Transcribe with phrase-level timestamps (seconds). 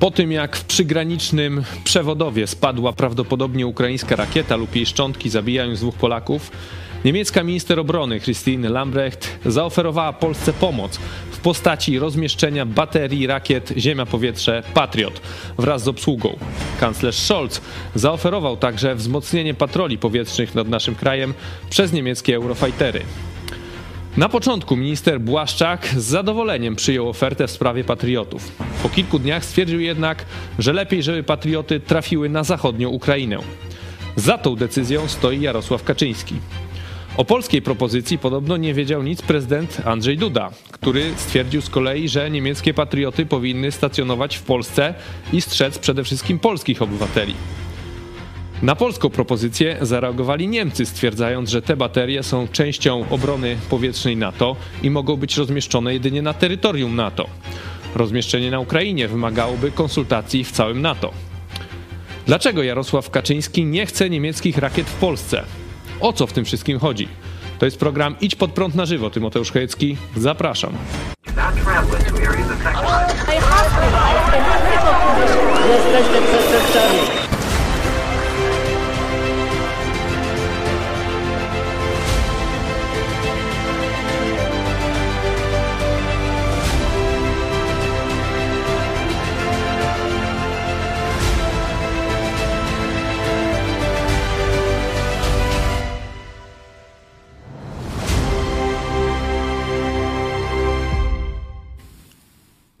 [0.00, 5.94] Po tym jak w przygranicznym przewodowie spadła prawdopodobnie ukraińska rakieta lub jej szczątki zabijając dwóch
[5.94, 6.50] Polaków,
[7.04, 10.98] niemiecka minister obrony Christine Lambrecht zaoferowała Polsce pomoc
[11.30, 15.20] w postaci rozmieszczenia baterii rakiet Ziemia-Powietrze Patriot
[15.58, 16.36] wraz z obsługą.
[16.80, 17.60] Kanclerz Scholz
[17.94, 21.34] zaoferował także wzmocnienie patroli powietrznych nad naszym krajem
[21.70, 23.02] przez niemieckie Eurofightery.
[24.16, 28.52] Na początku minister Błaszczak z zadowoleniem przyjął ofertę w sprawie patriotów.
[28.82, 30.24] Po kilku dniach stwierdził jednak,
[30.58, 33.38] że lepiej, żeby patrioty trafiły na zachodnią Ukrainę.
[34.16, 36.34] Za tą decyzją stoi Jarosław Kaczyński.
[37.16, 42.30] O polskiej propozycji podobno nie wiedział nic prezydent Andrzej Duda, który stwierdził z kolei, że
[42.30, 44.94] niemieckie patrioty powinny stacjonować w Polsce
[45.32, 47.34] i strzec przede wszystkim polskich obywateli.
[48.62, 54.90] Na polską propozycję zareagowali Niemcy, stwierdzając, że te baterie są częścią obrony powietrznej NATO i
[54.90, 57.26] mogą być rozmieszczone jedynie na terytorium NATO.
[57.94, 61.12] Rozmieszczenie na Ukrainie wymagałoby konsultacji w całym NATO.
[62.26, 65.44] Dlaczego Jarosław Kaczyński nie chce niemieckich rakiet w Polsce?
[66.00, 67.08] O co w tym wszystkim chodzi?
[67.58, 69.10] To jest program Idź pod prąd na żywo.
[69.10, 70.72] Tymoteusz Chojecki, zapraszam.
[75.68, 77.27] Jesteście przestępcami.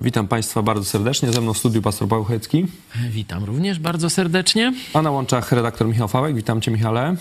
[0.00, 1.32] Witam Państwa bardzo serdecznie.
[1.32, 2.66] Ze mną w studiu pastor Paweł Checki.
[3.10, 4.72] Witam również bardzo serdecznie.
[4.94, 6.36] A na łączach redaktor Michał Fałek.
[6.36, 7.16] Witam Cię Michale.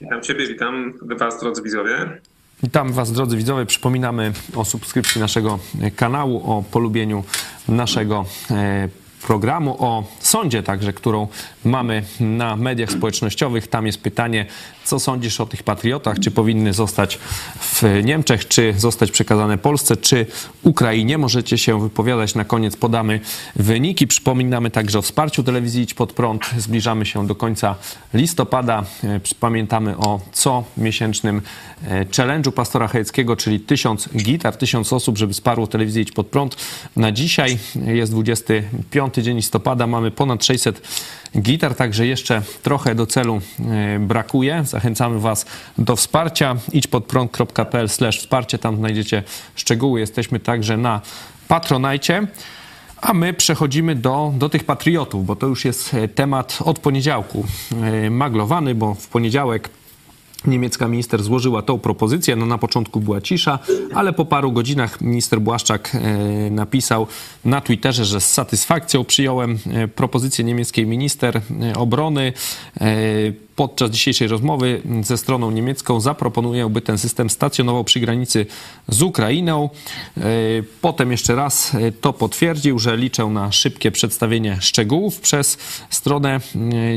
[0.00, 2.20] Witam Ciebie, witam Was drodzy widzowie.
[2.62, 3.66] Witam Was drodzy widzowie.
[3.66, 5.58] Przypominamy o subskrypcji naszego
[5.96, 7.24] kanału, o polubieniu
[7.68, 8.88] naszego e,
[9.26, 11.28] programu o sądzie także, którą
[11.64, 13.68] mamy na mediach społecznościowych.
[13.68, 14.46] Tam jest pytanie,
[14.86, 16.20] co sądzisz o tych patriotach?
[16.20, 17.18] Czy powinny zostać
[17.60, 20.26] w Niemczech, czy zostać przekazane Polsce, czy
[20.62, 21.18] Ukrainie?
[21.18, 22.34] Możecie się wypowiadać.
[22.34, 23.20] Na koniec podamy
[23.56, 24.06] wyniki.
[24.06, 26.50] Przypominamy także o wsparciu telewizji Idź Pod Prąd.
[26.58, 27.74] Zbliżamy się do końca
[28.14, 28.84] listopada.
[29.40, 31.42] Pamiętamy o co miesięcznym
[31.88, 36.56] e, challenge'u pastora Hejeckiego, czyli tysiąc gitar, tysiąc osób, żeby wsparło telewizję Idź Pod Prąd.
[36.96, 40.82] Na dzisiaj jest 25 dzień listopada, mamy ponad 600
[41.40, 44.64] gitar, także jeszcze trochę do celu e, brakuje.
[44.64, 45.46] Zachęcamy Was
[45.78, 46.56] do wsparcia.
[46.72, 49.22] Idź pod prąd.pl wsparcie, tam znajdziecie
[49.54, 50.00] szczegóły.
[50.00, 51.00] Jesteśmy także na
[51.48, 52.26] Patronajcie.
[53.00, 57.44] A my przechodzimy do, do tych patriotów, bo to już jest e, temat od poniedziałku
[57.82, 59.70] e, maglowany, bo w poniedziałek
[60.46, 62.36] Niemiecka minister złożyła tą propozycję.
[62.36, 63.58] No na początku była cisza,
[63.94, 67.06] ale po paru godzinach minister Błaszczak e, napisał
[67.44, 72.32] na Twitterze, że z satysfakcją przyjąłem e, propozycję niemieckiej minister e, obrony
[73.56, 78.46] podczas dzisiejszej rozmowy ze stroną niemiecką zaproponuję, by ten system stacjonował przy granicy
[78.88, 79.70] z Ukrainą.
[80.80, 85.58] Potem jeszcze raz to potwierdził, że liczę na szybkie przedstawienie szczegółów przez
[85.90, 86.40] stronę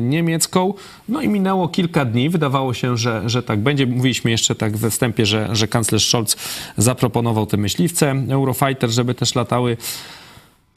[0.02, 0.74] niemiecką.
[1.10, 2.30] No i minęło kilka dni.
[2.30, 3.88] Wydawało się, że, że tak będzie.
[3.88, 6.36] Mówiliśmy jeszcze tak we wstępie, że, że kanclerz Scholz
[6.78, 9.78] zaproponował te myśliwce Eurofighter, żeby też latały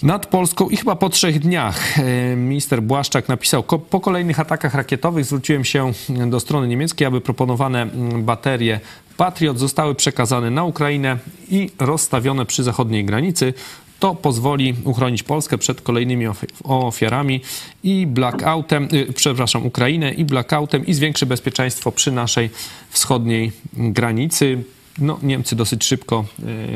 [0.03, 5.25] nad Polską i chyba po trzech dniach e, minister Błaszczak napisał, po kolejnych atakach rakietowych
[5.25, 5.93] zwróciłem się
[6.27, 8.81] do strony niemieckiej, aby proponowane mm, baterie
[9.17, 11.19] Patriot zostały przekazane na Ukrainę
[11.51, 13.55] i rozstawione przy zachodniej granicy.
[14.03, 16.27] To pozwoli uchronić Polskę przed kolejnymi
[16.65, 17.41] ofiarami
[17.83, 22.51] i blackoutem, y, przepraszam, Ukrainę i blackoutem i zwiększy bezpieczeństwo przy naszej
[22.91, 24.65] wschodniej granicy.
[24.99, 26.25] No, Niemcy dosyć szybko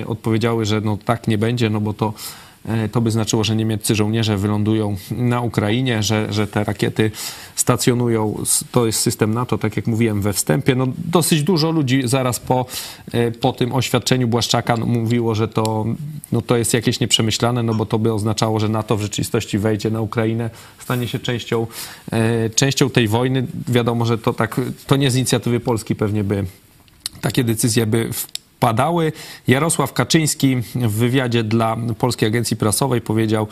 [0.01, 2.13] y, odpowiedziały, że no tak nie będzie, no bo to
[2.93, 7.11] to by znaczyło, że niemieccy żołnierze wylądują na Ukrainie, że, że te rakiety
[7.57, 8.45] stacjonują.
[8.73, 10.75] To jest system NATO, tak jak mówiłem we wstępie.
[10.75, 12.67] No, dosyć dużo ludzi zaraz po,
[13.13, 15.87] e, po tym oświadczeniu Błaszczaka no, mówiło, że to,
[16.33, 19.91] no, to jest jakieś nieprzemyślane, no bo to by oznaczało, że NATO w rzeczywistości wejdzie
[19.91, 21.67] na Ukrainę, stanie się częścią,
[22.13, 23.47] e, częścią tej wojny.
[23.69, 26.45] Wiadomo, że to tak, to nie z inicjatywy Polski pewnie by
[27.21, 28.11] takie decyzje by
[28.61, 29.13] padały.
[29.49, 33.47] Jarosław Kaczyński w wywiadzie dla Polskiej Agencji Prasowej powiedział: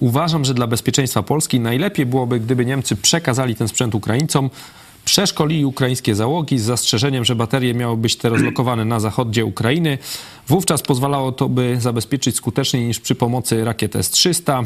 [0.00, 4.50] Uważam, że dla bezpieczeństwa Polski najlepiej byłoby, gdyby Niemcy przekazali ten sprzęt Ukraińcom,
[5.04, 9.98] przeszkolili ukraińskie załogi z zastrzeżeniem, że baterie miały być te rozlokowane na zachodzie Ukrainy.
[10.48, 14.64] Wówczas pozwalało to by zabezpieczyć skuteczniej niż przy pomocy rakiet S-300.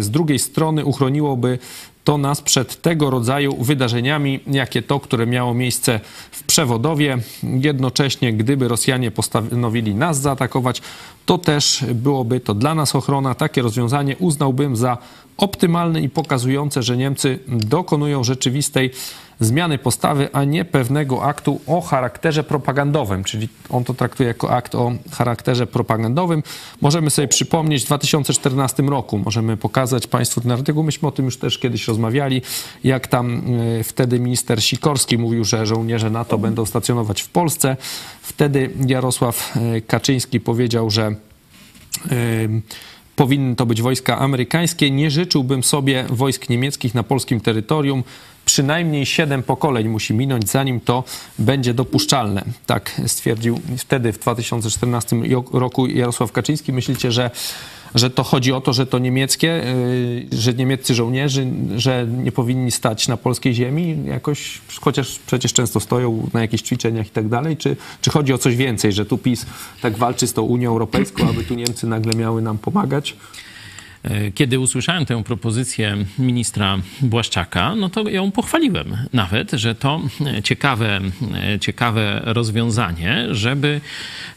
[0.00, 1.58] Z drugiej strony uchroniłoby
[2.10, 7.18] to nas przed tego rodzaju wydarzeniami, jakie to, które miało miejsce w Przewodowie.
[7.42, 10.82] Jednocześnie, gdyby Rosjanie postanowili nas zaatakować,
[11.26, 13.34] to też byłoby to dla nas ochrona.
[13.34, 14.98] Takie rozwiązanie uznałbym za
[15.36, 18.90] optymalne i pokazujące, że Niemcy dokonują rzeczywistej
[19.40, 24.74] zmiany postawy, a nie pewnego aktu o charakterze propagandowym, czyli on to traktuje jako akt
[24.74, 26.42] o charakterze propagandowym.
[26.80, 31.36] Możemy sobie przypomnieć w 2014 roku, możemy pokazać Państwu ten artykuł, myśmy o tym już
[31.36, 32.42] też kiedyś rozmawiali,
[32.84, 37.76] jak tam y, wtedy minister Sikorski mówił, że żołnierze NATO będą stacjonować w Polsce.
[38.22, 41.14] Wtedy Jarosław y, Kaczyński powiedział, że
[42.12, 42.62] y,
[43.20, 44.90] powinny to być wojska amerykańskie.
[44.90, 48.04] Nie życzyłbym sobie wojsk niemieckich na polskim terytorium.
[48.44, 51.04] Przynajmniej siedem pokoleń musi minąć, zanim to
[51.38, 52.44] będzie dopuszczalne.
[52.66, 55.16] Tak stwierdził wtedy w 2014
[55.52, 56.72] roku Jarosław Kaczyński.
[56.72, 57.30] Myślicie, że
[57.94, 61.46] że to chodzi o to, że to niemieckie, y, że niemieccy żołnierze,
[61.76, 67.06] że nie powinni stać na polskiej ziemi jakoś, chociaż przecież często stoją na jakichś ćwiczeniach
[67.06, 69.46] i tak dalej, czy, czy chodzi o coś więcej, że tu PiS
[69.82, 73.16] tak walczy z tą Unią Europejską, aby tu Niemcy nagle miały nam pomagać?
[74.02, 80.00] E, kiedy usłyszałem tę propozycję ministra Błaszczaka, no to ją pochwaliłem nawet, że to
[80.44, 81.00] ciekawe,
[81.60, 83.80] ciekawe rozwiązanie, żeby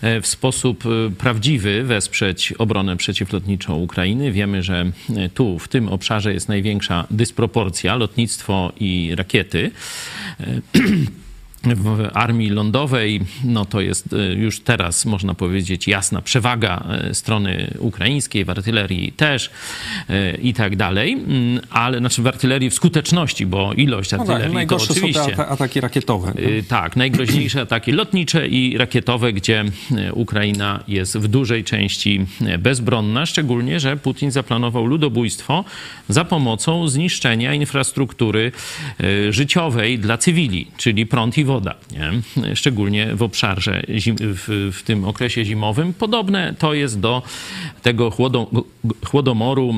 [0.01, 0.83] e, w sposób
[1.17, 4.31] prawdziwy wesprzeć obronę przeciwlotniczą Ukrainy.
[4.31, 4.91] Wiemy, że
[5.33, 9.71] tu, w tym obszarze jest największa dysproporcja, lotnictwo i rakiety.
[11.63, 17.73] W armii lądowej, no to jest e, już teraz, można powiedzieć, jasna przewaga e, strony
[17.79, 19.49] ukraińskiej, w artylerii też
[20.09, 24.59] e, i tak dalej, mm, ale znaczy w artylerii w skuteczności, bo ilość artylerii no
[24.59, 25.23] tak, to oczywiście...
[25.23, 26.33] są te ataki rakietowe.
[26.67, 29.65] Tak, najgroźniejsze ataki lotnicze i rakietowe, gdzie
[30.13, 32.25] Ukraina jest w dużej części
[32.59, 35.65] bezbronna, szczególnie, że Putin zaplanował ludobójstwo
[36.09, 38.51] za pomocą zniszczenia infrastruktury
[39.29, 42.55] życiowej dla cywili, czyli prąd i woda woda, nie?
[42.55, 45.93] szczególnie w obszarze, zim, w, w, tym okresie zimowym.
[45.93, 47.21] Podobne to jest do
[47.81, 48.47] tego chłodo,
[49.05, 49.73] chłodomoru,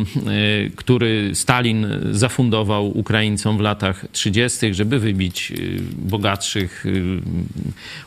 [0.66, 7.22] y, który Stalin zafundował Ukraińcom w latach 30., żeby wybić y, bogatszych y,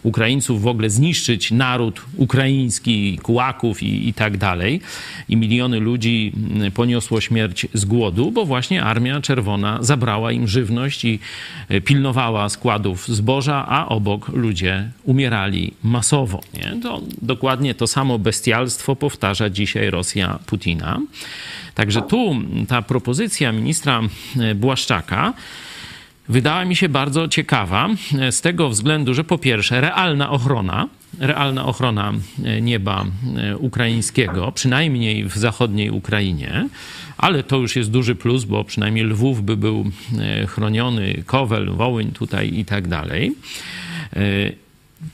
[0.02, 4.80] Ukraińców, w ogóle zniszczyć naród ukraiński, kułaków i, i tak dalej.
[5.28, 6.32] I miliony ludzi
[6.74, 11.18] poniosło śmierć z głodu, bo właśnie Armia Czerwona zabrała im żywność i
[11.84, 16.40] pilnowała składów zboża, a obok ludzie umierali masowo.
[16.54, 16.80] Nie?
[16.82, 21.00] To dokładnie to samo bestialstwo powtarza dzisiaj Rosja Putina.
[21.74, 22.34] Także tu
[22.68, 24.00] ta propozycja ministra
[24.40, 25.32] e, Błaszczaka
[26.28, 27.88] wydała mi się bardzo ciekawa
[28.18, 30.88] e, z tego względu, że po pierwsze realna ochrona,
[31.18, 32.12] realna ochrona
[32.44, 33.06] e, nieba
[33.58, 36.68] ukraińskiego, przynajmniej w zachodniej Ukrainie,
[37.16, 39.84] ale to już jest duży plus, bo przynajmniej Lwów by był
[40.48, 43.34] chroniony, Kowel, Wołyń tutaj i tak dalej.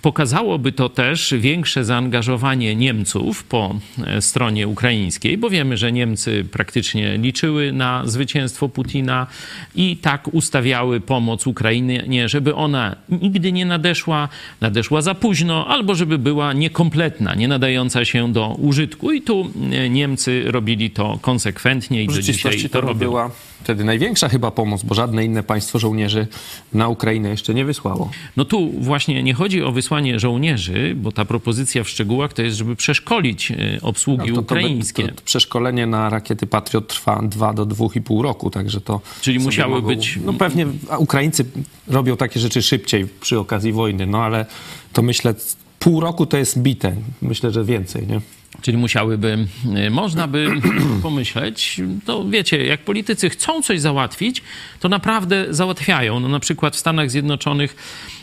[0.02, 3.74] Pokazałoby to też większe zaangażowanie Niemców po
[4.06, 9.26] e, stronie ukraińskiej, bo wiemy, że Niemcy praktycznie liczyły na zwycięstwo Putina
[9.74, 14.28] i tak ustawiały pomoc Ukrainie, żeby ona nigdy nie nadeszła,
[14.60, 19.12] nadeszła za późno, albo żeby była niekompletna, nie nadająca się do użytku.
[19.12, 22.98] I tu e, Niemcy robili to konsekwentnie i do dzisiaj to, to robią.
[22.98, 23.30] była
[23.64, 26.26] wtedy największa chyba pomoc, bo żadne inne państwo żołnierzy
[26.72, 28.10] na Ukrainę jeszcze nie wysłało.
[28.36, 32.56] No tu właśnie nie chodzi o wysłanie żołnierzy, bo ta propozycja w szczegółach to jest,
[32.56, 35.02] żeby przeszkolić e, obsługi no to, ukraińskie.
[35.02, 39.00] To, to, przeszkolenie na rakiety Patriot trwa 2 do 2,5 roku, także to...
[39.20, 40.18] Czyli musiały mogą, być...
[40.24, 40.66] No pewnie
[40.98, 41.44] Ukraińcy
[41.88, 44.46] robią takie rzeczy szybciej przy okazji wojny, no ale
[44.92, 45.34] to myślę
[45.78, 46.96] pół roku to jest bite.
[47.22, 48.20] Myślę, że więcej, nie?
[48.62, 49.46] Czyli musiałyby,
[49.86, 50.48] y, można by
[51.02, 54.42] pomyśleć, to wiecie, jak politycy chcą coś załatwić,
[54.80, 56.20] to naprawdę załatwiają.
[56.20, 57.76] No na przykład w Stanach Zjednoczonych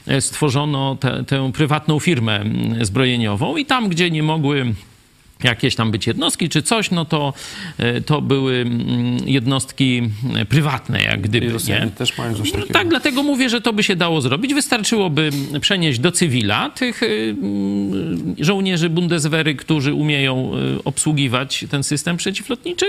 [0.07, 4.73] e, stworzono te, tę prywatną firmę mm, zbrojeniową i tam, gdzie nie mogły
[5.43, 7.33] jakieś tam być jednostki czy coś, no to,
[7.77, 10.01] e, to były mm, jednostki
[10.49, 11.45] prywatne, jak gdyby.
[11.67, 11.87] Nie?
[11.97, 12.73] też mają coś takiego.
[12.73, 14.53] Tak, dlatego mówię, że to by się dało zrobić.
[14.53, 15.29] Wystarczyłoby
[15.61, 20.51] przenieść do cywila tych y, mm, żołnierzy Bundeswehry, którzy umieją
[20.85, 22.85] obsługiwać ten system przeciwlotniczy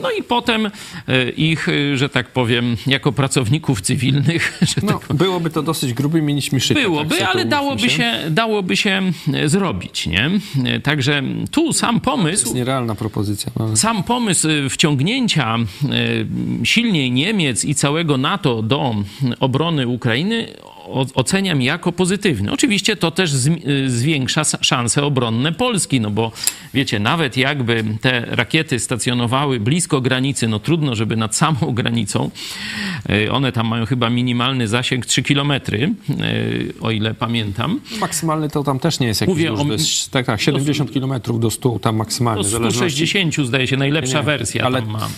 [0.00, 0.66] no i potem
[1.08, 4.60] e, ich, e, że tak powiem, jako pracowników cywilnych.
[4.82, 6.80] no, tak byłoby to dosyć grubymi nićmi szyte.
[6.80, 7.88] Byłoby, tak ale dałoby się.
[7.90, 8.14] się.
[8.30, 10.30] dałoby się e, zrobić, nie?
[10.82, 12.42] Także tu sam pomysł...
[12.42, 13.52] To jest nierealna propozycja.
[13.56, 13.76] No.
[13.76, 15.56] Sam pomysł wciągnięcia
[16.64, 18.94] silniej Niemiec i całego NATO do
[19.40, 20.48] obrony Ukrainy
[21.14, 22.52] oceniam jako pozytywny.
[22.52, 26.32] Oczywiście to też y, zwiększa szanse obronne Polski, no bo
[26.74, 32.30] wiecie, nawet jakby te rakiety stacjonowały blisko granicy, no trudno, żeby nad samą granicą,
[33.10, 37.80] y, one tam mają chyba minimalny zasięg 3 kilometry, y, o ile pamiętam.
[38.00, 41.12] Maksymalny to tam też nie jest jakiś Mówię duży, o- jest, tak, tak, 70 km
[41.40, 42.42] do 100 tam maksymalnie.
[42.42, 45.08] Do w zależności- 160 zdaje się najlepsza Nie, wersja ale- tam ma.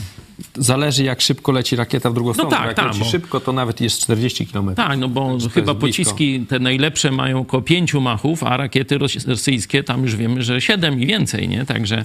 [0.57, 2.51] Zależy jak szybko leci rakieta w drugą stronę.
[2.57, 4.75] tak, jak tak, leci bo- szybko, to nawet jest 40 km.
[4.75, 9.83] Tak, no bo chyba pociski te najlepsze mają około 5 machów, a rakiety ros- rosyjskie
[9.85, 11.65] tam już wiemy, że 7 i więcej, nie?
[11.67, 12.05] Także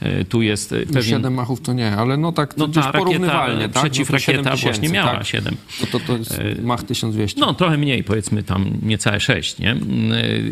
[0.00, 1.02] e, tu jest e, pewien...
[1.02, 3.68] 7 machów to nie, ale no tak No gdzieś ta rakieta, porównywalnie.
[3.68, 3.82] tak?
[3.82, 5.26] przeciwrakieta No to 7 właśnie miała tak?
[5.26, 5.56] 7.
[5.80, 7.40] To, to, to jest mach 1200.
[7.40, 9.76] No, trochę mniej, powiedzmy tam niecałe 6, nie?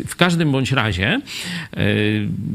[0.07, 1.21] W każdym bądź razie,
[1.77, 1.85] e,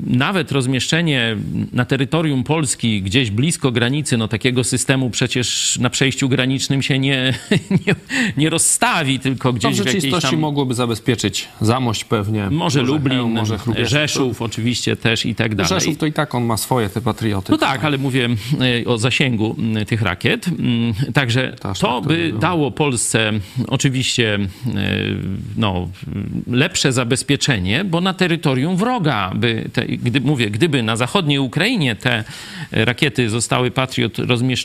[0.06, 1.36] nawet rozmieszczenie
[1.72, 7.34] na terytorium Polski, gdzieś blisko granicy, no takiego systemu przecież na przejściu granicznym się nie,
[7.86, 7.94] nie,
[8.36, 10.40] nie rozstawi, tylko to w gdzieś w rzeczywistości tam...
[10.40, 12.50] mogłoby zabezpieczyć Zamość pewnie.
[12.50, 13.90] Może Lublin, Chełm, może Chrubieszów.
[13.90, 15.68] Rzeszów oczywiście też i tak dalej.
[15.68, 17.52] Rzeszów to i tak on ma swoje, te patrioty.
[17.52, 18.28] No tak, ale mówię
[18.82, 19.56] e, o zasięgu
[19.86, 20.46] tych rakiet.
[21.14, 22.40] Także Aż to tak to by było.
[22.40, 23.32] dało Polsce
[23.68, 24.48] oczywiście e,
[25.56, 25.88] no,
[26.46, 32.24] lepsze zabezpieczenie, bo na terytorium wroga, by te, gdy, mówię, gdyby na zachodniej Ukrainie te
[32.70, 34.57] rakiety zostały Patriot rozmieszczone,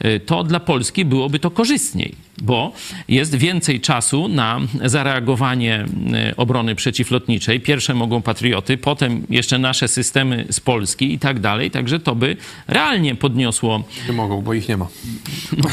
[0.00, 2.72] e, to dla Polski byłoby to korzystniej, bo
[3.08, 7.60] jest więcej czasu na zareagowanie e, obrony przeciwlotniczej.
[7.60, 11.70] Pierwsze mogą Patrioty, potem jeszcze nasze systemy z Polski i tak dalej.
[11.70, 12.36] Także to by
[12.68, 14.86] realnie podniosło Nie mogą, bo ich nie ma.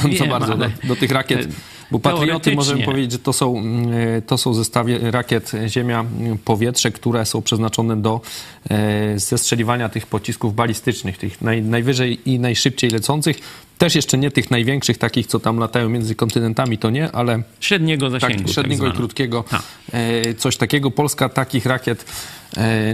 [0.06, 1.48] wiem, Za bardzo ale- do, do tych rakiet.
[1.92, 7.42] Bo patrioty możemy powiedzieć, że to są, mm, to są zestawie rakiet ziemia-powietrze, które są
[7.42, 8.22] przeznaczone do
[8.70, 13.40] e, zestrzeliwania tych pocisków balistycznych, tych naj, najwyżej i najszybciej lecących.
[13.78, 18.12] Też jeszcze nie tych największych, takich, co tam latają między kontynentami, to nie, ale średniego
[18.12, 18.54] tak, zasięgu.
[18.54, 19.44] średniego i tak krótkiego.
[19.50, 19.62] Tak.
[19.94, 20.92] E, coś takiego.
[20.92, 22.37] Polska takich rakiet e,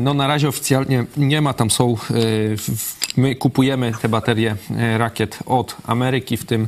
[0.02, 1.54] no na razie oficjalnie nie ma.
[1.54, 2.14] Tam są, e,
[3.18, 6.68] my kupujemy te baterie e, rakiet od Ameryki w tym e,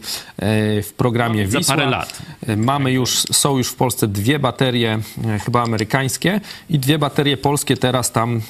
[0.82, 1.76] w programie No, za Wisła.
[1.76, 2.22] parę lat.
[2.48, 7.38] E, Mamy już, są już w Polsce dwie baterie e, chyba amerykańskie i dwie baterie
[7.38, 8.42] polskie teraz tam e,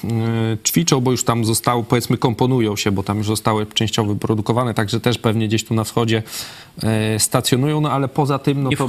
[0.68, 5.00] ćwiczą, bo już tam zostały, powiedzmy komponują się, bo tam już zostały częściowo wyprodukowane, także
[5.00, 6.22] też pewnie gdzieś tu na wschodzie
[6.82, 8.88] e, stacjonują, no ale poza tym no I to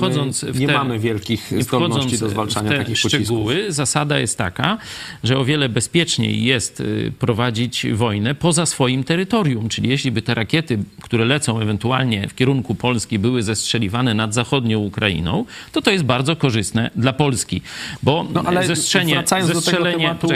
[0.60, 3.10] nie te- mamy wielkich zdolności do zwalczania takich pocisków.
[3.10, 4.78] szczegóły, zasada jest taka,
[5.24, 9.70] że o wiele bezpieczniej jest y, prowadzić wojnę poza swoim terytorium.
[9.70, 14.80] Czyli jeśli by te rakiety, które lecą ewentualnie w kierunku Polski, były zestrzeliwane nad zachodnią
[14.80, 17.62] Ukrainą, to to jest bardzo korzystne dla Polski.
[18.04, 20.28] Bo No ale zestrzenie, wracając do tego zestrzelenie, tematu,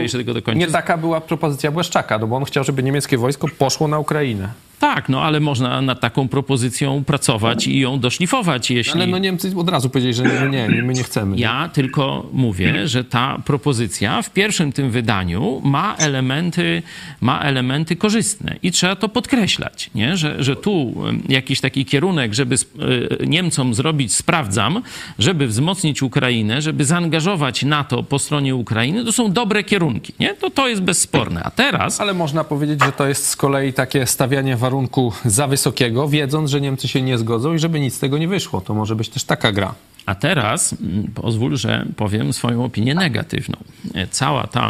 [0.55, 4.49] nie taka była propozycja Błaszczaka, no bo on chciał, żeby niemieckie wojsko poszło na Ukrainę.
[4.81, 8.93] Tak, no ale można nad taką propozycją pracować i ją doszlifować, jeśli...
[8.93, 11.37] Ale no Niemcy od razu powiedzieli, że nie, nie, nie my nie chcemy.
[11.37, 16.83] Ja tylko mówię, że ta propozycja w pierwszym tym wydaniu ma elementy,
[17.21, 20.17] ma elementy korzystne i trzeba to podkreślać, nie?
[20.17, 20.93] Że, że tu
[21.29, 24.81] jakiś taki kierunek, żeby e, Niemcom zrobić sprawdzam,
[25.19, 30.33] żeby wzmocnić Ukrainę, żeby zaangażować NATO po stronie Ukrainy, to są dobre kierunki, nie?
[30.33, 31.43] To to jest bezsporne.
[31.43, 36.09] A teraz Ale można powiedzieć, że to jest z kolei takie stawianie warunku za wysokiego,
[36.09, 38.61] wiedząc, że Niemcy się nie zgodzą i żeby nic z tego nie wyszło.
[38.61, 39.75] To może być też taka gra.
[40.05, 43.57] A teraz mm, pozwól, że powiem swoją opinię negatywną.
[43.93, 44.69] E, Cała ta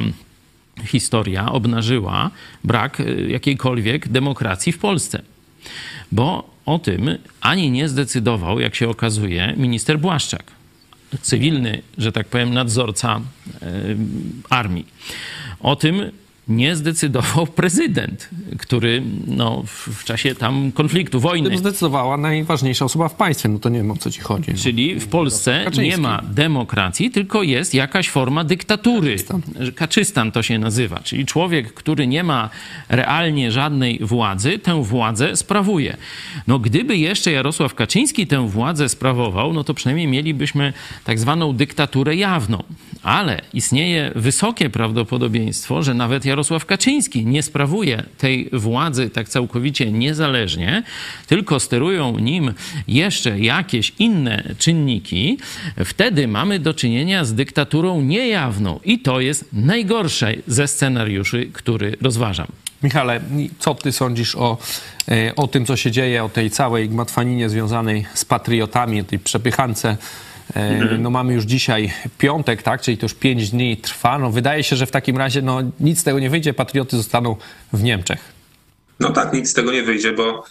[0.85, 2.31] historia obnażyła
[2.63, 5.21] brak e, jakiejkolwiek demokracji w Polsce.
[6.11, 10.43] Bo o tym ani nie zdecydował, jak się okazuje, minister Błaszczak,
[11.21, 13.21] cywilny, że tak powiem, nadzorca
[13.61, 13.71] e,
[14.49, 14.85] armii.
[15.59, 16.11] O tym
[16.55, 21.49] nie zdecydował prezydent, który no, w, czasie tam konfliktu, wojny.
[21.49, 23.49] Tym zdecydowała najważniejsza osoba w państwie.
[23.49, 24.51] No to nie wiem, o co ci chodzi.
[24.51, 24.57] No.
[24.57, 29.11] Czyli w Polsce nie ma demokracji, tylko jest jakaś forma dyktatury.
[29.11, 29.41] Kaczystan.
[29.75, 30.99] Kaczystan to się nazywa.
[30.99, 32.49] Czyli człowiek, który nie ma
[32.89, 35.97] realnie żadnej władzy, tę władzę sprawuje.
[36.47, 42.15] No gdyby jeszcze Jarosław Kaczyński tę władzę sprawował, no to przynajmniej mielibyśmy tak zwaną dyktaturę
[42.15, 42.63] jawną.
[43.03, 50.83] Ale istnieje wysokie prawdopodobieństwo, że nawet Jarosław Kaczyński nie sprawuje tej władzy tak całkowicie niezależnie,
[51.27, 52.53] tylko sterują nim
[52.87, 55.37] jeszcze jakieś inne czynniki.
[55.85, 62.47] Wtedy mamy do czynienia z dyktaturą niejawną i to jest najgorszy ze scenariuszy, który rozważam.
[62.83, 63.21] Michale,
[63.59, 64.57] co ty sądzisz o,
[65.11, 69.97] e, o tym, co się dzieje, o tej całej gmatwaninie związanej z patriotami, tej przepychance?
[70.55, 74.19] E, No mamy już dzisiaj piątek, tak, czyli to już pięć dni trwa.
[74.19, 77.35] No wydaje się, że w takim razie no, nic z tego nie wyjdzie, patrioty zostaną
[77.73, 78.19] w Niemczech.
[78.99, 80.43] No tak, nic z tego nie wyjdzie, bo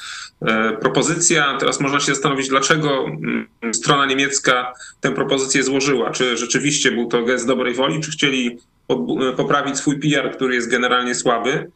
[0.81, 1.57] propozycja.
[1.59, 6.11] Teraz można się zastanowić, dlaczego mm, strona niemiecka tę propozycję złożyła.
[6.11, 8.59] Czy rzeczywiście był to gest dobrej woli, czy chcieli
[9.37, 11.71] poprawić swój PR, który jest generalnie słaby.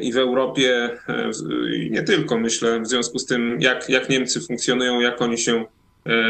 [0.00, 0.90] I w Europie,
[1.76, 5.64] i nie tylko, myślę, w związku z tym, jak, jak Niemcy funkcjonują, jak oni się
[5.64, 5.77] E,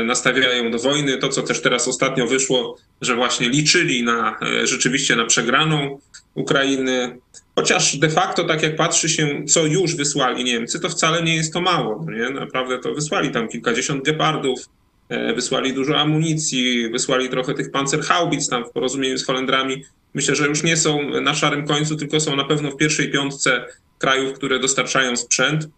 [0.05, 1.19] nastawiają do wojny.
[1.19, 5.99] To, co też teraz ostatnio wyszło, że właśnie liczyli na e, rzeczywiście na przegraną
[6.35, 7.19] Ukrainy.
[7.55, 11.53] Chociaż de facto, tak jak patrzy się, co już wysłali Niemcy, to wcale nie jest
[11.53, 12.05] to mało.
[12.07, 12.31] No nie?
[12.31, 14.61] Naprawdę to wysłali tam kilkadziesiąt gepardów,
[15.09, 19.85] e, wysłali dużo amunicji, wysłali trochę tych pancerhaubic tam w porozumieniu z Holendrami.
[20.15, 23.65] Myślę, że już nie są na szarym końcu, tylko są na pewno w pierwszej piątce
[23.99, 25.69] krajów, które dostarczają sprzęt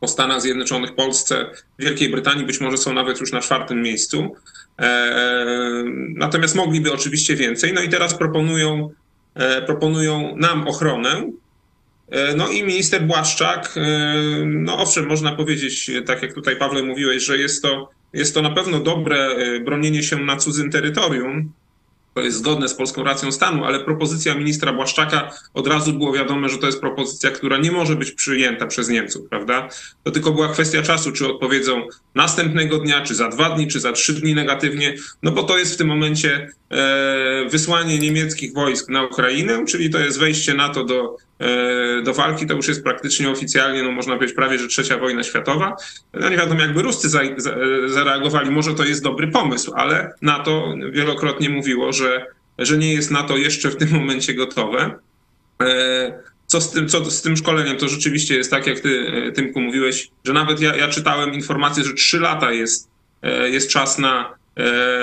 [0.00, 4.36] po Stanach Zjednoczonych, Polsce, Wielkiej Brytanii być może są nawet już na czwartym miejscu.
[4.78, 5.84] E,
[6.14, 7.72] natomiast mogliby oczywiście więcej.
[7.72, 8.90] No i teraz proponują,
[9.34, 11.30] e, proponują nam ochronę.
[12.10, 13.74] E, no i minister Błaszczak,
[14.44, 18.50] no owszem, można powiedzieć, tak jak tutaj Pawle mówiłeś, że jest to, jest to na
[18.50, 21.52] pewno dobre bronienie się na cudzym terytorium,
[22.16, 26.48] to jest zgodne z polską racją stanu, ale propozycja ministra Błaszczaka od razu było wiadome,
[26.48, 29.68] że to jest propozycja, która nie może być przyjęta przez Niemców, prawda?
[30.02, 33.92] To tylko była kwestia czasu, czy odpowiedzą następnego dnia, czy za dwa dni, czy za
[33.92, 39.04] trzy dni negatywnie, no bo to jest w tym momencie e, wysłanie niemieckich wojsk na
[39.04, 41.16] Ukrainę, czyli to jest wejście NATO do
[42.04, 45.76] do walki, to już jest praktycznie oficjalnie, no można powiedzieć prawie, że trzecia wojna światowa.
[46.14, 47.54] No nie wiadomo, jakby Ruscy za, za,
[47.86, 52.26] zareagowali, może to jest dobry pomysł, ale NATO wielokrotnie mówiło, że,
[52.58, 54.98] że nie jest NATO jeszcze w tym momencie gotowe.
[55.62, 57.76] E, co z tym, co z tym szkoleniem?
[57.76, 61.84] To rzeczywiście jest tak, jak ty, e, Tymku, mówiłeś, że nawet ja, ja czytałem informację,
[61.84, 62.90] że trzy lata jest,
[63.50, 64.34] jest czas na,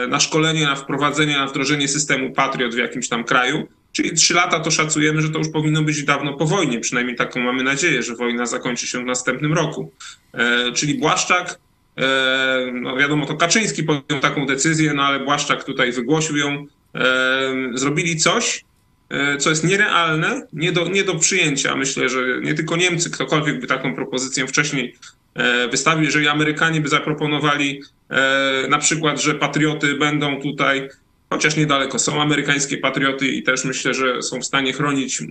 [0.09, 3.67] na szkolenie, na wprowadzenie, na wdrożenie systemu Patriot w jakimś tam kraju.
[3.93, 6.79] Czyli trzy lata to szacujemy, że to już powinno być dawno po wojnie.
[6.79, 9.91] Przynajmniej taką mamy nadzieję, że wojna zakończy się w następnym roku.
[10.33, 11.59] E, czyli Błaszczak,
[11.97, 16.65] e, no wiadomo, to Kaczyński podjął taką decyzję, no ale Błaszczak tutaj wygłosił ją.
[16.95, 18.65] E, zrobili coś,
[19.09, 21.75] e, co jest nierealne, nie do, nie do przyjęcia.
[21.75, 24.95] Myślę, że nie tylko Niemcy, ktokolwiek by taką propozycję wcześniej
[25.35, 30.89] e, wystawił, jeżeli Amerykanie by zaproponowali e, na przykład, że patrioty będą tutaj
[31.33, 35.21] chociaż niedaleko są amerykańskie patrioty i też myślę, że są w stanie chronić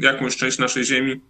[0.00, 1.20] jakąś część naszej ziemi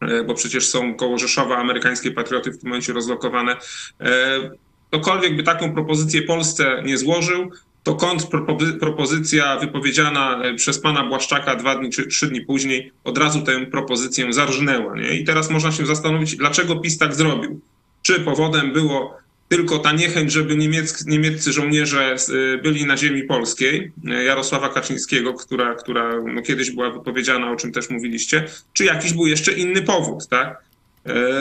[0.00, 3.56] e, bo przecież są koło Rzeszowa amerykańskie patrioty w tym momencie rozlokowane.
[4.00, 4.40] E,
[4.88, 7.50] ktokolwiek by taką propozycję Polsce nie złożył,
[7.82, 13.42] to kontrpropozycja wypowiedziana e, przez pana Błaszczaka dwa dni czy trzy dni później od razu
[13.42, 14.96] tę propozycję zarżnęła.
[14.96, 15.18] Nie?
[15.18, 17.60] I teraz można się zastanowić, dlaczego PiS tak zrobił.
[18.02, 23.92] Czy powodem było tylko ta niechęć, żeby niemieccy, niemieccy żołnierze y, byli na ziemi polskiej,
[24.20, 29.12] y, Jarosława Kaczyńskiego, która, która no kiedyś była wypowiedziana, o czym też mówiliście, czy jakiś
[29.12, 30.62] był jeszcze inny powód, tak?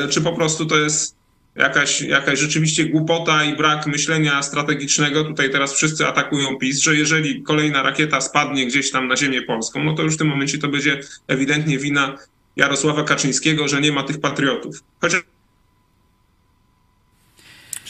[0.05, 1.15] Y, czy po prostu to jest
[1.55, 5.23] jakaś, jakaś rzeczywiście głupota i brak myślenia strategicznego.
[5.23, 9.83] Tutaj teraz wszyscy atakują PiS, że jeżeli kolejna rakieta spadnie gdzieś tam na ziemię polską,
[9.83, 12.17] no to już w tym momencie to będzie ewidentnie wina
[12.55, 14.83] Jarosława Kaczyńskiego, że nie ma tych patriotów.
[15.01, 15.21] Chociaż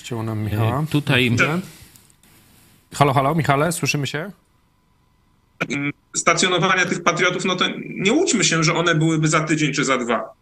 [0.07, 0.81] Ścięło nam Michała.
[0.81, 1.31] E, tutaj...
[2.93, 4.31] Halo, halo, Michale, słyszymy się?
[6.15, 9.97] Stacjonowania tych patriotów, no to nie łudźmy się, że one byłyby za tydzień czy za
[9.97, 10.33] dwa.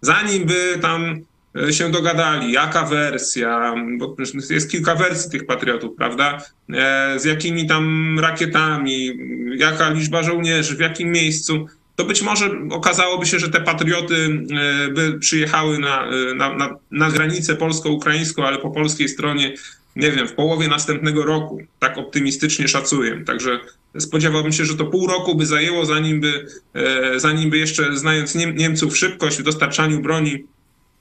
[0.00, 1.20] Zanim by tam
[1.68, 4.16] e, się dogadali, jaka wersja, bo
[4.50, 6.38] jest kilka wersji tych patriotów, prawda?
[6.74, 9.10] E, z jakimi tam rakietami,
[9.56, 14.88] jaka liczba żołnierzy, w jakim miejscu to być może okazałoby się, że te patrioty e,
[14.88, 19.54] by przyjechały na, e, na, na, na granicę polsko-ukraińską, ale po polskiej stronie,
[19.96, 21.62] nie wiem, w połowie następnego roku.
[21.78, 23.24] Tak optymistycznie szacuję.
[23.24, 23.60] Także
[23.98, 28.34] spodziewałbym się, że to pół roku by zajęło, zanim by, e, zanim by jeszcze, znając
[28.34, 30.44] Niemców szybkość w dostarczaniu broni,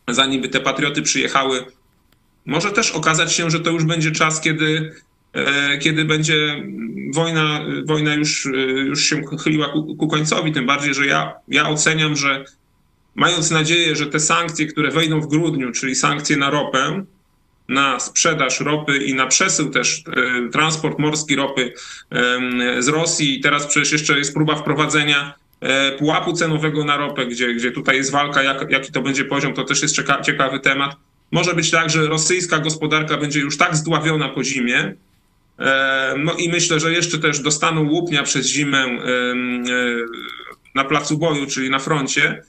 [0.07, 1.65] zanim by te patrioty przyjechały.
[2.45, 4.95] Może też okazać się, że to już będzie czas, kiedy
[5.79, 6.63] kiedy będzie
[7.13, 11.69] wojna, wojna już, e, już się chyliła ku, ku końcowi, tym bardziej, że ja, ja
[11.69, 12.45] oceniam, że
[13.15, 17.05] mając nadzieję, że te sankcje, które wejdą w grudniu, czyli sankcje na ropę,
[17.69, 21.73] na sprzedaż ropy i na przesył też e, transport morski ropy
[22.79, 23.37] z Rosji.
[23.37, 25.33] I teraz przecież jeszcze jest próba wprowadzenia
[25.99, 29.63] pułapu cenowego na ropę, gdzie, gdzie tutaj jest walka, jak, jaki to będzie poziom, to
[29.63, 30.95] też jest ciekawy temat.
[31.31, 35.10] Może być tak, że rosyjska gospodarka będzie już tak zdławiona po zimie, E,
[36.17, 38.99] no i myślę, że jeszcze też dostaną łupnia przez zimę e,
[40.75, 42.43] na placu boju, czyli na froncie.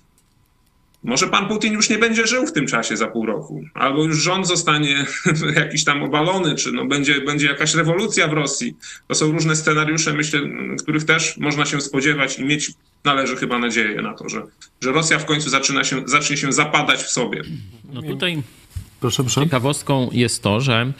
[1.04, 4.22] może pan Putin już nie będzie żył w tym czasie za pół roku, albo już
[4.22, 5.06] rząd zostanie
[5.62, 8.76] jakiś tam obalony, czy no będzie, będzie jakaś rewolucja w Rosji.
[9.08, 10.40] To są różne scenariusze, myślę,
[10.82, 12.70] których też można się spodziewać i mieć
[13.04, 14.42] należy chyba nadzieję na to, że,
[14.80, 17.42] że Rosja w końcu zaczyna się, zacznie się zapadać w sobie.
[17.92, 18.42] No tutaj
[19.02, 19.44] Proszę, proszę.
[19.44, 20.92] ciekawostką jest to, że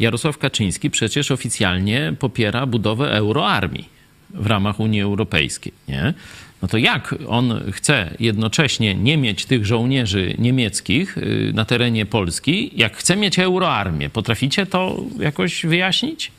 [0.00, 3.88] Jarosław Kaczyński przecież oficjalnie popiera budowę euroarmii
[4.30, 6.14] w ramach Unii Europejskiej, nie?
[6.62, 12.70] No to jak on chce jednocześnie nie mieć tych żołnierzy niemieckich y, na terenie Polski,
[12.76, 14.10] jak chce mieć euroarmię?
[14.10, 16.32] Potraficie to jakoś wyjaśnić?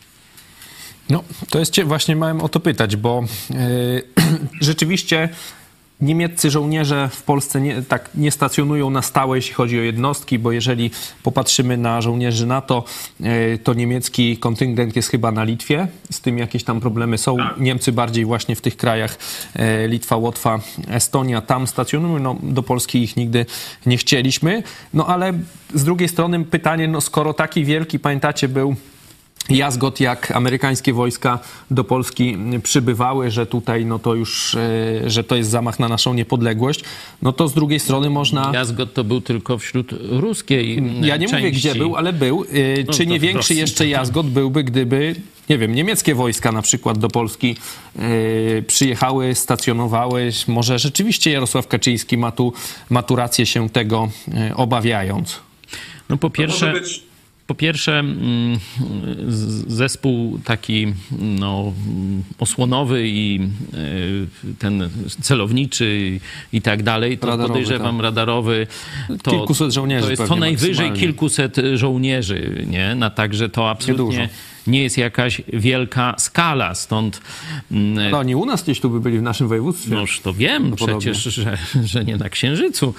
[1.10, 4.04] No, to jest właśnie miałem o to pytać, bo yy,
[4.62, 5.30] rzeczywiście
[6.04, 10.52] niemieccy żołnierze w Polsce nie, tak nie stacjonują na stałe, jeśli chodzi o jednostki, bo
[10.52, 10.92] jeżeli
[11.24, 12.84] popatrzymy na żołnierzy NATO,
[13.20, 17.38] yy, to niemiecki kontyngent jest chyba na Litwie, z tym jakieś tam problemy są.
[17.58, 19.18] Niemcy bardziej właśnie w tych krajach
[19.56, 22.20] yy, Litwa, Łotwa, Estonia, tam stacjonują.
[22.20, 23.46] No, do Polski ich nigdy
[23.86, 24.63] nie chcieliśmy.
[24.94, 25.34] No ale
[25.74, 28.76] z drugiej strony pytanie, no skoro taki wielki, pamiętacie, był
[29.50, 31.40] jazgot, jak amerykańskie wojska
[31.72, 36.14] do Polski przybywały, że tutaj no to już, e, że to jest zamach na naszą
[36.14, 36.84] niepodległość,
[37.22, 38.52] no to z drugiej strony można...
[38.54, 41.36] Jazgot to był tylko wśród ruskiej Ja nie części.
[41.36, 42.44] mówię, gdzie był, ale był.
[42.44, 45.16] E, No Czy nie większy Rosji, jeszcze jazgot byłby, gdyby,
[45.50, 47.56] nie wiem, niemieckie wojska na przykład do Polski
[47.96, 50.30] e, przyjechały, stacjonowały.
[50.48, 52.54] Może rzeczywiście Jarosław Kaczyński ma tu,
[52.90, 55.40] ma tu rację się tego e, obawiając.
[56.10, 56.74] No po pierwsze...
[57.48, 58.60] Po pierwsze, mm,
[59.68, 60.88] zespół taki
[61.20, 61.74] no,
[62.40, 63.40] osłonowy i
[63.74, 64.90] y, ten
[65.22, 66.20] celowniczy
[66.54, 68.04] i tak dalej, to Radarowy, podejrzewam tak.
[68.04, 68.68] radarowy.
[69.24, 71.00] To, Kilkuset żołnierzy To jest co najwyżej maksymalnie.
[71.00, 72.96] kilkuset żołnierzy, nie?
[72.96, 74.30] Na, także to absolutnie.
[74.67, 77.21] Nie jest jakaś wielka skala, stąd
[77.71, 79.95] mm, No oni u nas gdzieś tu by byli w naszym województwie.
[79.95, 81.12] Noż to wiem Prawdopodobnie.
[81.12, 82.93] przecież, że, że nie na Księżycu.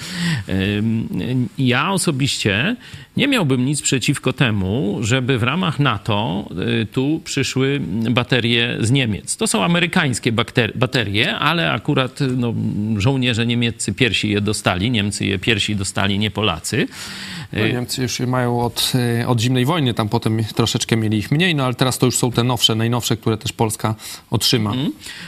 [1.59, 2.77] Ja osobiście
[3.17, 6.49] nie miałbym nic przeciwko temu, żeby w ramach NATO
[6.83, 9.37] y, tu przyszły baterie z Niemiec.
[9.37, 10.33] To są amerykańskie
[10.75, 12.55] baterie, ale akurat no,
[12.97, 16.87] żołnierze niemieccy piersi je dostali, Niemcy je piersi dostali, nie Polacy.
[17.55, 21.31] No, Niemcy już je mają od, e, od zimnej wojny, tam potem troszeczkę mieli ich
[21.31, 23.95] mniej, no ale teraz to już są te nowsze, najnowsze, które też Polska
[24.31, 24.73] otrzyma.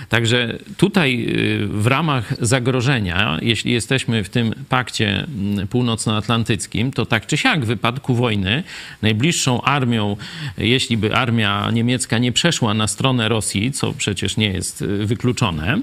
[0.09, 7.27] Także tutaj y, w ramach zagrożenia, jeśli jesteśmy w tym pakcie mm, północnoatlantyckim, to tak
[7.27, 8.63] czy siak w wypadku wojny
[9.03, 10.17] najbliższą armią,
[10.59, 15.79] jeśli by armia niemiecka nie przeszła na stronę Rosji, co przecież nie jest y, wykluczone,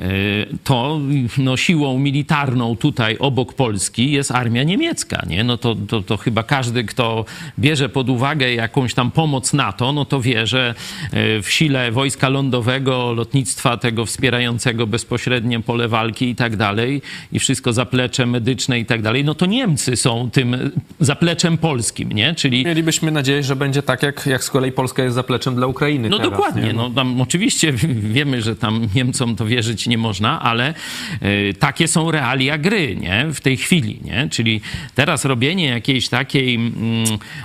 [0.00, 1.00] y, to
[1.38, 5.22] no, siłą militarną tutaj obok Polski jest armia niemiecka.
[5.26, 5.44] Nie?
[5.44, 7.24] No to, to, to chyba każdy, kto
[7.58, 10.74] bierze pod uwagę jakąś tam pomoc NATO, no to wie, że
[11.14, 17.38] y, w sile wojska lądowego, lotnictwa tego wspierającego bezpośrednie pole walki i tak dalej, i
[17.38, 20.56] wszystko zaplecze medyczne i tak dalej, no to Niemcy są tym
[21.00, 22.34] zapleczem polskim, nie?
[22.34, 26.08] Czyli Mielibyśmy nadzieję, że będzie tak, jak, jak z kolei Polska jest zapleczem dla Ukrainy
[26.08, 26.62] no teraz, dokładnie.
[26.62, 26.72] nie?
[26.72, 27.72] No, tam oczywiście
[28.18, 30.74] wiemy, że tam Niemcom to wierzyć nie można, ale
[31.22, 33.26] y, takie są realia gry, nie?
[33.32, 34.28] W tej chwili, nie?
[34.30, 34.60] Czyli
[34.94, 36.72] teraz robienie jakiejś takiej mm,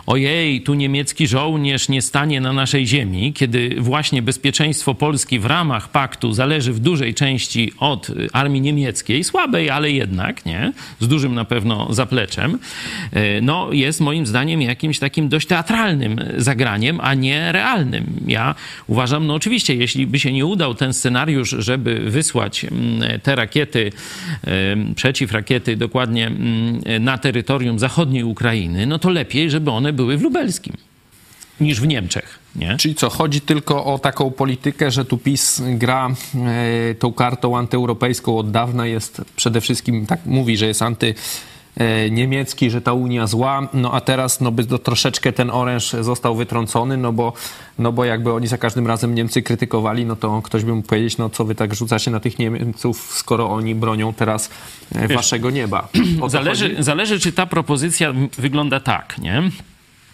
[0.06, 5.90] ojej, tu niemiecki żołnierz nie stanie na naszej ziemi, kiedy właśnie bezpieczeństwo Polski w ramach
[5.90, 10.74] paktu zależy w dużej części od y, armii niemieckiej, słabej, ale jednak, nie?
[11.00, 12.60] Z dużym na pewno zapleczem,
[13.16, 18.06] y, no jest moim zdaniem jakimś takim dość teatralnym zagraniem, a nie realnym.
[18.28, 18.56] Ja
[18.88, 23.92] uważam, no oczywiście, jeśli by się nie udał ten scenariusz, żeby wysłać mm, te rakiety,
[24.44, 30.22] em, przeciwrakiety dokładnie mm, na terytorium zachodniej Ukrainy, no to lepiej, żeby one były w
[30.22, 30.74] lubelskim
[31.62, 32.78] niż w Niemczech, nie?
[32.78, 38.38] Czyli co, chodzi tylko o taką politykę, że tu PiS gra e, tą kartą antyeuropejską
[38.38, 41.16] od dawna, jest przede wszystkim, tak mówi, że jest anty
[42.12, 46.36] niemiecki, że ta Unia zła, no a teraz no by to troszeczkę ten oręż został
[46.36, 47.34] wytrącony, no bo,
[47.80, 51.18] no bo jakby oni za każdym razem Niemcy krytykowali, no to ktoś by mógł powiedzieć,
[51.18, 54.50] no co wy tak rzucacie na tych Niemców, skoro oni bronią teraz
[54.96, 55.88] e, waszego nieba.
[56.28, 56.84] Zależy, chodzi?
[56.84, 59.44] zależy, czy ta propozycja wygląda tak, nie?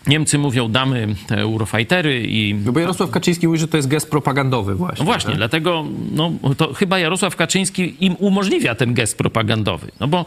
[0.07, 4.09] Niemcy mówią, damy te Eurofightery i No bo Jarosław Kaczyński mówi, że to jest gest
[4.09, 4.99] propagandowy właśnie.
[4.99, 5.37] No właśnie, tak?
[5.37, 9.87] dlatego no, to chyba Jarosław Kaczyński im umożliwia ten gest propagandowy.
[9.99, 10.25] No bo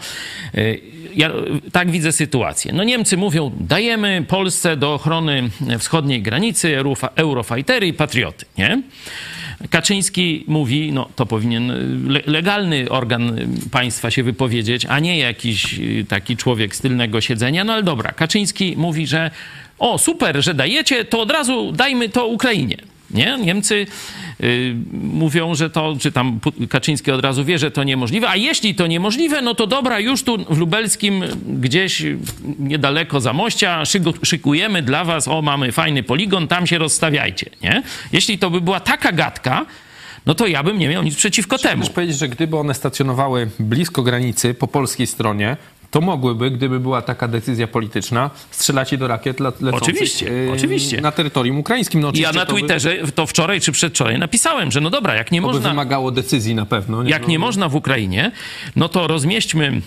[0.55, 0.81] y,
[1.15, 1.31] ja
[1.73, 2.73] tak widzę sytuację.
[2.73, 6.77] No Niemcy mówią, dajemy Polsce do ochrony wschodniej granicy
[7.17, 8.83] Eurofightery i Patrioty, nie?
[9.71, 11.73] Kaczyński mówi, no to powinien
[12.09, 17.21] le- legalny organ y, państwa się wypowiedzieć, a nie jakiś y, taki człowiek z tylnego
[17.21, 17.65] siedzenia.
[17.65, 19.31] No ale dobra, Kaczyński mówi, że
[19.79, 22.77] o super, że dajecie, to od razu dajmy to Ukrainie.
[23.11, 23.39] Nie?
[23.39, 23.87] Niemcy
[24.41, 28.75] y, mówią, że to, czy tam Kaczyński od razu wie, że to niemożliwe, a jeśli
[28.75, 32.03] to niemożliwe, no to dobra, już tu w Lubelskim, gdzieś
[32.59, 33.83] niedaleko Zamościa,
[34.23, 37.83] szykujemy dla was, o mamy fajny poligon, tam się rozstawiajcie, nie?
[38.13, 39.67] Jeśli to by była taka gadka,
[40.27, 41.83] no to ja bym nie miał nic przeciwko temu.
[41.83, 45.57] Chcesz powiedzieć, że gdyby one stacjonowały blisko granicy, po polskiej stronie,
[45.91, 51.01] to mogłyby, gdyby była taka decyzja polityczna, strzelać do rakiet le lecących oczywiście, yy, oczywiście.
[51.01, 52.01] na terytorium ukraińskim.
[52.01, 53.13] No, ja na Twitterze to, by...
[53.13, 55.71] to wczoraj czy przedwczoraj napisałem, że no dobra, jak nie to można...
[55.71, 57.03] Wymagało decyzji na pewno.
[57.03, 57.11] Nie?
[57.11, 58.33] Jak no, nie można w Ukrainie,
[58.77, 59.81] no to rozmieśćmy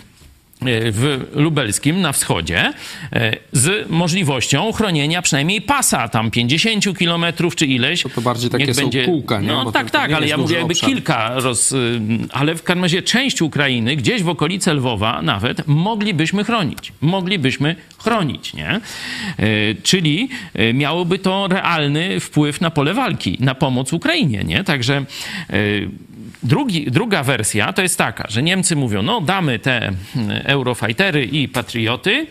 [0.62, 2.74] w lubelskim na wschodzie
[3.14, 8.04] e, z możliwością chronienia przynajmniej pasa tam 50 kilometrów czy ileś.
[8.04, 9.06] To, to bardziej takie są będzie...
[9.06, 9.48] kółka, nie?
[9.48, 10.90] No Bo tak, to, to tak, ale ja mówię jakby obszar.
[10.90, 11.72] kilka, roz...
[11.72, 16.94] Y, ale w każdym razie część Ukrainy, gdzieś w okolice Lwowa nawet, moglibyśmy chronić.
[17.02, 18.70] Moglibyśmy chronić, nie?
[18.70, 18.82] E,
[19.84, 20.30] czyli
[20.74, 24.64] miałoby to realny wpływ na pole walki, na pomoc Ukrainie, nie?
[24.64, 25.06] Także
[26.44, 31.48] Drugi, druga wersja to jest taka, że Niemcy mówią, no damy te mm, Eurofightery i
[31.48, 32.28] Patrioty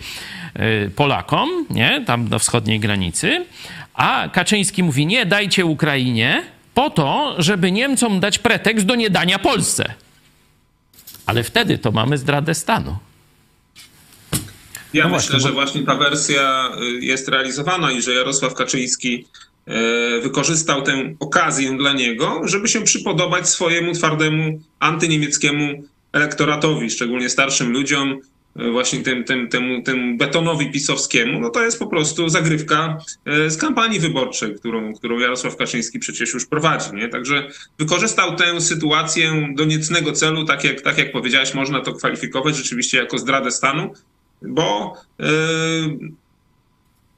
[0.57, 3.44] y, Polakom, nie, tam na wschodniej granicy,
[3.94, 6.42] a Kaczyński mówi, nie, dajcie Ukrainie
[6.75, 9.94] po to, żeby Niemcom dać pretekst do niedania Polsce.
[11.27, 12.97] Ale wtedy to mamy zdradę stanu.
[14.94, 19.25] Ja no myślę, właśnie, że właśnie ta wersja y, jest realizowana i że Jarosław Kaczyński
[19.25, 19.47] E,
[20.22, 28.20] wykorzystał tę okazję dla niego, żeby się przypodobać swojemu twardemu antyniemieckiemu elektoratowi, szczególnie starszym ludziom,
[28.57, 33.50] e, właśnie tym, tym, temu, temu betonowi pisowskiemu, no to jest po prostu zagrywka e,
[33.50, 36.94] z kampanii wyborczej, którą, którą Jarosław Kaczyński przecież już prowadzi.
[36.94, 37.09] Nie?
[37.09, 42.57] Także wykorzystał tę sytuację do niecnego celu, tak jak, tak jak powiedziałeś, można to kwalifikować
[42.57, 43.92] rzeczywiście jako zdradę stanu,
[44.42, 45.28] bo yy,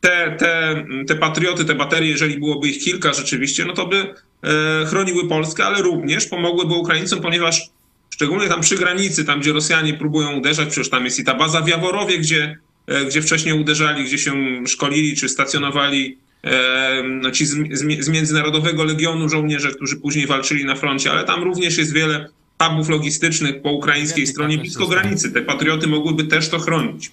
[0.01, 4.87] te, te, te patrioty, te baterie, jeżeli byłoby ich kilka rzeczywiście, no to by e,
[4.87, 7.63] chroniły Polskę, ale również pomogłyby Ukraińcom, ponieważ
[8.11, 11.61] szczególnie tam przy granicy, tam gdzie Rosjanie próbują uderzać, przecież tam jest i ta baza
[11.61, 14.33] w Jaworowie, gdzie, e, gdzie wcześniej uderzali, gdzie się
[14.67, 20.65] szkolili czy stacjonowali e, no, ci z, z, z Międzynarodowego Legionu żołnierze, którzy później walczyli
[20.65, 22.29] na froncie, ale tam również jest wiele
[22.63, 25.33] hubów logistycznych po ukraińskiej stronie blisko granicy.
[25.33, 27.13] Te patrioty mogłyby też to chronić.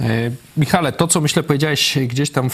[0.00, 2.50] E, Michale, to co myślę powiedziałeś gdzieś tam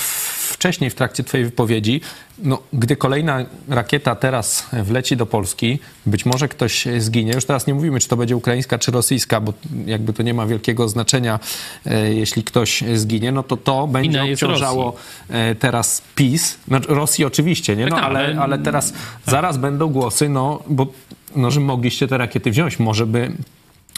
[0.49, 2.01] wcześniej w trakcie twojej wypowiedzi,
[2.39, 7.33] no, gdy kolejna rakieta teraz wleci do Polski, być może ktoś zginie.
[7.33, 9.53] Już teraz nie mówimy, czy to będzie ukraińska, czy rosyjska, bo
[9.87, 11.41] jakby to nie ma wielkiego znaczenia,
[11.87, 14.97] e, jeśli ktoś zginie, no to to będzie obciążało
[15.29, 16.59] e, teraz PiS.
[16.69, 17.87] Znaczy Rosji oczywiście, nie?
[17.87, 18.93] No, tak, ale, ale teraz
[19.27, 20.87] zaraz będą głosy, no, bo
[21.37, 22.79] no, że mogliście te rakiety wziąć.
[22.79, 23.33] Może by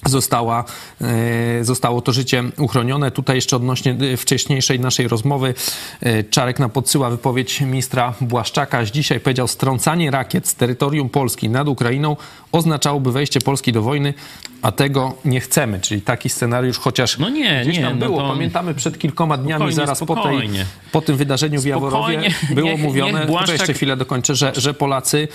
[0.06, 0.64] została,
[1.00, 3.10] e, zostało to życie uchronione.
[3.10, 5.54] Tutaj jeszcze odnośnie e, wcześniejszej naszej rozmowy
[6.00, 8.84] e, Czarek nam podsyła wypowiedź ministra Błaszczaka.
[8.84, 12.16] Dzisiaj powiedział, strącanie rakiet z terytorium Polski nad Ukrainą
[12.54, 14.14] oznaczałoby wejście Polski do wojny,
[14.62, 15.80] a tego nie chcemy.
[15.80, 18.22] Czyli taki scenariusz, chociaż no nie, gdzieś tam nie, było.
[18.22, 18.34] No to...
[18.34, 20.64] Pamiętamy przed kilkoma dniami, spokojnie, zaraz spokojnie.
[20.64, 23.58] Po, tej, po tym wydarzeniu w Jaworowie było niech, mówione, niech Błaszczak...
[23.58, 25.28] jeszcze chwilę dokończę, że, że Polacy,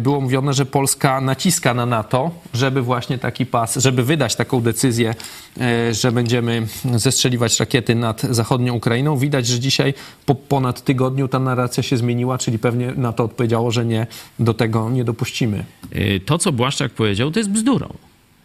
[0.00, 5.14] było mówione, że Polska naciska na NATO, żeby właśnie taki pas, żeby wydać taką decyzję,
[5.60, 9.16] e, że będziemy zestrzeliwać rakiety nad zachodnią Ukrainą.
[9.16, 9.94] Widać, że dzisiaj
[10.26, 14.06] po ponad tygodniu ta narracja się zmieniła, czyli pewnie na to odpowiedziało, że nie,
[14.38, 15.64] do tego nie dopuścimy.
[15.92, 17.94] E, to, co Błaszczak powiedział, to jest bzdurą.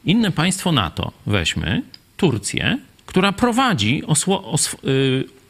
[0.05, 1.81] Inne państwo NATO, weźmy,
[2.17, 4.77] Turcję, która prowadzi osło, os, y,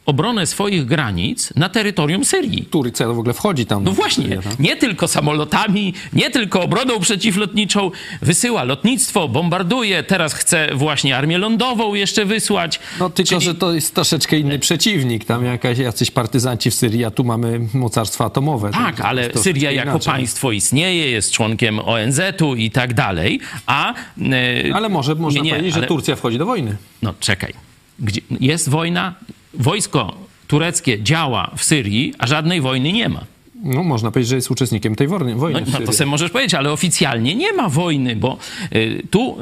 [0.08, 2.64] obronę swoich granic na terytorium Syrii.
[2.70, 3.84] Turcja w ogóle wchodzi tam.
[3.84, 4.58] No właśnie, Syrię, tak?
[4.58, 7.90] nie tylko samolotami, nie tylko obroną przeciwlotniczą,
[8.22, 12.80] wysyła lotnictwo, bombarduje, teraz chce właśnie armię lądową jeszcze wysłać.
[13.00, 13.40] No tylko, Czyli...
[13.40, 17.60] że to jest troszeczkę inny przeciwnik, tam jakaś, jacyś partyzanci w Syrii, a tu mamy
[17.74, 18.70] mocarstwa atomowe.
[18.70, 20.12] Tak, ale Syria jako inaczej.
[20.12, 23.94] państwo istnieje, jest członkiem ONZ-u i tak dalej, a...
[24.16, 25.82] Yy, ale może można nie, powiedzieć, ale...
[25.82, 26.76] że Turcja wchodzi do wojny.
[27.02, 27.54] No czekaj,
[27.98, 29.14] Gdzie jest wojna,
[29.54, 30.14] wojsko
[30.46, 33.24] tureckie działa w Syrii, a żadnej wojny nie ma.
[33.64, 35.34] No, można powiedzieć, że jest uczestnikiem tej wojny.
[35.34, 38.38] wojny no, no to sobie możesz powiedzieć, ale oficjalnie nie ma wojny, bo
[38.74, 39.38] y, tu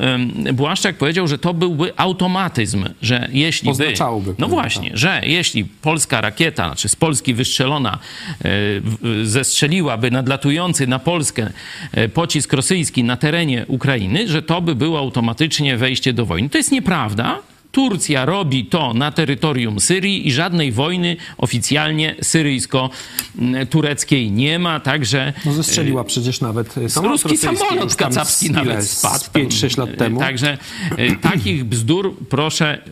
[0.46, 3.94] y, Błaszczak powiedział, że to byłby automatyzm, że jeśli by...
[4.38, 4.98] No właśnie, tak.
[4.98, 7.98] że jeśli polska rakieta, znaczy z Polski wystrzelona,
[8.44, 11.50] y, zestrzeliłaby nadlatujący na Polskę
[11.98, 16.48] y, pocisk rosyjski na terenie Ukrainy, że to by było automatycznie wejście do wojny.
[16.48, 17.38] To jest nieprawda.
[17.76, 25.32] Turcja robi to na terytorium Syrii i żadnej wojny oficjalnie syryjsko-tureckiej nie ma, także...
[25.46, 29.24] No zestrzeliła przecież nawet samolot Ruski samolot kacapski nawet spadł.
[29.24, 30.20] 5-6 lat temu.
[30.20, 30.58] Także
[30.96, 32.82] e, takich bzdur proszę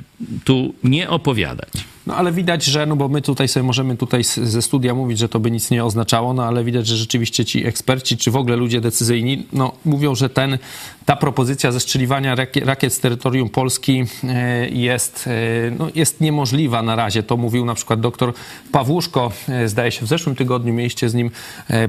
[0.45, 1.73] tu nie opowiadać.
[2.07, 5.29] No ale widać, że, no bo my tutaj sobie możemy tutaj ze studia mówić, że
[5.29, 8.57] to by nic nie oznaczało, no ale widać, że rzeczywiście ci eksperci, czy w ogóle
[8.57, 10.59] ludzie decyzyjni, no mówią, że ten,
[11.05, 17.23] ta propozycja zestrzeliwania rakiet, z terytorium Polski e, jest, e, no, jest niemożliwa na razie.
[17.23, 18.33] To mówił na przykład doktor
[18.73, 21.31] Pawłuszko, e, zdaje się w zeszłym tygodniu mieliście z nim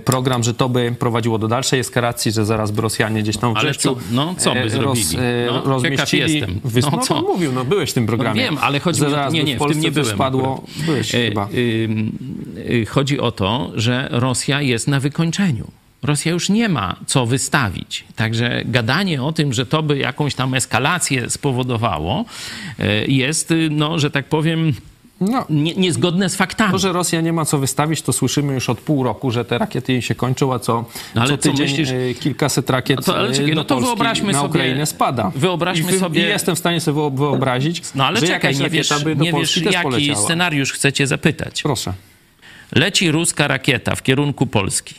[0.05, 3.57] program, że to by prowadziło do dalszej eskalacji, że zaraz by Rosjanie gdzieś tam w
[3.57, 5.17] Ale co- no, co by e, zrobili?
[5.47, 6.33] No, rozmieścili.
[6.33, 6.61] jestem.
[6.81, 7.21] No, no, co?
[7.21, 8.41] mówił, no byłeś w tym programie.
[8.41, 10.53] No wiem, ale chodzi mi Nie, nie, w w Polsce tym nie byłem spadło.
[10.53, 10.85] akurat.
[10.85, 11.47] Byłeś E, chyba.
[11.83, 12.11] ym,
[12.57, 15.67] y, Chodzi o to, że Rosja jest na wykończeniu.
[16.03, 18.05] Rosja już nie ma co wystawić.
[18.15, 22.25] Także gadanie o tym, że to by jakąś tam eskalację spowodowało,
[22.79, 24.73] e, jest, no, że tak powiem,
[25.21, 26.71] No, nie, niezgodne z faktami.
[26.71, 29.57] To, że Rosja nie ma co wystawić, to słyszymy już od pół roku, że te
[29.57, 33.03] rakiety jej się kończą, a co, No ale co tydzień myślisz- e, kilkaset rakiet No
[33.03, 35.31] to- ale e, czekaj, no to Polski wyobraźmy na sobie- Ukrainę spada.
[35.35, 38.59] wyobraźmy I, sobie- I jestem w stanie sobie wyo- wyobrazić, No ale że czekaj, jakaś
[38.59, 40.17] nie wiesz, by do nie wiesz Polski jaki poleciała.
[40.23, 41.61] scenariusz chcecie zapytać.
[41.63, 41.93] Proszę.
[42.75, 44.95] Leci ruska rakieta w kierunku Polski.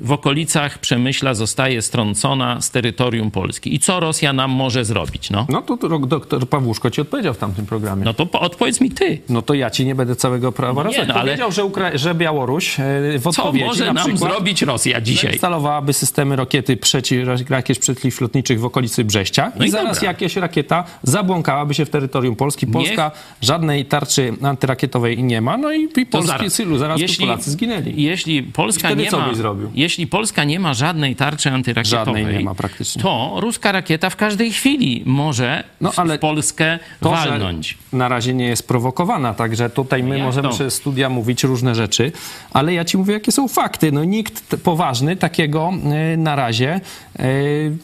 [0.00, 3.74] W okolicach Przemyśla zostaje strącona z terytorium Polski.
[3.74, 5.30] I co Rosja nam może zrobić?
[5.30, 8.04] No, No to, to doktor Pawłuszko ci odpowiedział w tamtym programie.
[8.04, 8.10] No.
[8.10, 9.18] no to po, odpowiedz mi ty.
[9.46, 11.08] to ja ci nie będę całego prawa Nie, rozmawiać.
[11.08, 12.82] no ale- Powiedział, że, Ukra- że Białoruś e,
[13.18, 15.32] w Co odpowiedzi może na nam przykład zrobić Rosja dzisiaj?
[15.32, 20.08] Instalowałaby systemy rakiety przeci, rakiet przeciwlotniczych w okolicy Brześcia No i, i zaraz dobra.
[20.08, 22.66] jakaś rakieta zabłąkałaby się w terytorium Polski.
[22.66, 23.10] Polska
[23.42, 28.02] żadnej tarczy antyrakietowej nie ma, no i, i polski cylu, zaraz jeśli, Polacy zginęli.
[28.02, 29.70] Jeśli Polska, nie co ma, zrobił?
[29.88, 33.02] Jeśli Polska nie ma żadnej tarczy antyrakietowej, Żadnej nie ma praktycznie.
[33.02, 37.78] to ruska rakieta w każdej chwili może No, ale w Polskę To, walnąć.
[37.92, 40.54] na razie nie jest prowokowana, także tutaj my Jak możemy to?
[40.54, 42.12] przez studia mówić różne rzeczy,
[42.52, 43.92] ale ja ci mówię, jakie są fakty.
[43.92, 45.72] No nikt poważny takiego
[46.12, 46.80] e, na razie,
[47.18, 47.22] e,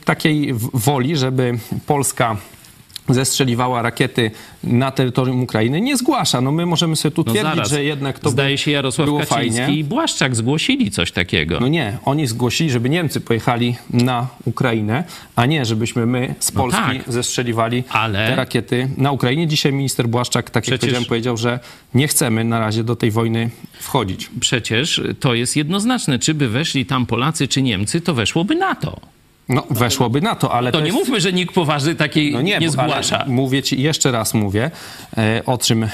[0.05, 2.37] takiej woli, żeby Polska
[3.09, 4.31] zestrzeliwała rakiety
[4.65, 6.41] na terytorium Ukrainy, nie zgłasza.
[6.41, 7.71] No my możemy sobie tu No twierdzić, zaraz.
[7.71, 9.77] że jednak to Zdaje by się Jarosław było Kaczyński fajnie.
[9.79, 11.61] i Błaszczak zgłosili coś takiego.
[11.61, 15.05] No nie, oni zgłosili, żeby Niemcy pojechali na Ukrainę,
[15.37, 17.13] a nie, żebyśmy my z No Polski tak.
[17.13, 19.47] zestrzeliwali Ale- te rakiety na Ukrainie.
[19.47, 21.61] Dzisiaj minister Błaszczak, tak jak Przecież- powiedziałem, powiedział, że
[21.95, 24.31] nie chcemy na razie do tej wojny wchodzić.
[24.41, 26.19] Przecież to jest jednoznaczne.
[26.19, 29.01] Czy by weszli tam Polacy, czy Niemcy, to weszłoby NATO.
[29.49, 30.99] No, weszłoby na to, ale To to nie jest...
[30.99, 33.25] mówmy, że nikt poważny takiej No nie, nie, zgłasza.
[33.27, 34.71] Mówię ci, jeszcze raz mówię,
[35.17, 35.89] e, o czym, e,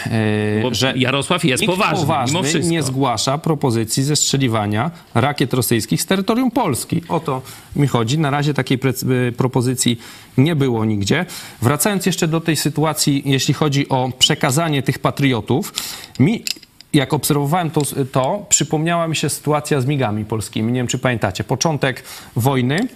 [0.63, 2.73] Bo że Jarosław jest nikt poważny, wszystko.
[2.73, 7.03] nie zgłasza propozycji zestrzeliwania rakiet rosyjskich z terytorium Polski.
[7.09, 7.43] O to
[7.77, 8.19] mi chodzi.
[8.19, 8.79] Na razie takiej
[9.29, 10.01] e, propozycji
[10.39, 11.27] nie było nigdzie.
[11.63, 15.75] Wracając jeszcze do tej sytuacji, jeśli chodzi o przekazanie tych patriotów,
[16.19, 16.45] mi
[16.93, 17.83] jak obserwowałem to,
[18.13, 20.73] to przypomniała mi się sytuacja z migami polskimi.
[20.73, 21.45] Nie wiem, czy pamiętacie.
[21.45, 22.03] Początek
[22.37, 22.89] wojny,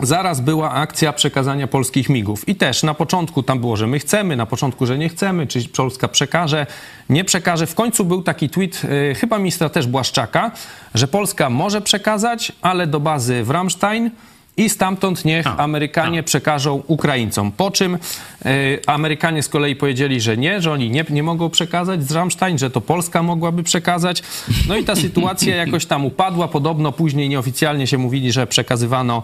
[0.00, 2.48] Zaraz była akcja przekazania polskich migów.
[2.48, 5.68] I też na początku tam było, że my chcemy, na początku, że nie chcemy, czy
[5.68, 6.66] Polska przekaże,
[7.08, 7.66] nie przekaże.
[7.66, 10.50] W końcu był taki tweet, y, chyba ministra też Błaszczaka,
[10.94, 14.10] że Polska może przekazać, ale do bazy w Ramstein
[14.56, 17.52] i stamtąd niech Amerykanie przekażą Ukraińcom.
[17.52, 22.08] Po czym y, Amerykanie z kolei powiedzieli, że nie, że oni nie, nie mogą przekazać
[22.08, 24.22] z Ramstein, że to Polska mogłaby przekazać.
[24.68, 26.48] No i ta sytuacja jakoś tam upadła.
[26.48, 29.22] Podobno później nieoficjalnie się mówili, że przekazywano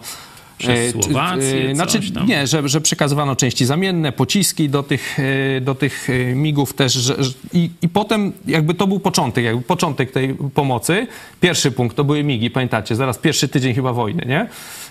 [0.60, 2.26] Przez E, czy- Słowację, e, Znaczy, tam.
[2.26, 5.18] nie, że, że przekazywano części zamienne, pociski do tych,
[5.56, 6.92] e, do tych e, migów też.
[6.92, 11.06] Że, że, i, I potem jakby to był początek, jakby początek tej pomocy.
[11.40, 14.46] Pierwszy punkt to były migi, pamiętacie, zaraz pierwszy tydzień chyba wojny, nie?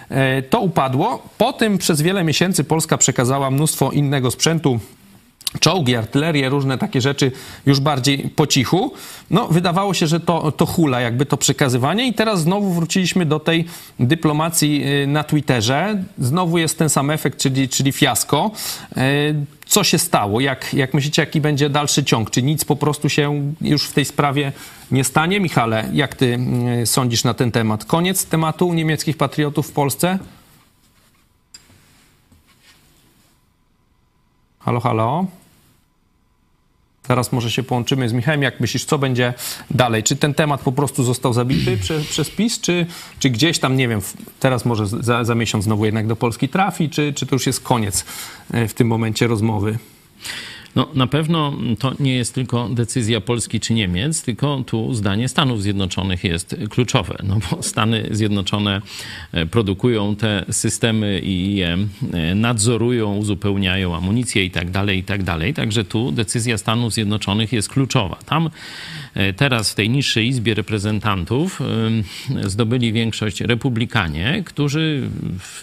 [0.09, 1.29] E, To upadło.
[1.37, 4.79] Potem przez wiele miesięcy Polska przekazała mnóstwo innego sprzętu,
[5.59, 7.31] czołgi, artylerię, różne takie rzeczy
[7.65, 8.93] już bardziej po cichu.
[9.29, 13.39] No, wydawało się, że to, to hula, jakby to przekazywanie i teraz znowu wróciliśmy do
[13.39, 13.65] tej
[13.99, 16.03] dyplomacji y, na Twitterze.
[16.17, 18.51] Znowu jest ten sam efekt, czyli, czyli fiasko.
[18.97, 19.35] Y,
[19.65, 20.39] Co się stało?
[20.39, 22.29] Jak, jak myślicie, jaki będzie dalszy ciąg?
[22.29, 24.51] Czy nic po prostu się już w tej sprawie
[24.91, 25.39] nie stanie?
[25.39, 26.39] Michale, jak ty
[26.81, 27.85] y, sądzisz na ten temat?
[27.85, 30.19] Koniec tematu niemieckich patriotów w Polsce?
[34.69, 35.25] Halo, halo?
[37.03, 38.41] Teraz może się połączymy z Michałem.
[38.41, 39.33] Jak myślisz, co będzie
[39.71, 40.03] dalej?
[40.03, 42.85] Czy ten temat po prostu został zabity przez, przez PiS, czy,
[43.19, 44.01] czy gdzieś tam, nie wiem,
[44.39, 47.61] teraz może za, za miesiąc znowu jednak do Polski trafi, czy, czy to już jest
[47.61, 48.05] koniec
[48.51, 49.77] e, w tym momencie rozmowy?
[50.79, 55.61] No, na pewno to nie jest tylko decyzja Polski czy Niemiec, tylko tu zdanie Stanów
[55.61, 58.81] Zjednoczonych jest kluczowe, no bo Stany Zjednoczone
[59.31, 61.77] e, produkują te systemy i je
[62.13, 65.53] e, nadzorują, uzupełniają amunicję i tak dalej, i tak dalej.
[65.53, 68.15] Także tu decyzja Stanów Zjednoczonych jest kluczowa.
[68.25, 68.49] Tam
[69.35, 75.09] teraz w tej niższej Izbie Reprezentantów e, zdobyli większość republikanie, którzy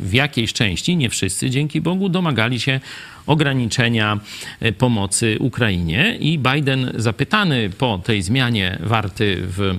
[0.01, 2.81] w jakiejś części, nie wszyscy dzięki Bogu, domagali się
[3.27, 4.21] ograniczenia
[4.61, 6.17] e, pomocy Ukrainie.
[6.21, 9.79] I Biden zapytany po tej zmianie warty w, e,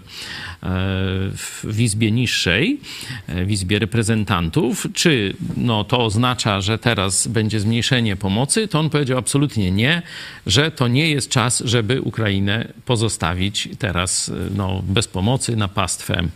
[1.63, 2.80] w Izbie Niższej,
[3.28, 8.89] e, w Izbie Reprezentantów, czy no, to oznacza, że teraz będzie zmniejszenie pomocy, to on
[8.89, 10.01] powiedział absolutnie nie,
[10.45, 16.28] że to nie jest czas, żeby Ukrainę pozostawić teraz no, bez pomocy na pastwę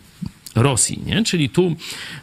[0.56, 1.00] Rosji.
[1.06, 1.24] Nie?
[1.24, 1.76] Czyli tu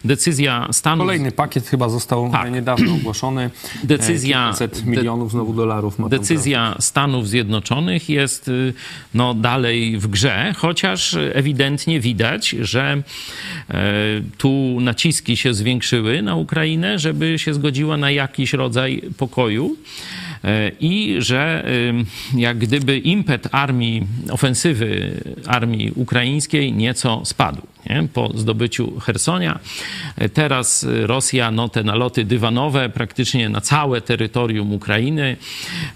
[0.05, 1.07] decyzja Stanów...
[1.07, 2.53] Kolejny pakiet chyba został Tak.
[2.53, 3.51] niedawno ogłoszony.
[3.85, 5.99] Decyzja- Kilkaset milionów znowu dolarów.
[5.99, 8.75] Ma Decyzja Stanów Zjednoczonych jest y,
[9.15, 13.03] no, dalej w grze, chociaż ewidentnie widać, że
[13.71, 13.83] e,
[14.39, 19.77] tu naciski się zwiększyły na Ukrainę, żeby się zgodziła na jakiś rodzaj pokoju.
[20.45, 21.65] E, I że
[22.35, 28.09] y, jak gdyby impet armii, ofensywy armii ukraińskiej nieco spadł nie?
[28.15, 29.59] po zdobyciu Hersonia.
[30.35, 35.37] Teraz Rosja no, te naloty dywanowe praktycznie na całe terytorium Ukrainy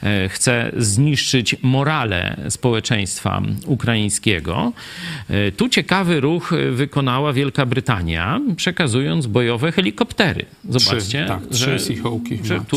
[0.03, 4.73] e, chce zniszczyć morale społeczeństwa ukraińskiego.
[5.31, 10.45] E, Tu ciekawy ruch wykonała Wielka Brytania, przekazując bojowe helikoptery.
[10.69, 12.39] Zobaczcie, Trzy, tak, że, trzy Seahawki.
[12.45, 12.67] że chyba.
[12.67, 12.77] tu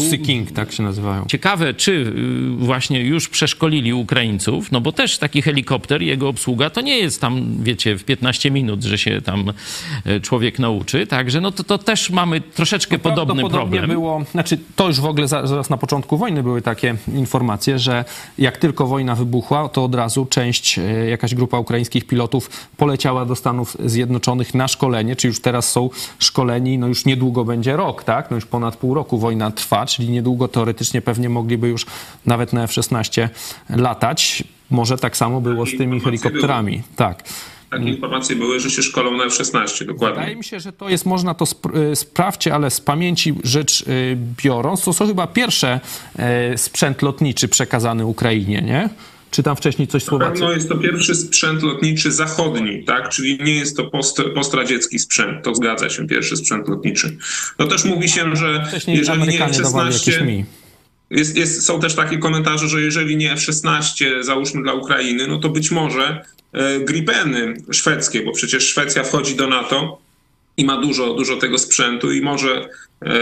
[0.56, 1.26] tak się nazywają.
[1.26, 2.12] Ciekawe, czy y,
[2.58, 7.64] właśnie już przeszkolili Ukraińców, no bo też taki helikopter, jego obsługa to nie jest tam,
[7.64, 9.54] wiecie, w 15 minut, że się tam
[10.08, 14.00] y, człowiek nauczy, także no to, to też mamy troszeczkę podobny Prawdopodobnie problem.
[14.00, 18.06] było, znaczy to już w ogóle za- zaraz na początku wojny były takie informacje, że
[18.38, 23.36] jak tylko wojna wybuchła, to od razu część, e, jakaś grupa ukraińskich pilotów poleciała do
[23.36, 25.90] Stanów Zjednoczonych na szkolenie, czy już teraz są
[26.20, 28.32] szkoleni, no już niedługo będzie rok, tak?
[28.32, 31.86] No już ponad pół roku wojna trwa, czyli niedługo teoretycznie pewnie mogliby już
[32.26, 33.30] nawet na F-16
[33.70, 34.44] latać.
[34.70, 36.82] Może tak samo było z tymi helikopterami.
[36.96, 37.24] Tak.
[37.78, 40.20] Takie informacje były, że się szkolą na F-16, dokładnie.
[40.20, 41.46] Wydaje mi się, że to jest, można to
[41.92, 45.80] y, sprawdźcie, ale z pamięci rzecz y, biorąc, to są chyba pierwsze
[46.54, 48.90] y, sprzęt lotniczy przekazany Ukrainie, nie?
[49.32, 50.32] Czy tam wcześniej coś Na Słowacy?
[50.32, 53.10] pewno jest to pierwszy sprzęt lotniczy zachodni, tak?
[53.10, 55.44] Czyli nie jest to post, postradziecki sprzęt.
[55.44, 57.18] To zgadza się, pierwszy sprzęt lotniczy.
[57.60, 60.26] No też mówi się, że Wcześniej jeżeli nie Amerykanie dawali jakieś F-16...
[60.28, 60.46] mi.
[61.10, 65.50] Jest, jest, są też takie komentarze, że jeżeli nie F-16, załóżmy dla Ukrainy, no to
[65.50, 66.22] być może e,
[66.80, 70.02] Gripeny szwedzkie, bo przecież Szwecja wchodzi do NATO
[70.58, 72.70] i ma dużo, dużo tego sprzętu i może,
[73.02, 73.20] e,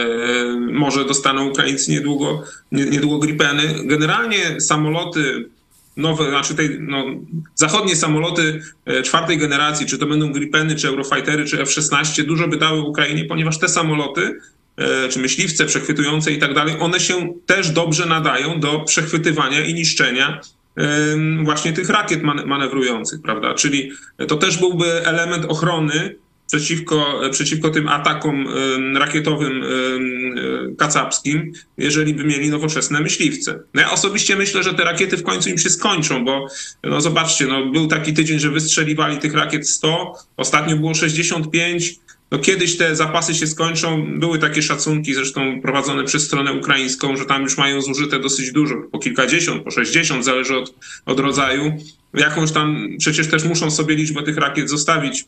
[0.72, 3.74] może dostaną Ukraińcy niedługo, nie- niedługo Gripeny.
[3.86, 5.50] Generalnie samoloty
[5.98, 7.06] nowe, znaczy tej, no,
[7.56, 12.58] zachodnie samoloty e, czwartej generacji, czy to będą Gripeny, czy Eurofightery, czy F-16, dużo by
[12.58, 14.40] dały Ukrainie, ponieważ te samoloty
[14.78, 19.74] e, czy myśliwce przechwytujące i tak dalej, one się też dobrze nadają do przechwytywania i
[19.74, 20.42] niszczenia
[21.43, 23.53] właśnie tych rakiet mane- manewrujących, prawda?
[23.53, 23.91] Czyli
[24.28, 26.15] to też byłby element ochrony
[26.47, 28.47] przeciwko, przeciwko tym atakom
[28.95, 29.67] rakietowym e,
[30.76, 33.59] kacapskim, jeżeli by mieli nowoczesne myśliwce.
[33.74, 36.47] No ja osobiście myślę, że te rakiety w końcu im się skończą, bo
[36.84, 41.95] no zobaczcie, no był taki tydzień, że wystrzeliwali tych rakiet 100, ostatnio było 65,
[42.34, 44.20] no kiedyś te zapasy się skończą.
[44.20, 48.76] Były takie szacunki, zresztą prowadzone przez stronę ukraińską, że tam już mają zużyte dosyć dużo,
[48.92, 50.76] po kilkadziesiąt, po 60, zależy od,
[51.06, 51.78] od rodzaju.
[52.14, 55.26] Jakąś tam, przecież też muszą sobie liczbę tych rakiet zostawić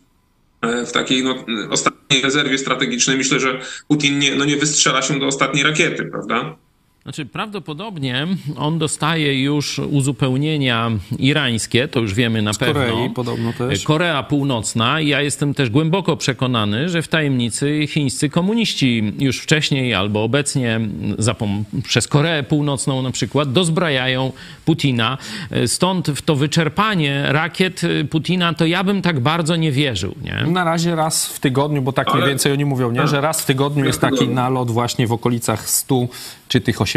[0.62, 3.18] e, w takiej no, ostatniej rezerwie strategicznej.
[3.18, 6.58] Myślę, że Putin nie, no nie wystrzela się do ostatniej rakiety, prawda?
[7.06, 8.28] Znaczy, prawdopodobnie
[8.58, 13.10] on dostaje już uzupełnienia irańskie, to już wiemy na Z Korei pewno.
[13.16, 13.84] podobno też.
[13.84, 15.00] Korea Północna.
[15.02, 20.80] I Ja jestem też głęboko przekonany, że w tajemnicy chińscy komuniści już wcześniej albo obecnie
[21.84, 24.32] przez Koreę Północną na przykład dozbrajają
[24.66, 25.18] Putina.
[25.68, 30.16] Stąd w to wyczerpanie rakiet Putina to ja bym tak bardzo nie wierzył.
[30.24, 30.52] Nie?
[30.52, 33.08] Na razie raz w tygodniu, bo tak mniej Ale- więcej oni mówią, nie?
[33.08, 36.08] że raz w tygodniu jest taki nalot właśnie w okolicach 100
[36.48, 36.95] czy tych 80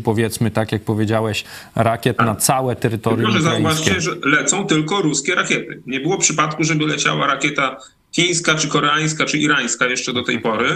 [0.00, 5.82] powiedzmy, tak jak powiedziałeś, rakiet na całe terytorium Może zauważcie, że lecą tylko ruskie rakiety.
[5.86, 7.76] Nie było przypadku, żeby leciała rakieta
[8.12, 10.68] chińska, czy koreańska, czy irańska jeszcze do tej pory.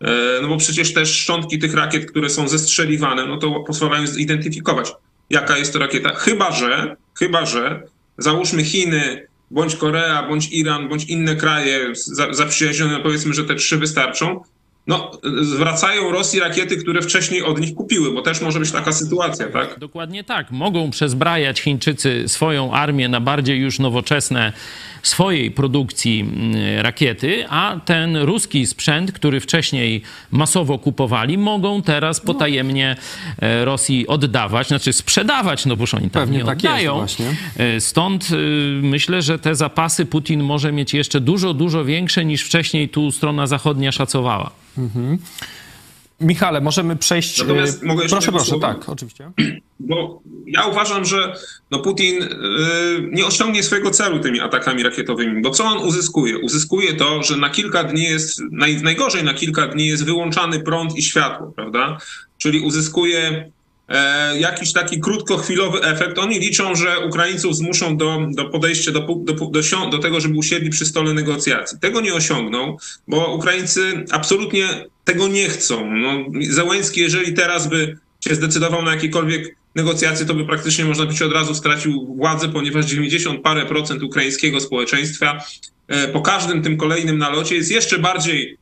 [0.00, 4.92] E, No bo przecież też szczątki tych rakiet, które są zestrzeliwane, no to pozwalają zidentyfikować,
[5.30, 6.14] jaka jest to rakieta.
[6.14, 7.82] Chyba, że, chyba, że
[8.18, 13.76] załóżmy Chiny, bądź Korea, bądź Iran, bądź inne kraje za- zaprzyjaźnione, powiedzmy, że te trzy
[13.76, 14.40] wystarczą,
[14.86, 15.10] no,
[15.42, 19.78] zwracają Rosji rakiety, które wcześniej od nich kupiły, bo też może być taka sytuacja, tak?
[19.78, 20.50] Dokładnie tak.
[20.50, 24.52] Mogą przezbrajać Chińczycy swoją armię na bardziej już nowoczesne
[25.02, 26.24] swojej produkcji
[26.78, 32.96] rakiety, a ten ruski sprzęt, który wcześniej masowo kupowali, mogą teraz potajemnie
[33.42, 36.94] e, Rosji oddawać, znaczy sprzedawać, no bo już oni tam Pewnie nie tak jest oddają.
[36.96, 37.26] właśnie.
[37.56, 38.36] E, Stąd y,
[38.82, 43.46] myślę, że te zapasy Putin może mieć jeszcze dużo, dużo większe niż wcześniej tu strona
[43.46, 44.50] zachodnia szacowała.
[46.20, 47.38] Michale, możemy przejść...
[47.38, 49.30] Natomiast e, mogę jeszcze Proszę, proszę, tak, oczywiście.
[49.80, 51.34] Bo ja uważam, że
[51.70, 52.28] no Putin y,
[53.12, 56.38] nie osiągnie swojego celu tymi atakami rakietowymi, bo co on uzyskuje?
[56.38, 60.96] Uzyskuje to, że na kilka dni jest, naj, najgorzej na kilka dni jest wyłączany prąd
[60.96, 61.98] i światło, prawda?
[62.38, 63.50] Czyli uzyskuje e,
[64.38, 66.18] jakiś taki krótkochwilowy efekt.
[66.18, 70.70] Oni liczą, że Ukraińców zmuszą do, do podejścia do, do, do, do tego, żeby usiedli
[70.70, 71.78] przy stole negocjacji.
[71.78, 72.76] Tego nie osiągną,
[73.08, 75.90] bo Ukraińcy absolutnie tego nie chcą.
[75.94, 76.10] No,
[76.96, 81.54] jeżeli teraz by się zdecydował na jakiekolwiek negocjacje, to by praktycznie można być od razu
[81.54, 85.44] stracił władzę, ponieważ 90 parę procent ukraińskiego społeczeństwa
[85.88, 88.56] e, po każdym tym kolejnym nalocie jest jeszcze bardziej e,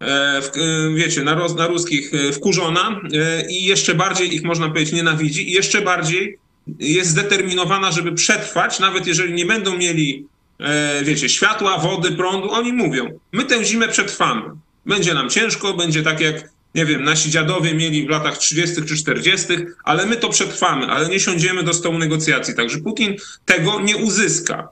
[0.00, 4.68] w, e, wiecie, na, roz, na ruskich e, wkurzona e, i jeszcze bardziej ich, można
[4.68, 6.38] powiedzieć, nienawidzi i jeszcze bardziej
[6.78, 10.26] jest zdeterminowana, żeby przetrwać, nawet jeżeli nie będą mieli,
[10.60, 14.42] e, wiecie, światła, wody, prądu, oni mówią, my tę zimę przetrwamy.
[14.86, 18.82] Będzie nam ciężko, będzie tak jak, nie wiem, nasi dziadowie mieli w latach 30.
[18.84, 19.46] czy 40.,
[19.84, 22.54] ale my to przetrwamy, ale nie siądziemy do stołu negocjacji.
[22.54, 24.68] Także Putin tego nie uzyska.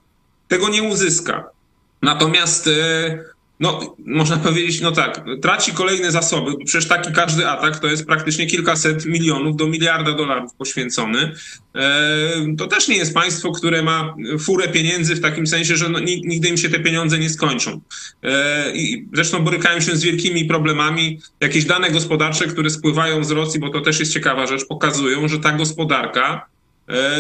[0.49, 1.45] Tego nie uzyska.
[2.03, 3.25] Natomiast, e,
[3.61, 8.07] no, można powiedzieć, no tak, traci kolejne zasoby, bo przecież taki każdy atak to jest
[8.07, 11.33] praktycznie kilkaset milionów do miliarda dolarów poświęcony.
[11.75, 15.99] E, To też nie jest państwo, które ma furę pieniędzy w takim sensie, że no,
[16.01, 17.81] ni- nigdy im się te pieniądze nie skończą.
[18.23, 21.21] E, I zresztą borykają się z wielkimi problemami.
[21.41, 25.39] Jakieś dane gospodarcze, które spływają z Rosji, bo to też jest ciekawa rzecz, pokazują, że
[25.39, 26.47] ta gospodarka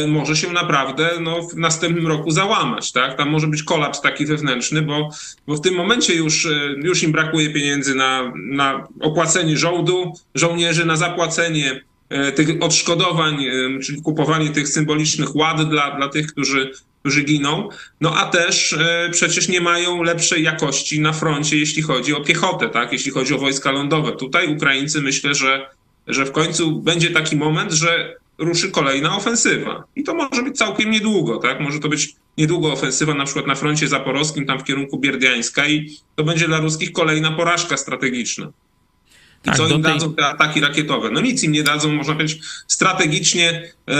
[0.08, 2.92] może się naprawdę no, w następnym roku załamać.
[2.92, 3.16] Tak?
[3.16, 5.10] Tam może być kolaps taki wewnętrzny, bo,
[5.46, 6.50] bo w tym momencie już, e,
[6.82, 13.80] już im brakuje pieniędzy na, na opłacenie żołdu, żołnierzy, na zapłacenie e, tych odszkodowań, e,
[13.80, 17.68] czyli kupowanie tych symbolicznych ład dla, dla tych, którzy, którzy giną.
[18.00, 22.68] No a też e, przecież nie mają lepszej jakości na froncie, jeśli chodzi o piechotę,
[22.68, 22.92] tak?
[22.92, 24.12] jeśli chodzi o wojska lądowe.
[24.12, 25.70] Tutaj Ukraińcy myślę, że,
[26.06, 29.84] że w końcu będzie taki moment, że ruszy kolejna ofensywa.
[29.96, 31.60] I to może być całkiem niedługo, tak?
[31.60, 35.96] Może to być niedługo ofensywa na przykład na froncie zaporowskim, tam w kierunku Bierdiańska i
[36.16, 38.46] to będzie dla ruskich kolejna porażka strategiczna.
[38.46, 41.10] I Tak, co im tej- dadzą te ataki rakietowe?
[41.10, 43.92] No nic im nie dadzą, można powiedzieć, strategicznie, e,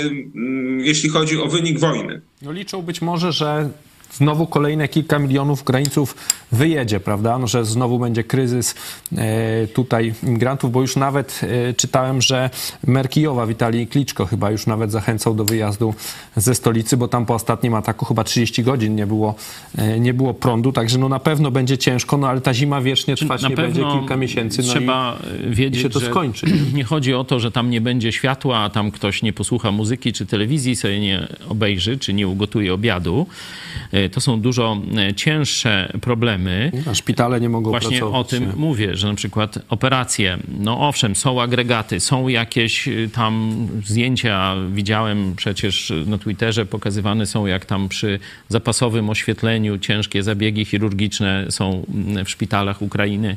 [0.00, 2.20] mm, jeśli chodzi o wynik wojny.
[2.42, 3.70] No liczą być może, że
[4.20, 6.14] znowu kolejne kilka milionów Ukraińców
[6.52, 7.38] wyjedzie, prawda?
[7.38, 8.74] No, że znowu będzie kryzys
[9.16, 12.50] e, tutaj imigrantów, bo już nawet e, czytałem, że
[12.86, 15.94] mer Kijowa, Witalij Kliczko chyba już nawet zachęcał do wyjazdu
[16.36, 19.34] ze stolicy, bo tam po ostatnim ataku chyba 30 godzin nie było,
[19.78, 23.16] e, nie było prądu, także no na pewno będzie ciężko, no ale ta zima wiecznie
[23.16, 24.62] trwać nie będzie kilka miesięcy.
[24.62, 25.18] No trzeba
[25.50, 26.46] i, wiedzieć, i się to że skończy.
[26.74, 30.12] nie chodzi o to, że tam nie będzie światła, a tam ktoś nie posłucha muzyki
[30.12, 33.26] czy telewizji, sobie nie obejrzy, czy nie ugotuje obiadu.
[34.10, 36.72] E, To są dużo e, cięższe problemy.
[36.90, 38.20] A szpitale nie mogą Właśnie pracować.
[38.20, 38.52] o tym nie?
[38.56, 45.34] mówię, że na przykład operacje, no owszem, są agregaty, są jakieś y, tam zdjęcia, widziałem
[45.36, 51.86] przecież na Twitterze, pokazywane są jak tam przy zapasowym oświetleniu ciężkie zabiegi chirurgiczne są
[52.24, 53.36] w szpitalach Ukrainy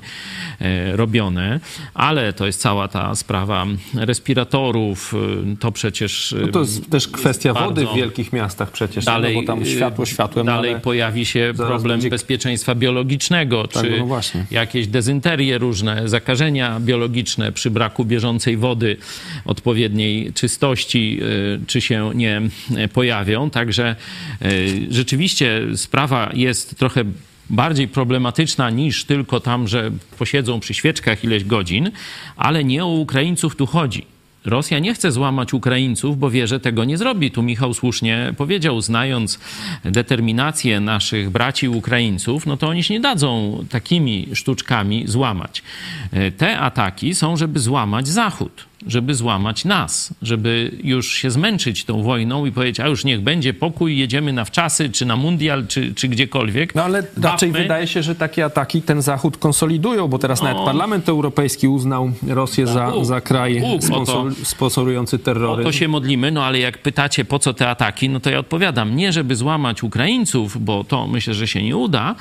[0.62, 1.60] e, robione,
[1.94, 3.66] ale to jest cała ta sprawa
[3.96, 5.14] respiratorów,
[5.60, 6.36] to przecież...
[6.42, 9.66] No to jest też kwestia bardzo- wody w wielkich miastach przecież, Dalej, no bo tam
[9.66, 10.82] światło światłem, dalej ale...
[10.82, 14.20] pojawi się problem będzie- bezpieczeństwa biologicznego, Tak, czy no
[14.52, 18.98] jakieś dezynterie różne, zakażenia biologiczne przy braku bieżącej wody
[19.46, 22.42] odpowiedniej czystości, y, czy się nie
[22.78, 23.50] y, pojawią.
[23.50, 23.96] Także
[24.42, 27.04] y, rzeczywiście sprawa jest trochę
[27.50, 31.92] bardziej problematyczna niż tylko tam, że posiedzą przy świeczkach ileś godzin,
[32.36, 34.13] ale nie o Ukraińców tu chodzi.
[34.46, 37.32] Rosja nie chce złamać Ukraińców, bo wie, że tego nie zrobi.
[37.32, 39.40] Tu Michał słusznie powiedział, znając
[39.86, 45.64] determinację naszych braci Ukraińców, no to oni się nie dadzą takimi sztuczkami złamać.
[46.12, 52.04] E, Te ataki są, żeby złamać Zachód, żeby złamać nas, żeby już się zmęczyć tą
[52.04, 55.94] wojną i powiedzieć, a już niech będzie pokój, jedziemy na wczasy, czy na mundial, czy,
[55.96, 56.76] czy gdziekolwiek.
[56.76, 60.58] No ale raczej Bawmy- wydaje się, że takie ataki ten Zachód konsolidują, bo teraz nawet
[60.64, 65.64] Parlament Europejski uznał Rosję za, Bóg, za kraj Bóg, o sponsorujący O terroryzm.
[65.64, 68.96] to się modlimy, no ale jak pytacie, po co te ataki, no to ja odpowiadam,
[68.96, 72.16] nie żeby złamać Ukraińców, bo to myślę, że się nie uda.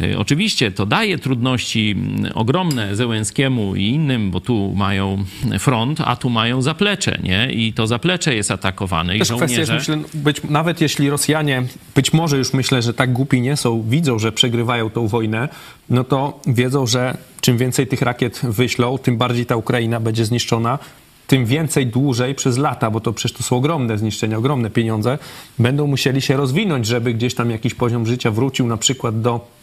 [0.00, 5.24] Y, Oczywiście to daje trudności mm, ogromne Zełenskiemu i innym, bo tu mają
[5.58, 7.52] front, a tu mają zaplecze, nie?
[7.52, 9.16] I to zaplecze jest atakowane.
[9.16, 9.96] I Też kwestia jest, żołnierze...
[9.96, 11.62] myślę, być, nawet jeśli Rosjanie,
[11.94, 15.48] być może już myślę, że tak głupi nie są, widzą, że przegrywają tą wojnę,
[15.90, 20.78] no to wiedzą, że czym więcej tych rakiet wyślą, tym bardziej ta Ukraina będzie zniszczona,
[21.26, 25.18] tym więcej dłużej przez lata, bo to przecież to są ogromne zniszczenia, ogromne pieniądze,
[25.58, 29.59] będą musieli się rozwinąć, żeby gdzieś tam jakiś poziom życia wrócił na przykład do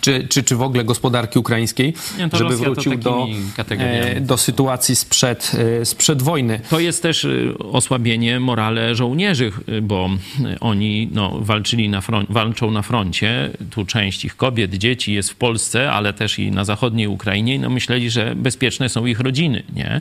[0.00, 3.26] czy, czy, czy w ogóle gospodarki ukraińskiej, Nie, żeby Rosja wrócił do,
[3.68, 6.60] e, do sytuacji sprzed, e, sprzed wojny.
[6.70, 10.10] To jest też y, osłabienie morale żołnierzy, bo
[10.60, 13.50] oni no, walczyli na front, walczą na froncie.
[13.70, 17.58] Tu część ich kobiet, dzieci jest w Polsce, ale też i na zachodniej Ukrainie.
[17.58, 20.00] No, myśleli, że bezpieczne są ich rodziny, nie?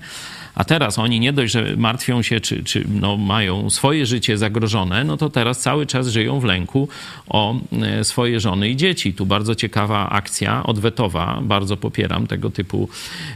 [0.56, 5.04] A teraz oni nie dość, że martwią się, czy, czy no, mają swoje życie zagrożone,
[5.04, 6.88] no to teraz cały czas żyją w lęku
[7.28, 9.14] o e, swoje żony i dzieci.
[9.14, 11.40] Tu bardzo ciekawa akcja odwetowa.
[11.42, 12.90] Bardzo popieram tego typu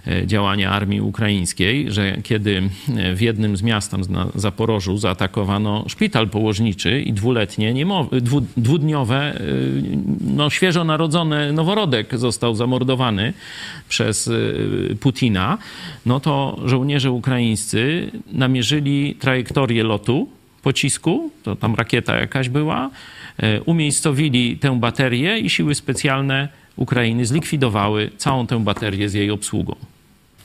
[0.08, 2.62] e, działania armii ukraińskiej, że kiedy
[2.98, 8.42] e, w jednym z miast tam na Zaporożu zaatakowano szpital położniczy i dwuletnie, niemow- dwu,
[8.58, 9.40] dwudniowe,
[10.22, 13.34] no, świeżo narodzony noworodek został zamordowany
[13.90, 14.30] przez
[15.00, 15.58] Putina,
[16.06, 20.30] no to żołnierze ukraińscy namierzyli trajektorię lotu
[20.62, 22.89] pocisku, to tam rakieta jakaś była,
[23.38, 29.76] e, umiejscowili tę baterię i siły specjalne Ukrainy zlikwidowały całą tę baterię z jej obsługą.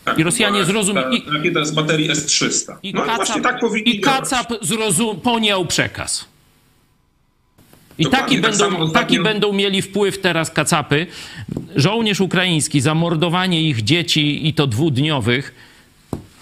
[0.05, 2.77] Tak, I Rosjanie była zrozum- ta i- Rakieta z baterii S-300.
[2.83, 4.01] I no właśnie tak powinni i.
[4.01, 6.29] Kacap zrozum- pojął przekaz.
[7.99, 11.07] I taki, tak będą, samo taki ostatnio- będą mieli wpływ teraz kacapy.
[11.77, 15.55] Żołnierz ukraiński, zamordowanie ich dzieci i to dwudniowych,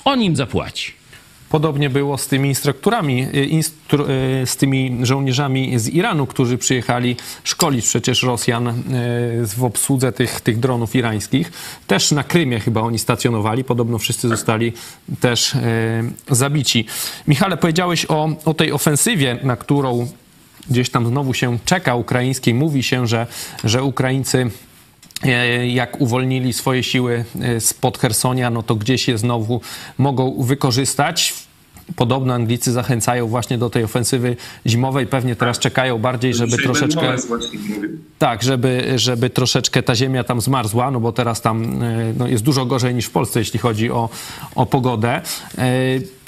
[0.05, 1.03] on im zapłaci.
[1.53, 7.17] Podobnie było z tymi instruktorami, y, instru, y, z tymi żołnierzami z Iranu, którzy przyjechali
[7.45, 8.73] szkolić przecież Rosjan y,
[9.47, 11.53] w obsłudze tych, tych dronów irańskich.
[11.87, 13.65] Też na Krymie chyba oni stacjonowali.
[13.65, 14.73] Podobno wszyscy zostali
[15.21, 15.53] też
[16.31, 16.87] zabici.
[17.29, 20.09] Michale, powiedziałeś o, o tej ofensywie, na którą
[20.71, 22.55] gdzieś tam znowu się czeka ukraińskiej.
[22.55, 23.27] Mówi się, że,
[23.65, 24.51] że Ukraińcy
[25.69, 29.61] jak uwolnili swoje siły e, spod Hersonia, no to gdzieś je znowu
[29.99, 31.35] mogą wykorzystać.
[31.97, 35.07] Podobno Anglicy zachęcają właśnie do tej ofensywy zimowej.
[35.07, 37.17] Pewnie teraz czekają bardziej, żeby Dzisiaj troszeczkę...
[38.19, 42.45] Tak, żeby, żeby troszeczkę ta ziemia tam zmarzła, no bo teraz tam e, no, jest
[42.45, 44.09] dużo gorzej niż w Polsce, jeśli chodzi o,
[44.55, 45.21] o pogodę.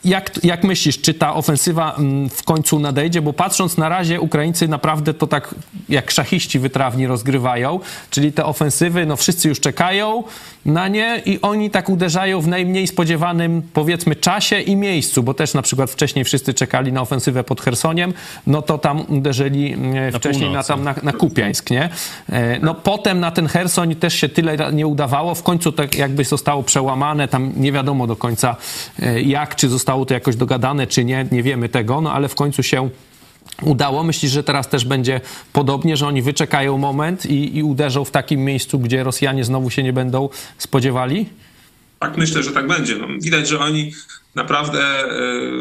[0.05, 3.23] Jak, jak myślisz, czy ta ofensywa mm, w końcu nadejdzie?
[3.23, 5.55] Bo patrząc na razie, Ukraińcy naprawdę to tak
[5.89, 7.81] jak szachiści wytrawni rozgrywają,
[8.11, 10.25] czyli te ofensywy, no wszyscy już czekają
[10.67, 15.55] na nie i oni tak uderzają w najmniej spodziewanym, powiedzmy, czasie i miejscu, bo też
[15.55, 18.15] na przykład wcześniej wszyscy czekali na ofensywę pod Chersoniem,
[18.47, 20.69] no to tam uderzyli e, wcześniej na, północy.
[20.69, 21.89] tam na, na Kupiańsk, nie?
[22.29, 25.35] E, No potem na ten Hersoń też się tyle nie udawało.
[25.35, 28.57] W końcu tak jakby zostało przełamane, tam nie wiadomo do końca
[29.03, 32.35] e, jak, czy zostało to jakoś dogadane, czy nie, nie wiemy tego, no ale w
[32.35, 32.89] końcu się
[33.63, 34.05] udało.
[34.05, 35.21] Myślisz, że teraz też będzie
[35.53, 39.83] podobnie, że oni wyczekają moment i, i uderzą w takim miejscu, gdzie Rosjanie znowu się
[39.83, 40.29] nie będą
[40.59, 41.27] spodziewali?
[41.99, 42.97] Tak, myślę, że tak będzie.
[42.97, 43.93] No, widać, że oni
[44.35, 45.09] naprawdę e,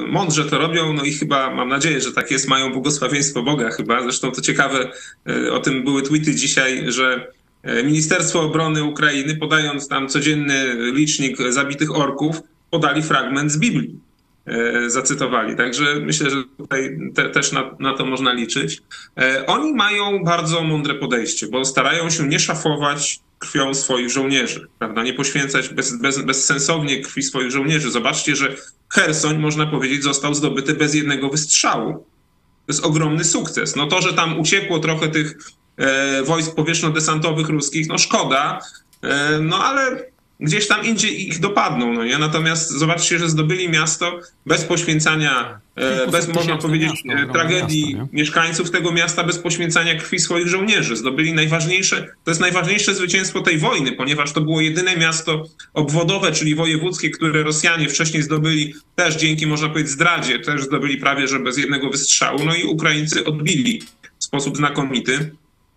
[0.07, 4.01] mądrze to robią, no i chyba mam nadzieję, że tak jest, mają błogosławieństwo Boga chyba.
[4.01, 4.91] Zresztą to ciekawe,
[5.27, 7.27] e, o tym były tweety dzisiaj, że
[7.63, 13.99] e, Ministerstwo Obrony Ukrainy, podając tam codzienny licznik zabitych orków, podali fragment z Biblii.
[14.45, 15.55] E, Zacytowali.
[15.55, 18.81] Także myślę, że tutaj te, też na, na to można liczyć.
[19.17, 25.03] E, Oni mają bardzo mądre podejście, bo starają się nie szafować krwią swoich żołnierzy, prawda?
[25.03, 27.91] Nie poświęcać bez, bez, bezsensownie krwi swoich żołnierzy.
[27.91, 28.55] Zobaczcie, że
[28.89, 31.93] Hersoń, można powiedzieć, został zdobyty bez jednego wystrzału.
[31.93, 33.75] To jest ogromny sukces.
[33.75, 35.37] No to, że tam uciekło trochę tych
[35.77, 38.59] e, wojsk powietrzno-desantowych ruskich, no szkoda,
[39.01, 40.12] e, no ale
[40.43, 42.17] gdzieś tam indziej ich dopadną, no nie?
[42.17, 48.09] Natomiast zobaczcie, że zdobyli miasto bez poświęcania, e, bez, można powiedzieć, miasto, e, tragedii miasto,
[48.13, 50.95] mieszkańców tego miasta, bez poświęcania krwi swoich żołnierzy.
[50.95, 56.55] Zdobyli najważniejsze, to jest najważniejsze zwycięstwo tej wojny, ponieważ to było jedyne miasto obwodowe, czyli
[56.55, 61.57] wojewódzkie, które Rosjanie wcześniej zdobyli też dzięki, można powiedzieć, zdradzie, też zdobyli prawie, że bez
[61.57, 63.81] jednego wystrzału, no i Ukraińcy odbili
[64.19, 65.31] w sposób znakomity.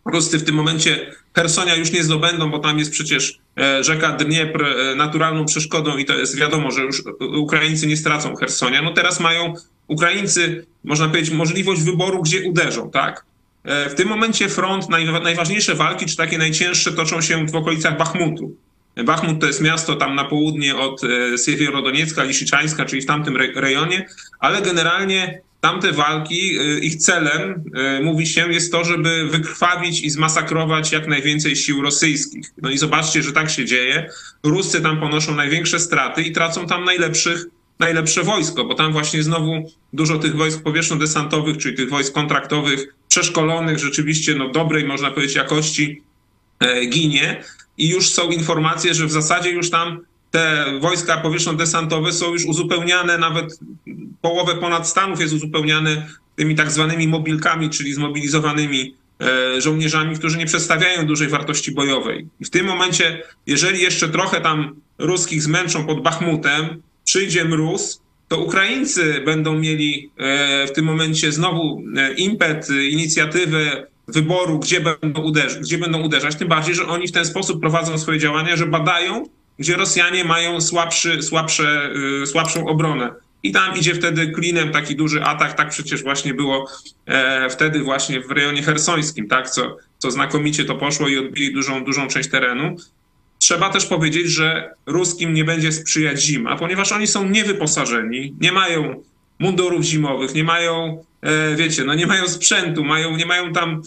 [0.07, 4.65] Ruscy w tym momencie Hersonia już nie zdobędą, bo tam jest przecież e, rzeka Dniepr
[4.65, 7.03] e, naturalną przeszkodą i to jest wiadomo, że już
[7.39, 8.83] Ukraińcy nie stracą Hersonia.
[8.83, 9.55] No teraz mają
[9.89, 13.25] Ukraińcy, można powiedzieć, możliwość wyboru, gdzie uderzą, tak?
[13.65, 17.99] E, W tym momencie front, naj, najważniejsze walki, czy takie najcięższe, toczą się w okolicach
[17.99, 18.57] Bachmutu.
[19.05, 21.01] Bachmut to jest miasto tam na południe od
[21.47, 24.07] Siewierodoniecka, Lisiczańska, czyli w tamtym re- rejonie,
[24.41, 30.11] ale generalnie tamte walki, e, ich celem, e, mówi się, jest to, żeby wykrwawić i
[30.11, 32.53] zmasakrować jak najwięcej sił rosyjskich.
[32.63, 34.11] No i zobaczcie, że tak się dzieje.
[34.43, 37.45] Ruscy tam ponoszą największe straty i tracą tam najlepszych,
[37.79, 43.79] najlepsze wojsko, bo tam właśnie znowu dużo tych wojsk powietrzno-desantowych, czyli tych wojsk kontraktowych, przeszkolonych,
[43.79, 46.03] rzeczywiście no, dobrej, można powiedzieć, jakości
[46.61, 47.45] e, ginie
[47.79, 50.01] i już są informacje, że w zasadzie już tam
[50.37, 53.59] te wojska powietrzno-desantowe są już uzupełniane, nawet
[54.21, 56.07] połowę ponad Stanów jest uzupełniane
[56.37, 62.27] tymi tak zwanymi mobilkami, czyli zmobilizowanymi e, żołnierzami, którzy nie przedstawiają dużej wartości bojowej.
[62.41, 68.39] I w tym momencie, jeżeli jeszcze trochę tam ruskich zmęczą pod Bachmutem, przyjdzie mróz, to
[68.39, 70.11] Ukraińcy będą mieli
[70.69, 71.83] w tym momencie znowu
[72.17, 77.61] impet, inicjatywę wyboru, gdzie będą, gdzie będą uderzać, tym bardziej, że oni w ten sposób
[77.61, 79.25] prowadzą swoje działania, że badają,
[79.59, 81.91] gdzie Rosjanie mają słabszy, słabsze,
[82.27, 83.11] słabszą obronę
[83.43, 86.69] i tam idzie wtedy klinem taki duży atak, tak przecież właśnie było
[87.07, 91.85] e, wtedy właśnie w rejonie hersońskim, tak, co, co znakomicie to poszło i odbili dużą,
[91.85, 92.77] dużą część terenu.
[93.39, 99.03] Trzeba też powiedzieć, że ruskim nie będzie sprzyjać zima, ponieważ oni są niewyposażeni, nie mają
[99.39, 103.83] mundurów zimowych, nie mają, e, wiecie, no nie mają sprzętu, mają, nie mają tam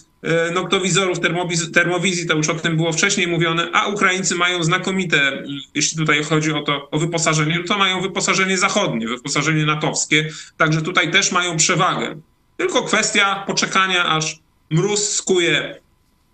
[0.54, 5.44] noktowizorów, termowizji, termowizji, to już o tym było wcześniej mówione, a Ukraińcy mają znakomite,
[5.76, 10.82] jeśli tutaj chodzi o to, o wyposażenie, no to mają wyposażenie zachodnie, wyposażenie natowskie, także
[10.82, 12.16] tutaj też mają przewagę.
[12.58, 14.40] Tylko kwestia poczekania, aż
[14.70, 15.80] mróz skuje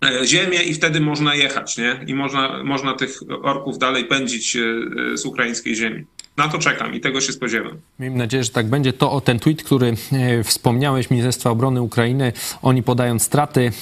[0.04, 2.04] e, ziemię i wtedy można jechać, nie?
[2.06, 4.56] I można, można tych orków dalej pędzić
[5.14, 6.04] z ukraińskiej ziemi
[6.36, 7.72] na to czekam i tego się spodziewam.
[7.98, 8.92] Miejmy nadzieję, że tak będzie.
[8.92, 12.32] To o ten tweet, który e, wspomniałeś, Ministerstwa Obrony Ukrainy,
[12.62, 13.72] oni podając straty,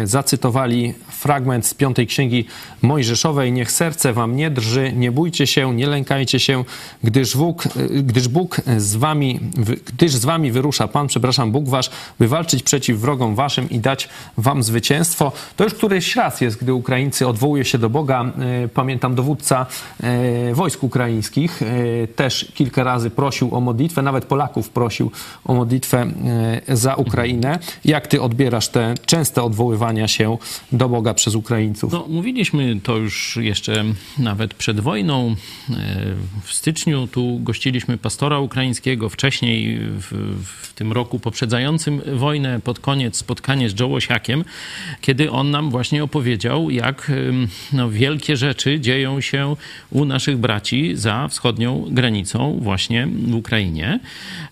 [0.00, 2.44] e, zacytowali fragment z piątej księgi
[2.82, 3.52] Mojżeszowej.
[3.52, 6.64] Niech serce wam nie drży, nie bójcie się, nie lękajcie się,
[7.04, 9.40] gdyż Bóg, e, gdyż Bóg z wami,
[9.86, 14.08] gdyż z wami wyrusza Pan, przepraszam, Bóg wasz, by walczyć przeciw wrogom waszym i dać
[14.36, 15.32] wam zwycięstwo.
[15.56, 18.32] To już któryś raz jest, gdy Ukraińcy odwołuje się do Boga.
[18.74, 19.66] Pamiętam dowódca
[20.52, 21.60] wojsk ukraińskich,
[22.06, 25.10] też kilka razy prosił o modlitwę, nawet Polaków prosił
[25.44, 26.06] o modlitwę
[26.68, 27.58] e, za Ukrainę.
[27.84, 30.38] Jak ty odbierasz te częste odwoływania się
[30.72, 31.92] do Boga przez Ukraińców?
[31.92, 33.84] No, mówiliśmy to już jeszcze
[34.18, 35.28] nawet przed wojną.
[35.28, 35.74] E,
[36.42, 43.16] w styczniu tu gościliśmy pastora ukraińskiego, wcześniej w, w tym roku poprzedzającym wojnę, pod koniec
[43.16, 44.44] spotkanie z Joe Osiakiem,
[45.00, 47.12] kiedy on nam właśnie opowiedział, jak
[47.72, 49.56] no, wielkie rzeczy dzieją się
[49.90, 54.00] u naszych braci za wschodnią granicą właśnie w Ukrainie,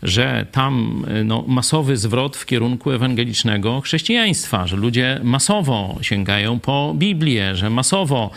[0.03, 7.57] że tam no, masowy zwrot w kierunku ewangelicznego chrześcijaństwa, że ludzie masowo sięgają po Biblię,
[7.57, 8.31] że masowo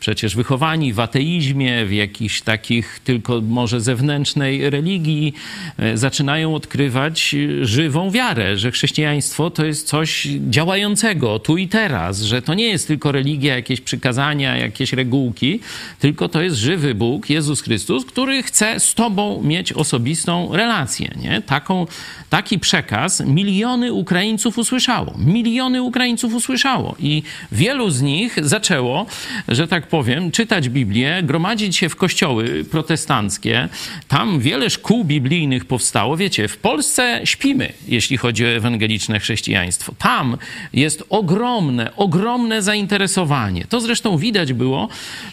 [0.00, 5.34] przecież wychowani w ateizmie, w jakichś takich tylko może zewnętrznej religii,
[5.78, 12.42] e, zaczynają odkrywać żywą wiarę, że chrześcijaństwo to jest coś działającego tu i teraz, że
[12.42, 15.60] to nie jest tylko religia, jakieś przykazania, jakieś regułki,
[16.00, 21.10] tylko to jest żywy Bóg, Jezus Chrystus, który chce z tobą mieć osobistą relację.
[21.16, 21.42] Nie?
[21.42, 21.86] Taką,
[22.30, 25.14] taki przekaz miliony Ukraińców usłyszało.
[25.18, 27.22] Miliony Ukraińców usłyszało i
[27.52, 29.06] wielu z nich zaczęło,
[29.48, 33.68] że tak powiem, czytać Biblię, gromadzić się w kościoły protestanckie.
[34.08, 36.16] Tam wiele szkół biblijnych powstało.
[36.16, 39.94] Wiecie, w Polsce śpimy, jeśli chodzi o ewangeliczne chrześcijaństwo.
[39.98, 40.36] Tam
[40.72, 43.64] jest ogromne, ogromne zainteresowanie.
[43.68, 44.88] To zresztą widać było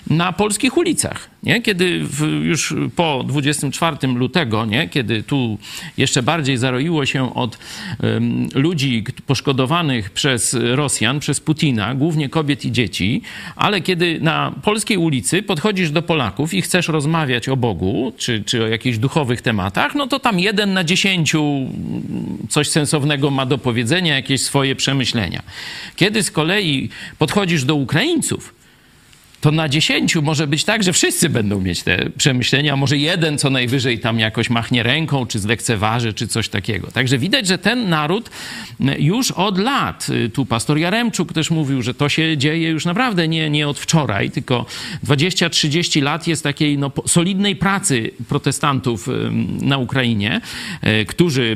[0.10, 1.62] na polskich ulicach, nie?
[1.62, 4.90] kiedy w, już po 24 lutego, nie?
[4.90, 5.58] kiedy tu
[5.98, 7.58] jeszcze bardziej zaroiło się od
[8.04, 13.22] um, ludzi poszkodowanych przez Rosjan, przez Putina, głównie kobiet i dzieci,
[13.56, 18.64] ale kiedy na polskiej ulicy podchodzisz do Polaków i chcesz rozmawiać o Bogu, czy, czy
[18.64, 21.44] o jakichś duchowych tematach, no to tam jeden na dziesięciu
[22.50, 25.44] coś sensownego ma do powiedzenia, jakieś swoje przemyślenia.
[25.96, 28.59] Kiedy z kolei podchodzisz do Ukraińców,
[29.42, 33.50] to na dziesięciu może być tak, że wszyscy będą mieć te przemyślenia, może jeden co
[33.50, 36.92] najwyżej tam jakoś machnie ręką, czy zlekceważy, czy coś takiego.
[36.92, 38.30] Także widać, że ten naród
[39.00, 43.50] już od lat, tu pastor Jaremczuk też mówił, że to się dzieje już naprawdę nie,
[43.50, 44.66] nie od wczoraj, tylko
[45.06, 49.08] 20-30 lat jest takiej no, solidnej pracy protestantów
[49.62, 50.42] na Ukrainie,
[50.82, 51.56] e, którzy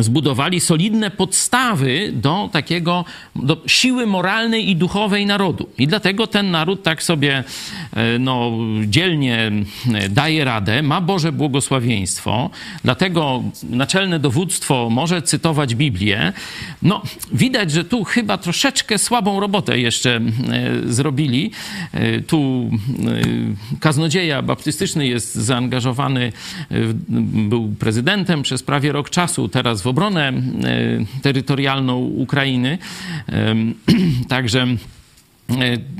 [0.00, 3.04] zbudowali solidne podstawy do takiego,
[3.36, 5.68] do siły moralnej i duchowej narodu.
[5.78, 7.44] I dlatego ten naród tak sobie
[7.92, 8.52] e, no,
[8.86, 9.52] dzielnie
[9.94, 12.50] e, daje radę, ma Boże błogosławieństwo,
[12.84, 16.32] dlatego naczelne dowództwo może cytować Biblię.
[16.82, 20.20] No, widać, że tu chyba troszeczkę słabą robotę jeszcze e,
[20.92, 21.50] zrobili.
[22.26, 22.70] Tu
[23.80, 26.32] kaznodzieja baptystyczny jest zaangażowany,
[27.48, 30.32] był prezydentem przez prawie rok czasu, teraz w obronę e,
[31.22, 32.78] terytorialną Ukrainy.
[34.28, 34.66] Także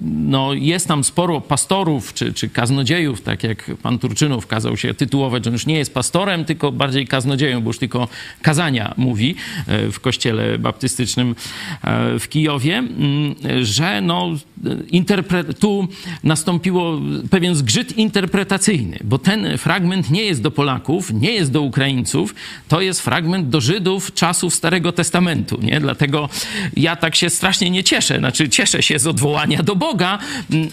[0.03, 5.45] no, jest tam sporo pastorów czy, czy kaznodziejów, tak jak pan Turczynów kazał się tytułować,
[5.45, 8.09] że już nie jest pastorem, tylko bardziej kaznodzieją, bo już tylko
[8.43, 9.35] kazania mówi
[9.67, 11.35] e, w kościele baptystycznym
[11.83, 12.83] e, w Kijowie,
[13.63, 14.29] że no,
[15.59, 15.89] tu
[16.25, 22.35] nastąpiło pewien zgrzyt interpretacyjny, bo ten fragment nie jest do Polaków, nie jest do Ukraińców,
[22.69, 25.81] to jest fragment do Żydów czasów Starego Testamentu, nie?
[25.81, 26.29] Dlatego
[26.77, 30.19] ja tak się strasznie nie cieszę, znaczy cieszę się z odwołania do Boga,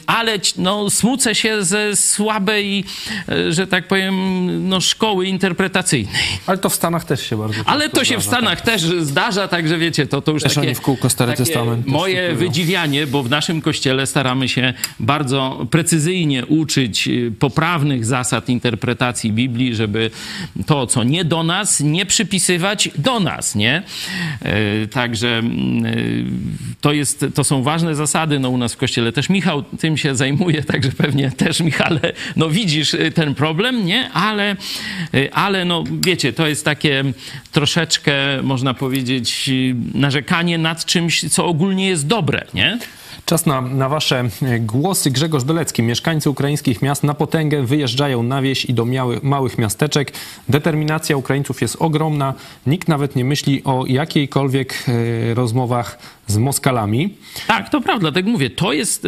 [0.07, 2.83] ale no, smucę się ze słabej,
[3.29, 6.13] e, że tak powiem, no, szkoły interpretacyjnej.
[6.47, 8.65] Ale to w Stanach też się bardzo Ale to się w Stanach tak.
[8.65, 13.07] też zdarza, także wiecie, to, to już też takie, w kółko Stary Testament moje wydziwianie,
[13.07, 20.11] bo w naszym kościele staramy się bardzo precyzyjnie uczyć y, poprawnych zasad interpretacji Biblii, żeby
[20.65, 23.83] to, co nie do nas, nie przypisywać do nas, nie?
[24.41, 25.41] E, także
[25.85, 26.25] y,
[26.81, 28.39] to, jest, to są ważne zasady.
[28.39, 32.49] No u nas w kościele też Michał tym się zajmuje, także pewnie też Michale, no
[32.49, 34.11] widzisz y, ten problem, nie?
[34.11, 34.55] Ale,
[35.31, 37.03] ale no wiecie, to jest takie
[37.51, 39.49] troszeczkę, można powiedzieć,
[39.93, 42.79] narzekanie nad czymś, co ogólnie jest dobre, nie?
[43.25, 45.11] Czas na, na wasze e, głosy.
[45.11, 45.83] Grzegorz Dolecki.
[45.83, 50.13] Mieszkańcy ukraińskich miast na potęgę wyjeżdżają na wieś i do miały, małych miasteczek.
[50.49, 52.33] Determinacja Ukraińców jest ogromna.
[52.67, 57.13] Nikt nawet nie myśli o jakiejkolwiek e, rozmowach z Moskalami.
[57.47, 58.49] Tak, to prawda, tak mówię.
[58.49, 59.07] To jest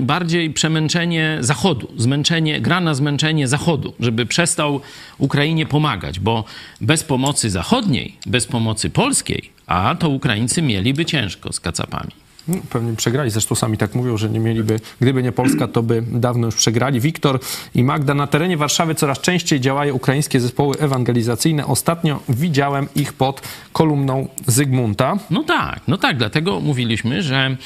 [0.00, 4.80] bardziej przemęczenie Zachodu, zmęczenie, gra na zmęczenie Zachodu, żeby przestał
[5.18, 6.44] Ukrainie pomagać, bo
[6.80, 12.27] bez pomocy zachodniej, bez pomocy polskiej, a to Ukraińcy mieliby ciężko z kacapami.
[12.48, 16.02] No, pewnie przegrali, zresztą sami tak mówią, że nie mieliby, gdyby nie Polska, to by
[16.02, 17.00] dawno już przegrali.
[17.00, 17.40] Wiktor
[17.74, 21.66] i Magda, na terenie Warszawy coraz częściej działają ukraińskie zespoły ewangelizacyjne.
[21.66, 23.42] Ostatnio widziałem ich pod
[23.72, 25.18] kolumną Zygmunta.
[25.30, 27.56] No tak, no tak, dlatego mówiliśmy, że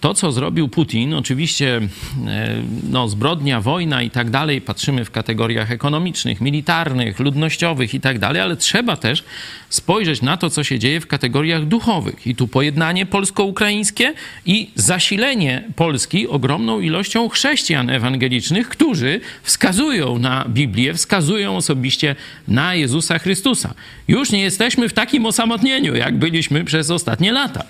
[0.00, 1.80] to, co zrobił Putin, oczywiście
[2.26, 2.54] e,
[2.90, 8.42] no, zbrodnia, wojna i tak dalej, patrzymy w kategoriach ekonomicznych, militarnych, ludnościowych i tak dalej,
[8.42, 9.24] ale trzeba też
[9.68, 12.26] spojrzeć na to, co się dzieje w kategoriach duchowych.
[12.26, 14.14] I tu pojednanie polsko-ukraińskie
[14.46, 22.16] i zasilenie Polski ogromną ilością chrześcijan ewangelicznych, którzy wskazują na Biblię, wskazują osobiście
[22.48, 23.74] na Jezusa Chrystusa.
[24.08, 27.64] Już nie jesteśmy w takim osamotnieniu, jak byliśmy przez ostatnie lata.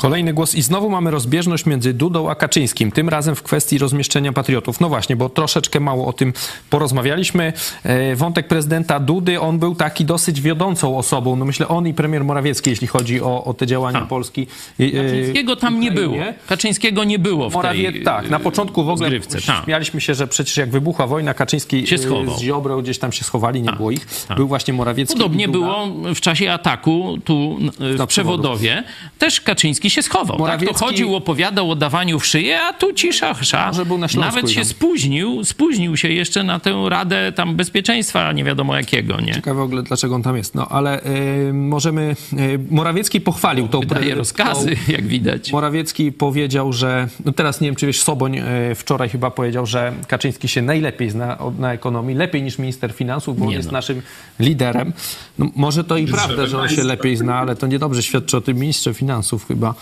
[0.00, 4.32] Kolejny głos i znowu mamy rozbieżność między Dudą a Kaczyńskim, tym razem w kwestii rozmieszczenia
[4.32, 4.80] patriotów.
[4.80, 6.32] No właśnie, bo troszeczkę mało o tym
[6.70, 7.52] porozmawialiśmy.
[7.82, 11.36] E, wątek prezydenta Dudy, on był taki dosyć wiodącą osobą.
[11.36, 14.46] No myślę, on i premier Morawiecki, jeśli chodzi o, o te działania Polski.
[14.80, 16.16] E, Kaczyńskiego tam nie było.
[16.46, 20.26] Kaczyńskiego nie było w Morawie, tej Tak, na początku w ogóle zgrywce, śmialiśmy się, że
[20.26, 22.38] przecież jak wybuchła wojna, Kaczyński się schował.
[22.38, 24.06] z Ziobrą gdzieś tam się schowali, nie ta, było ich.
[24.28, 24.34] Ta.
[24.34, 28.84] Był właśnie Morawiecki Podobnie było w czasie ataku tu w Przewodowie.
[29.18, 30.38] Też Kaczyński się schował.
[30.38, 30.74] Morawiecki...
[30.74, 33.66] Tak to chodził, opowiadał o dawaniu w szyję, a tu cisza, chrza.
[33.66, 38.44] Może był na Nawet się spóźnił, spóźnił się jeszcze na tę Radę tam Bezpieczeństwa, nie
[38.44, 39.34] wiadomo jakiego, nie?
[39.34, 40.54] Ciekawe w ogóle, dlaczego on tam jest.
[40.54, 42.16] No, ale y, możemy...
[42.32, 43.80] Y, Morawiecki pochwalił tą...
[43.80, 45.52] Wydaje rozkazy, tą, jak widać.
[45.52, 47.08] Morawiecki powiedział, że...
[47.24, 51.10] No teraz nie wiem, czy wiesz, Soboń y, wczoraj chyba powiedział, że Kaczyński się najlepiej
[51.10, 53.72] zna na ekonomii, lepiej niż minister finansów, bo nie on jest no.
[53.72, 54.02] naszym
[54.38, 54.92] liderem.
[55.38, 58.40] No, może to i prawda, że on się lepiej zna, ale to niedobrze świadczy o
[58.40, 59.74] tym ministrze finansów chyba.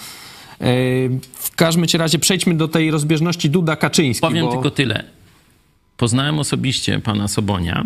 [1.34, 4.20] W każdym razie przejdźmy do tej rozbieżności Duda-Kaczyński.
[4.20, 4.53] Powiem bo...
[4.53, 5.05] tylko tyle.
[5.96, 7.84] Poznałem osobiście pana Sobonia.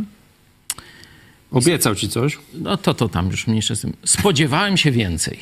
[1.50, 2.38] Obiecał ci coś?
[2.54, 3.92] No to, to tam już mniejsze z tym.
[4.04, 5.38] Spodziewałem się więcej.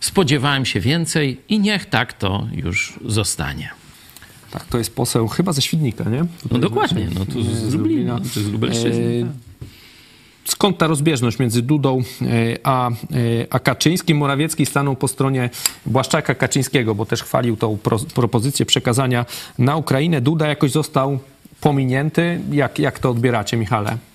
[0.00, 3.70] Spodziewałem się więcej i niech tak to już zostanie.
[4.50, 6.18] Tak, to jest poseł chyba ze Świdnika, nie?
[6.18, 9.26] Tutaj no dokładnie, no tu z, z Lublina, z Lubelszczyzny.
[9.26, 9.49] E,
[10.50, 12.24] skąd ta rozbieżność między Dudą e,
[12.64, 12.92] a, e,
[13.50, 14.16] a Kaczyńskim?
[14.16, 15.50] Morawiecki stanął po stronie
[15.86, 19.26] Błaszczaka Kaczyńskiego, bo też chwalił tą pro, propozycję przekazania
[19.58, 20.20] na Ukrainę.
[20.20, 21.18] Duda jakoś został
[21.60, 22.40] pominięty.
[22.52, 24.09] Jak, jak to odbieracie, Michale?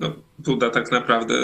[0.00, 1.34] No, Duda tak naprawdę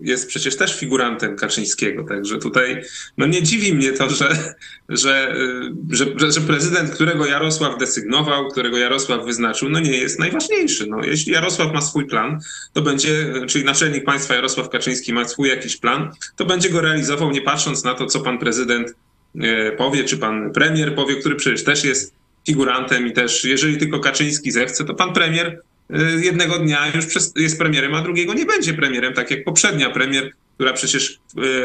[0.00, 2.82] jest przecież też figurantem Kaczyńskiego, także tutaj
[3.16, 4.54] no nie dziwi mnie to, że,
[4.88, 5.36] że,
[5.90, 10.86] że, że prezydent, którego Jarosław desygnował, którego Jarosław wyznaczył, no nie jest najważniejszy.
[10.86, 12.40] No, jeśli Jarosław ma swój plan,
[12.72, 17.30] to będzie, czyli naczelnik państwa Jarosław Kaczyński ma swój jakiś plan, to będzie go realizował
[17.30, 18.94] nie patrząc na to, co pan prezydent
[19.40, 22.14] e, powie, czy pan premier powie, który przecież też jest
[22.46, 25.67] figurantem i też jeżeli tylko Kaczyński zechce, to pan premier Y,
[26.20, 30.72] jednego dnia już jest premierem, a drugiego nie będzie premierem, tak jak poprzednia premier która
[30.72, 31.18] przecież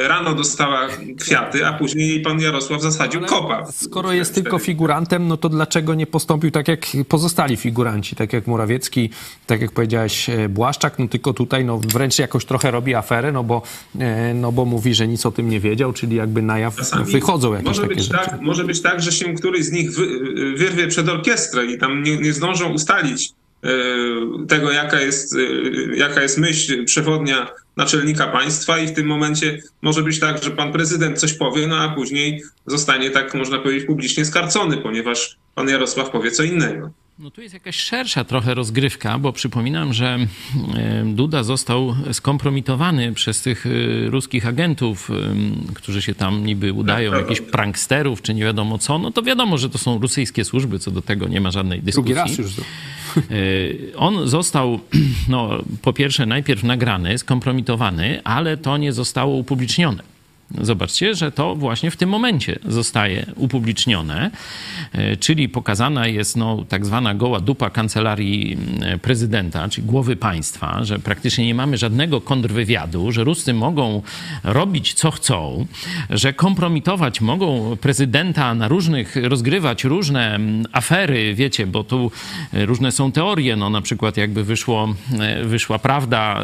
[0.04, 0.88] e, rano dostała
[1.20, 3.66] kwiaty, a później pan Jarosław zasadził Ale kopa.
[3.72, 8.48] Skoro jest tylko figurantem, no to dlaczego nie postąpił tak jak pozostali figuranci, tak jak
[8.48, 9.10] Morawiecki,
[9.48, 13.44] tak jak powiedziałeś e, Błaszczak, no tylko tutaj no wręcz jakoś trochę robi aferę, no
[13.44, 13.62] bo,
[14.00, 17.12] e, no bo mówi, że nic o tym nie wiedział, czyli jakby na jaw Czasami
[17.12, 18.30] wychodzą jakieś może takie być rzeczy.
[18.30, 20.08] Tak, może być tak, że się któryś z nich wy,
[20.58, 23.34] wyrwie przed orkiestrę i tam nie, nie zdążą ustalić
[24.48, 25.40] tego, jaka jest, e,
[25.96, 30.72] jaka jest myśl przewodnia naczelnika państwa i w tym momencie może być tak, że pan
[30.72, 36.10] prezydent coś powie, no a później zostanie tak, można powiedzieć, publicznie skarcony, ponieważ pan Jarosław
[36.10, 36.92] powie co innego.
[37.24, 40.18] No tu jest jakaś szersza trochę rozgrywka, bo przypominam, że
[40.76, 43.70] e, Duda został skompromitowany przez tych e,
[44.10, 45.14] ruskich agentów, e,
[45.74, 47.50] którzy się tam niby udają, Tak, jakichś tak.
[47.50, 49.00] pranksterów, czy nie wiadomo co.
[49.00, 52.14] No to wiadomo, że to są rosyjskie służby, co do tego nie ma żadnej dyskusji.
[52.14, 52.52] Drugi raz już.
[53.96, 54.80] On został,
[55.30, 55.50] no,
[55.82, 60.13] po pierwsze, najpierw nagrany, skompromitowany, ale to nie zostało upublicznione.
[60.62, 64.32] Zobaczcie, że to właśnie w tym momencie zostaje upublicznione,
[64.92, 70.84] e, czyli pokazana jest no, tak zwana goła dupa kancelarii e, prezydenta, czyli głowy państwa,
[70.84, 74.02] że praktycznie nie mamy żadnego kontrwywiadu, że Ruscy mogą
[74.44, 75.66] robić co chcą,
[76.10, 82.12] że kompromitować mogą prezydenta na różnych, rozgrywać różne mm, afery, wiecie, bo tu
[82.54, 86.42] e, różne są teorie, no na przykład jakby wyszło, e, wyszła prawda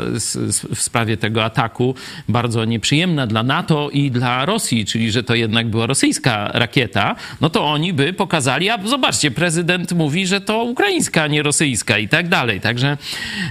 [0.75, 1.95] w sprawie tego ataku,
[2.29, 7.49] bardzo nieprzyjemna dla NATO i dla Rosji, czyli że to jednak była rosyjska rakieta, no
[7.49, 12.07] to oni by pokazali, a zobaczcie, prezydent mówi, że to ukraińska, a nie rosyjska i
[12.07, 12.61] tak dalej.
[12.61, 12.97] Także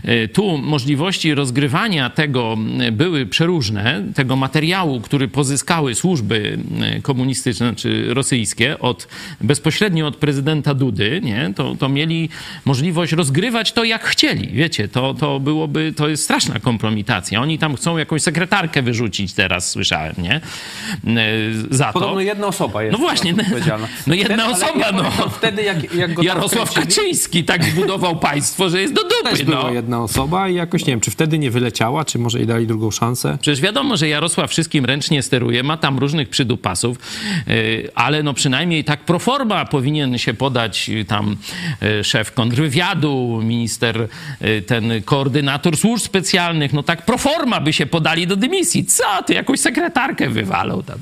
[0.04, 7.74] e, tu możliwości rozgrywania tego m, były przeróżne, tego materiału, który pozyskały służby e, komunistyczne
[7.74, 9.08] czy rosyjskie od,
[9.40, 11.52] bezpośrednio od prezydenta Dudy, nie?
[11.56, 12.28] To, to mieli
[12.64, 14.48] możliwość rozgrywać to jak chcieli.
[14.48, 17.40] Wiecie, to, to byłoby, to jest straszna kompromitacja.
[17.40, 20.27] Oni tam chcą jakąś sekretarkę wyrzucić teraz, słyszałem, nie?
[20.34, 20.40] E,
[21.70, 21.92] Za to.
[21.92, 23.34] Podobno jedna osoba jest No właśnie,
[24.06, 25.02] no jedna Wtedy- osoba, no.
[25.02, 29.44] pamiętam Wtedy jak, jak go Jarosław Kaczyński tak zbudował państwo, że jest do Też dupy,
[29.44, 29.70] była no.
[29.70, 32.90] jedna osoba i jakoś nie wiem, czy wtedy nie wyleciała, czy może jej dali drugą
[32.90, 33.38] szansę.
[33.40, 36.98] Przecież wiadomo, że Jarosław wszystkim ręcznie steruje, ma tam różnych przydupasów,
[37.46, 41.36] yy, ale no przynajmniej tak pro forma powinien się podać yy, tam
[42.02, 44.08] szef kontrwywiadu, minister,
[44.66, 48.84] ten koordynator służb specjalnych, no tak pro forma by się podali do dymisji.
[48.84, 50.98] Co, ty jakąś sekretarkę wywalał tam.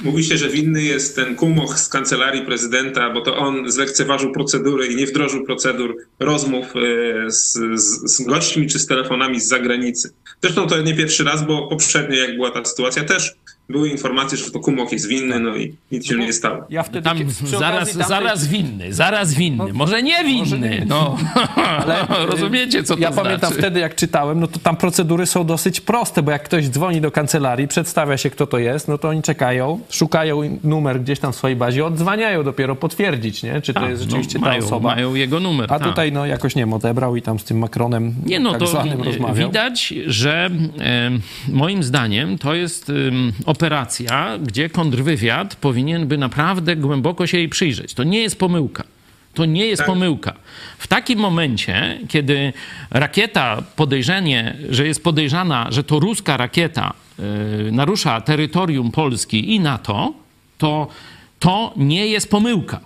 [0.00, 4.86] Mówi się, że winny jest ten kumoch z kancelarii prezydenta, bo to on zlekceważył procedury
[4.86, 10.12] i nie wdrożył procedur rozmów e, z, z, z gośćmi czy z telefonami z zagranicy.
[10.42, 13.34] Zresztą to nie pierwszy raz, bo poprzednio, jak była ta sytuacja, też
[13.72, 16.64] były informacje, że to kumoch jest winny, no i nic się nie stało.
[16.70, 19.72] Ja wtedy Tam zaraz, tamtej- zaraz winny, zaraz winny.
[19.72, 21.16] Może nie winny, no.
[21.82, 23.24] Ale rozumiecie, co to Ja znaczy?
[23.24, 27.00] pamiętam wtedy, jak czytałem, no to tam procedury są dosyć proste, bo jak ktoś dzwoni
[27.00, 31.32] do kancelarii, przedstawia się, kto to jest, no to oni czekają, szukają numer gdzieś tam
[31.32, 33.60] w swojej bazie, odzwaniają dopiero potwierdzić, nie?
[33.60, 34.94] Czy to Tak, jest rzeczywiście no, ta mają, osoba.
[34.94, 35.72] Mają jego numer.
[35.72, 35.88] A tak.
[35.88, 38.66] tutaj, no jakoś nie wiem, odebrał i tam z tym Macronem Nie no, tak to
[38.66, 39.48] zwanym wi- rozmawiał.
[39.48, 40.50] widać, że
[40.80, 41.10] e,
[41.48, 43.32] moim zdaniem to jest em,
[43.62, 47.94] operacja, gdzie kontrwywiad powinien by naprawdę głęboko się jej przyjrzeć.
[47.94, 48.84] To nie jest pomyłka.
[49.34, 49.86] To nie jest Tak.
[49.86, 50.34] pomyłka.
[50.78, 52.52] W takim momencie, kiedy
[52.90, 57.22] rakieta, podejrzenie, że jest podejrzana, że to ruska rakieta e,
[57.72, 60.12] narusza terytorium Polski i NATO,
[60.58, 60.88] to
[61.38, 62.80] to nie jest pomyłka.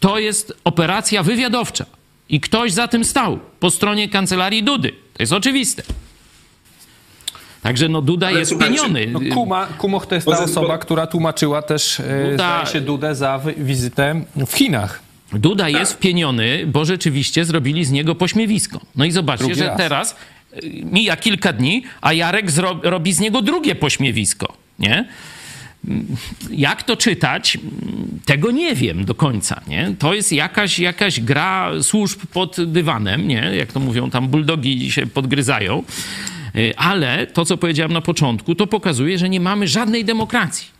[0.00, 1.86] To jest operacja wywiadowcza.
[2.28, 4.90] I ktoś za tym stał po stronie kancelarii Dudy.
[4.90, 5.82] To jest oczywiste.
[7.62, 9.06] Także no Duda Ale jest słuchajcie, pieniony.
[9.06, 13.14] No, Kuma, Kumoch to jest ta osoba, która tłumaczyła też, e, Duda- zdaje się, Dudę
[13.14, 15.02] za wizytę w Chinach.
[15.32, 18.80] Duda jest wpieniony, bo rzeczywiście zrobili z niego pośmiewisko.
[18.96, 19.76] No i zobaczcie, Drugi że raz.
[19.76, 20.16] teraz
[20.64, 25.08] y, mija kilka dni, a Jarek zro, robi z niego drugie pośmiewisko, nie?
[26.50, 27.58] Jak to czytać,
[28.24, 29.94] tego nie wiem do końca, nie?
[29.98, 33.50] To jest jakaś, jakaś gra służb pod dywanem, nie?
[33.56, 35.82] Jak to mówią, tam buldogi się podgryzają.
[36.56, 40.79] Y, Ale to, co powiedziałem na początku, to pokazuje, że nie mamy żadnej demokracji.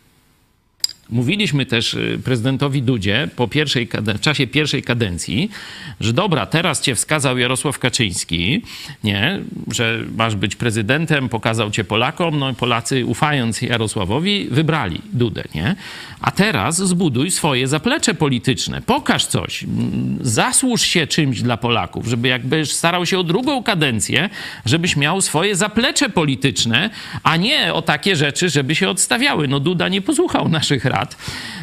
[1.11, 5.49] Mówiliśmy też y, prezydentowi Dudzie po pierwszej, w czasie pierwszej kadencji,
[5.99, 8.61] że dobra, teraz cię wskazał Jarosław Kaczyński,
[9.03, 9.39] nie,
[9.71, 15.75] że masz być prezydentem, pokazał cię Polakom, no i Polacy ufając Jarosławowi wybrali Dudę, nie?
[16.21, 19.65] A teraz zbuduj swoje zaplecze polityczne, pokaż coś,
[20.21, 24.29] zasłuż się czymś dla Polaków, żeby jakbyś starał się o drugą kadencję,
[24.65, 26.89] żebyś miał swoje zaplecze polityczne,
[27.23, 29.47] a nie o takie rzeczy, żeby się odstawiały.
[29.47, 31.17] No Duda nie posłuchał naszych rad lat.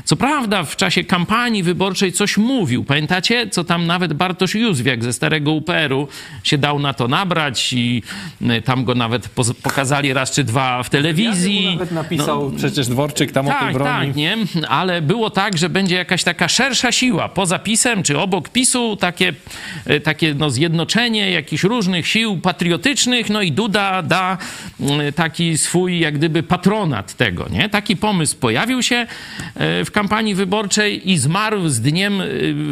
[0.05, 2.85] Co prawda w czasie kampanii wyborczej coś mówił.
[2.85, 6.09] Pamiętacie, co tam nawet Bartosz Józwiak ze starego UPR-u
[6.43, 8.03] się dał na to nabrać i
[8.43, 9.29] y, tam go nawet
[9.63, 11.71] pokazali raz czy dwa w telewizji.
[11.73, 14.07] Nawet napisał no, przecież Dworczyk tam tak, o tym broni.
[14.07, 14.37] Tak, nie?
[14.69, 19.33] Ale było tak, że będzie jakaś taka szersza siła poza PiSem czy obok PiSu, takie,
[19.91, 24.39] y, takie no, zjednoczenie jakichś różnych sił patriotycznych, no i Duda da
[25.15, 27.69] taki swój jak gdyby patronat tego, nie?
[27.69, 29.07] Taki pomysł pojawił się
[29.85, 32.23] w kampanii wyborczej i zmarł z dniem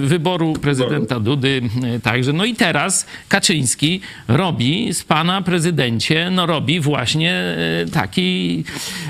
[0.02, 1.62] wyboru prezydenta Dudy.
[2.02, 8.64] Także no i teraz Kaczyński robi z pana prezydencie, no robi właśnie e, taki,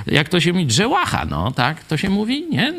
[0.07, 2.75] jak to się mówi, drzełacha, no tak to się mówi, nie?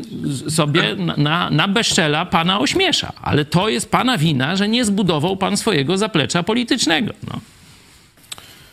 [0.49, 3.13] Sobie na, na bezczela pana ośmiesza.
[3.21, 7.39] Ale to jest pana wina, że nie zbudował pan swojego zaplecza politycznego, no.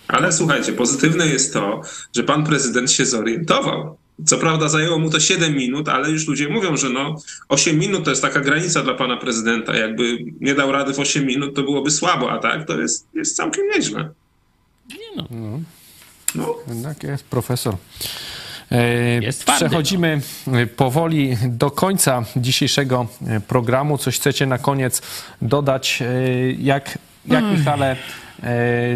[0.09, 1.81] Ale słuchajcie, pozytywne jest to,
[2.17, 3.97] że pan prezydent się zorientował.
[4.27, 7.17] Co prawda zajęło mu to 7 minut, ale już ludzie mówią, że no
[7.49, 9.77] 8 minut to jest taka granica dla pana prezydenta.
[9.77, 13.37] Jakby nie dał rady w 8 minut, to byłoby słabo, a tak to jest, jest
[13.37, 14.11] całkiem nieźle.
[14.89, 15.27] Nie no.
[15.31, 15.61] no.
[16.35, 16.55] no.
[16.69, 17.77] Jednak jest profesor.
[18.71, 20.59] E, jest twardy, Przechodzimy no.
[20.77, 23.99] powoli do końca dzisiejszego e, programu.
[23.99, 25.03] Coś chcecie na koniec
[25.43, 26.03] dodać?
[26.03, 27.97] E, jak, jak Michale,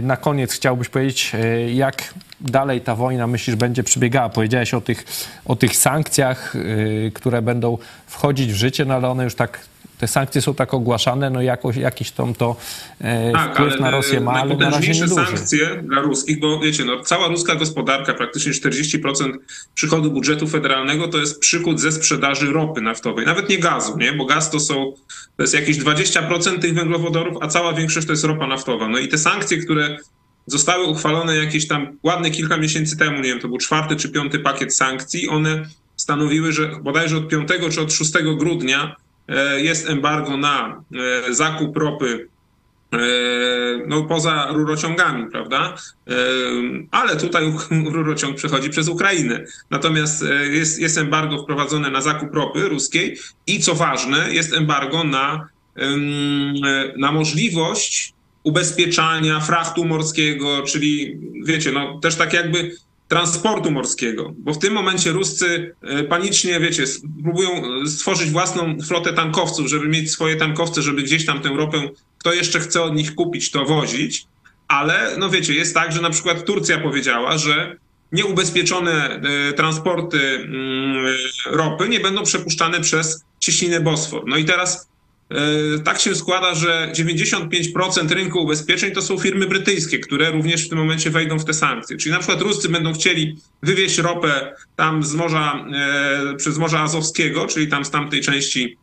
[0.03, 1.33] na koniec chciałbyś powiedzieć,
[1.75, 4.29] jak dalej ta wojna, myślisz, będzie przebiegała?
[4.29, 5.05] Powiedziałeś o tych,
[5.45, 9.69] o tych sankcjach, yy, które będą wchodzić w życie, no ale one już tak
[9.99, 12.57] te sankcje są tak ogłaszane, no jakoś, jakiś tam to
[13.01, 17.01] e, tak, wpływ na Rosję ma, ale na razie sankcje dla ruskich, bo wiecie, no,
[17.01, 19.33] cała ruska gospodarka, praktycznie 40%
[19.75, 24.13] przychodu budżetu federalnego to jest przychód ze sprzedaży ropy naftowej, nawet nie gazu, nie?
[24.13, 24.93] bo gaz to są,
[25.37, 28.89] to jest jakieś 20% tych węglowodorów, a cała większość to jest ropa naftowa.
[28.89, 29.97] No i te sankcje, które
[30.49, 34.39] zostały uchwalone jakieś tam ładne kilka miesięcy temu, nie wiem, to był czwarty czy piąty
[34.39, 35.29] pakiet sankcji.
[35.29, 38.97] One stanowiły, że bodajże od 5 czy od 6 grudnia
[39.29, 40.83] e, jest embargo na
[41.29, 42.29] e, zakup ropy
[42.93, 42.99] e,
[43.87, 45.75] no poza rurociągami, prawda?
[46.91, 47.53] Ale tutaj
[47.95, 49.45] rurociąg przechodzi przez Ukrainę.
[49.71, 55.49] Natomiast jest, jest embargo wprowadzone na zakup ropy ruskiej i co ważne, jest embargo na,
[56.97, 62.71] na możliwość ubezpieczania frachtu morskiego, czyli wiecie, no też tak jakby
[63.09, 66.85] transportu morskiego, bo w tym momencie Ruscy e, panicznie, wiecie,
[67.23, 67.51] próbują
[67.87, 72.61] stworzyć własną flotę tankowców, żeby mieć swoje tankowce, żeby gdzieś tam tę ropę, kto jeszcze
[72.61, 74.27] chce od nich kupić, to wozić,
[74.69, 77.77] ale no wiecie, jest tak, że na przykład Turcja powiedziała, że
[78.13, 81.07] nieubezpieczone e, transporty mm,
[81.47, 84.23] ropy nie będą przepuszczane przez cieśninę Bosfor.
[84.27, 84.98] No i teraz E,
[85.85, 90.79] tak się składa, że 95% rynku ubezpieczeń to są firmy brytyjskie, które również w tym
[90.79, 91.97] momencie wejdą w te sankcje.
[91.97, 97.69] Czyli na przykład Ruscy będą chcieli wywieźć ropę tam z morza, e, przez Azowskiego, czyli
[97.69, 98.77] tam z tamtej części,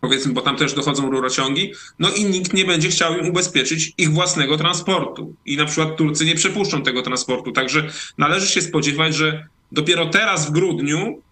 [0.00, 4.10] powiedzmy, bo tam też dochodzą rurociągi, no i nikt nie będzie chciał im ubezpieczyć ich
[4.10, 5.34] własnego transportu.
[5.46, 7.52] I na przykład Turcy nie przepuszczą tego transportu.
[7.52, 7.88] Także
[8.18, 11.22] należy się spodziewać, że dopiero teraz w grudniu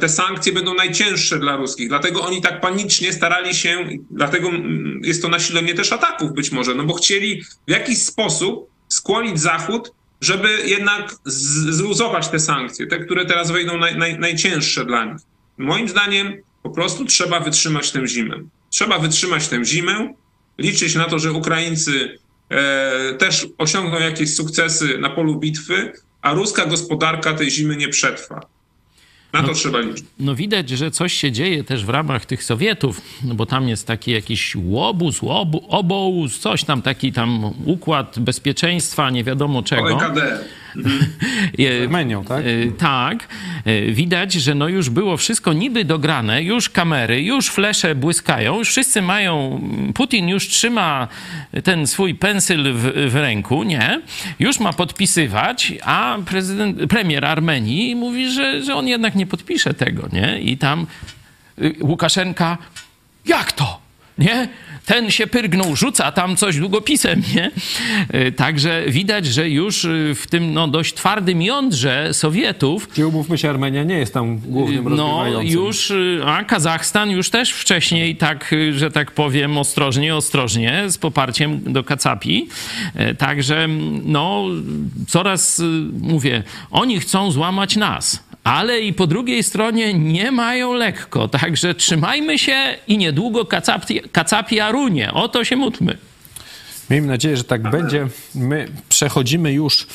[0.00, 1.88] te sankcje będą najcięższe dla ruskich.
[1.88, 6.74] Dlatego oni tak panicznie starali się, dlatego mm, jest to nasilenie też ataków być może,
[6.74, 13.26] no bo chcieli w jakiś sposób skłonić Zachód, żeby jednak zluzować te sankcje, te, które
[13.26, 15.22] teraz wejdą naj, naj, najcięższe dla nich.
[15.58, 18.36] Moim zdaniem po prostu trzeba wytrzymać tę zimę.
[18.70, 20.14] Trzeba wytrzymać tę zimę,
[20.58, 22.18] liczyć na to, że Ukraińcy
[22.48, 28.40] e, też osiągną jakieś sukcesy na polu bitwy, a ruska gospodarka tej zimy nie przetrwa.
[29.32, 30.04] Na to no, trzeba liczyć.
[30.20, 33.86] No widać, że coś się dzieje też w ramach tych Sowietów, no bo tam jest
[33.86, 39.96] taki jakiś łobuz, łobu, obołuz, coś tam, taki tam układ bezpieczeństwa, nie wiadomo czego.
[39.96, 40.38] OKD.
[41.88, 42.44] Menią, tak?
[42.46, 43.28] E, tak.
[43.64, 48.68] E, widać, że no już było wszystko niby dograne, już kamery, już flesze błyskają, już
[48.68, 49.60] wszyscy mają,
[49.94, 51.08] Putin już trzyma
[51.64, 54.00] ten swój pensyl w, w ręku, nie?
[54.38, 60.08] Już ma podpisywać, a prezydent, premier Armenii mówi, że, że on jednak nie podpisze tego,
[60.12, 60.40] nie?
[60.40, 60.86] I tam
[61.58, 62.58] y, Łukaszenka,
[63.26, 63.82] jak to?
[64.18, 64.48] Nie?
[64.86, 67.50] Ten się pyrgnął, rzuca tam coś długopisem, nie?
[68.08, 72.88] E, także widać, że już e, w tym no, dość twardym jądrze Sowietów...
[72.92, 75.92] Gdzie umówmy się, Armenia nie jest tam głównym No już,
[76.26, 82.48] a Kazachstan już też wcześniej tak, że tak powiem, ostrożnie, ostrożnie, z poparciem do Kacapi.
[83.18, 83.68] Także
[84.04, 84.44] no
[85.08, 85.62] coraz,
[86.00, 91.28] mówię, oni chcą złamać nas ale i po drugiej stronie nie mają lekko.
[91.28, 92.56] Także trzymajmy się
[92.88, 95.12] i niedługo kacapi, kacapi arunie.
[95.12, 95.98] O to się módlmy.
[96.92, 98.08] Miejmy nadzieję, że tak będzie.
[98.34, 99.86] My przechodzimy już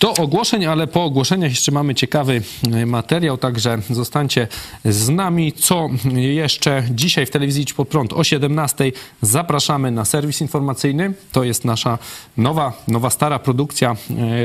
[0.00, 4.48] do ogłoszeń, ale po ogłoszeniach jeszcze mamy ciekawy e, materiał, także zostańcie
[4.84, 5.52] z nami.
[5.52, 11.12] Co jeszcze dzisiaj w telewizji Idź Pod Prąd o 17 zapraszamy na serwis informacyjny.
[11.32, 11.98] To jest nasza
[12.36, 13.96] nowa, nowa stara produkcja,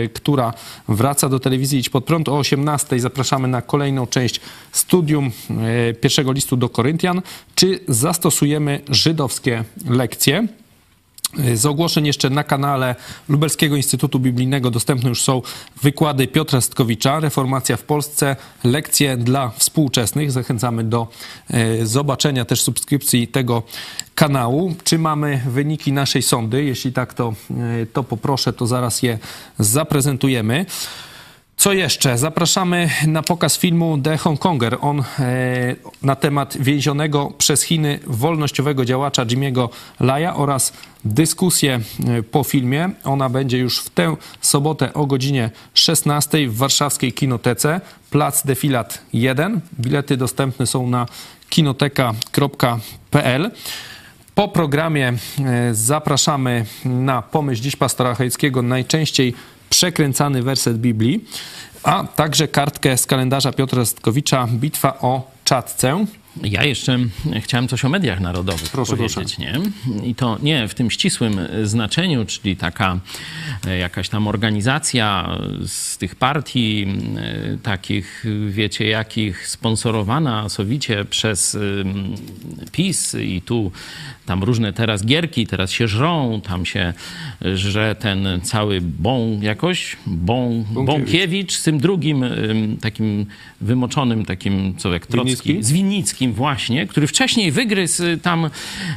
[0.06, 0.54] e, która
[0.88, 2.30] wraca do telewizji Idź Pod Prąd.
[2.30, 4.42] O 18 zapraszamy na kolejną część
[4.72, 7.22] studium e, pierwszego listu do Koryntian.
[7.56, 10.48] Czy zastosujemy żydowskie lekcje?
[11.56, 12.96] Z ogłoszeń jeszcze na kanale
[13.30, 15.42] Lubelskiego Instytutu Biblijnego dostępne już są
[15.82, 20.32] wykłady Piotra Stkowicza, Reformacja w Polsce, lekcje dla współczesnych.
[20.32, 21.08] Zachęcamy do
[21.50, 23.64] e, zobaczenia też subskrypcji tego
[24.16, 24.76] kanału.
[24.84, 26.64] Czy mamy wyniki naszej sądy?
[26.64, 29.20] Jeśli tak, to, e, to poproszę, to zaraz je
[29.60, 30.66] zaprezentujemy.
[31.58, 32.18] Co jeszcze?
[32.18, 34.78] Zapraszamy na pokaz filmu The Hongkonger.
[34.82, 35.04] On e,
[36.02, 39.70] na temat więzionego przez Chiny wolnościowego działacza Jimmy'ego
[40.00, 40.74] Laja oraz
[41.06, 42.90] dyskusję e, po filmie.
[43.04, 47.82] Ona będzie już w tę sobotę o godzinie 16 w warszawskiej kinotece.
[48.10, 49.62] Plac Defilat 1.
[49.80, 51.06] Bilety dostępne są na
[51.50, 53.52] kinoteka.pl.
[54.36, 55.18] Po programie e,
[55.74, 59.34] zapraszamy na pomyśl dziś pastora Chojeckiego, najczęściej
[59.70, 61.26] przekręcany werset Biblii,
[61.84, 66.06] a także kartkę z kalendarza Piotra Stkowicza Bitwa o czatce.
[66.44, 67.00] Ja jeszcze
[67.40, 69.60] chciałem coś o mediach narodowych Proszę, powiedzieć, nie?
[70.04, 73.00] I to nie w tym ścisłym znaczeniu, czyli taka
[73.68, 76.88] e, jakaś tam organizacja z tych partii,
[77.18, 81.58] e, takich wiecie jakich, sponsorowana sowicie przez
[82.72, 83.72] PiS i tu
[84.26, 86.94] tam różne teraz gierki, teraz się żrą, tam się
[87.56, 92.26] żre ten cały Bąk jakoś, Bąk, Bąkiewicz z tym drugim
[92.82, 93.26] takim
[93.62, 95.64] wymoczonym, takim co jak Trocki, Winnicki?
[95.64, 98.50] z Winnickim właśnie, który wcześniej wygryzł tam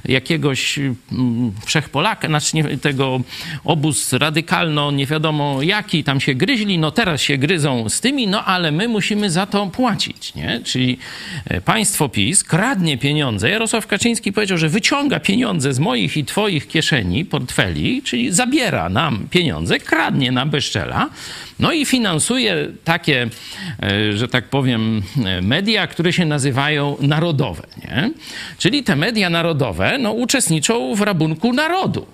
[0.04, 3.20] jakiegoś mm, wszechpolaka, znaczy tego
[3.64, 8.44] obóz radykalno, nie wiadomo jaki, tam się gryźli, no teraz się gryzą z tymi, no
[8.44, 10.60] ale my musimy za to płacić, nie?
[10.64, 10.98] Czyli
[11.44, 13.50] e, państwo PiS kradnie pieniądze.
[13.50, 19.26] Jarosław Kaczyński powiedział, że wyciąga pieniądze z moich i twoich kieszeni, portfeli, czyli zabiera nam
[19.30, 21.10] pieniądze, kradnie nam bezczela,
[21.60, 23.28] no i finansuje takie,
[23.82, 27.66] e, że tak powiem, e, media, które się nazywają narodowe.
[27.84, 28.10] Nie?
[28.58, 32.06] Czyli te media narodowe no, uczestniczą w rabunku narodu.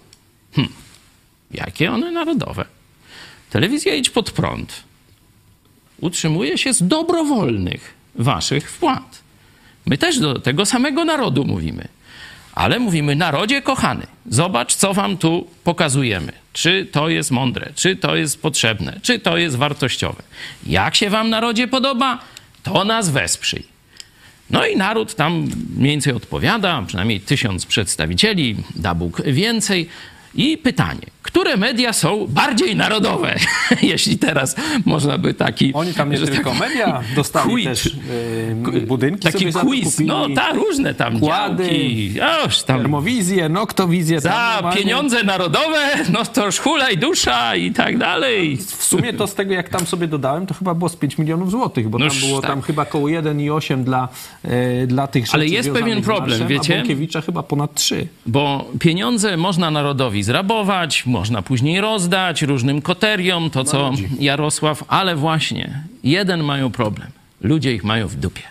[0.55, 0.69] Hm.
[1.51, 2.65] Jakie one narodowe?
[3.51, 4.83] Telewizja Idź Pod Prąd
[6.01, 9.23] utrzymuje się z dobrowolnych waszych wpłat.
[9.87, 11.89] My też do tego samego narodu mówimy.
[12.53, 16.33] Ale mówimy, narodzie kochany, zobacz, co wam tu pokazujemy.
[16.57, 20.23] Czy to jest mądre, czy to jest potrzebne, czy to jest wartościowe.
[20.67, 22.19] Jak się wam narodzie podoba,
[22.63, 23.67] to nas wesprzyj.
[24.51, 29.89] No i naród tam mniej więcej odpowiada, przynajmniej tysiąc przedstawicieli, da Bóg więcej.
[30.37, 33.35] I pytanie, które media są bardziej narodowe,
[33.83, 35.73] jeśli teraz można by taki...
[35.75, 37.65] Oni tam nie że tylko tak- media, dostali Quiz.
[37.65, 37.85] też
[38.75, 42.15] yy, budynki Taki quiz, no ta, różne tam Kłady, działki,
[42.47, 44.21] oż tam termowizję, noktowizję.
[44.21, 44.83] tam za normalnie.
[44.83, 45.79] pieniądze narodowe,
[46.13, 48.57] no to szhulaj dusza i tak dalej.
[48.57, 51.51] W sumie to z tego, jak tam sobie dodałem, to chyba było z 5 milionów
[51.51, 52.51] złotych, bo Noż tam było tak.
[52.51, 54.09] tam chyba koło 1,8 dla,
[54.45, 56.75] e, dla tych rzeczy Ale jest pewien problem, marszem, wiecie?
[56.75, 58.07] A Bąkiewicza chyba ponad 3.
[58.27, 65.83] Bo pieniądze można narodowi zrabować, można później rozdać różnym koteriom, to co Jarosław, ale właśnie
[66.05, 67.09] jeden mają problem.
[67.41, 68.43] Ludzie ich mają w dupie.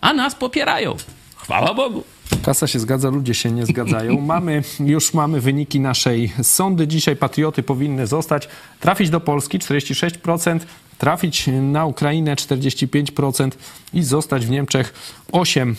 [0.00, 0.96] A nas popierają.
[1.36, 2.04] Chwała Bogu.
[2.42, 4.20] Kasa się zgadza, ludzie się nie zgadzają.
[4.34, 6.86] Mamy, już mamy wyniki naszej sądy.
[6.86, 8.48] Dzisiaj patrioty powinny zostać,
[8.80, 10.58] trafić do Polski 46%,
[10.98, 13.50] trafić na Ukrainę 45%
[13.94, 14.94] i zostać w Niemczech
[15.32, 15.74] 8%.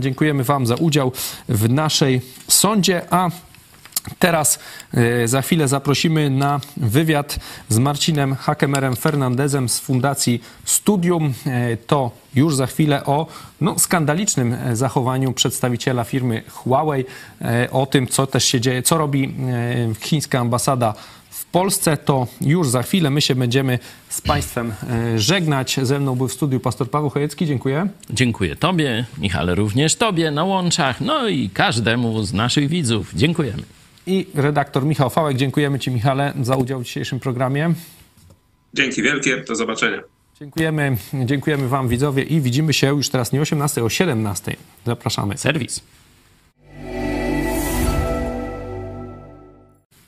[0.00, 1.12] Dziękujemy Wam za udział
[1.48, 3.30] w naszej sądzie, a
[4.18, 4.58] Teraz
[4.94, 11.34] e, za chwilę zaprosimy na wywiad z Marcinem Hakemerem Fernandezem z Fundacji Studium.
[11.46, 13.26] E, To już za chwilę o
[13.60, 17.04] no, skandalicznym e, zachowaniu przedstawiciela firmy Huawei,
[17.70, 19.34] o tym, co też się dzieje, co robi
[20.00, 20.94] chińska ambasada
[21.30, 21.96] w Polsce.
[21.96, 23.78] To już za chwilę my się będziemy
[24.08, 24.72] z Państwem
[25.16, 25.80] żegnać.
[25.82, 27.46] Ze mną był w studiu pastor Paweł Chojecki.
[27.46, 27.88] Dziękuję.
[28.10, 33.12] Dziękuję Tobie, Michale, również Tobie na łączach, no i każdemu z naszych widzów.
[33.14, 33.79] Dziękujemy.
[34.06, 35.36] I redaktor Michał Fałek.
[35.36, 37.74] Dziękujemy Ci, Michale, za udział w dzisiejszym programie.
[38.74, 40.02] Dzięki wielkie, do zobaczenia.
[40.40, 44.56] Dziękujemy, dziękujemy Wam widzowie i widzimy się już teraz nie o 18, o 17.
[44.86, 45.38] Zapraszamy.
[45.38, 45.80] Serwis.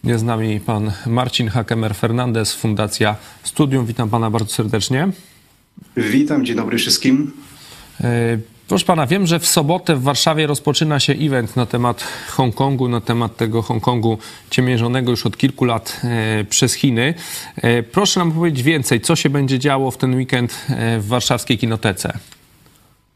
[0.05, 3.86] Jest z nami pan Marcin Hakemer Fernandez, Fundacja Studium.
[3.86, 5.09] Witam pana bardzo serdecznie.
[5.97, 7.32] Witam, dzień dobry wszystkim.
[8.68, 13.01] Proszę pana, wiem, że w sobotę w Warszawie rozpoczyna się event na temat Hongkongu, na
[13.01, 14.18] temat tego Hongkongu
[14.51, 17.14] ciemiężonego już od kilku lat e, przez Chiny.
[17.56, 21.59] E, proszę nam powiedzieć więcej, co się będzie działo w ten weekend e, w warszawskiej
[21.59, 22.18] kinotece.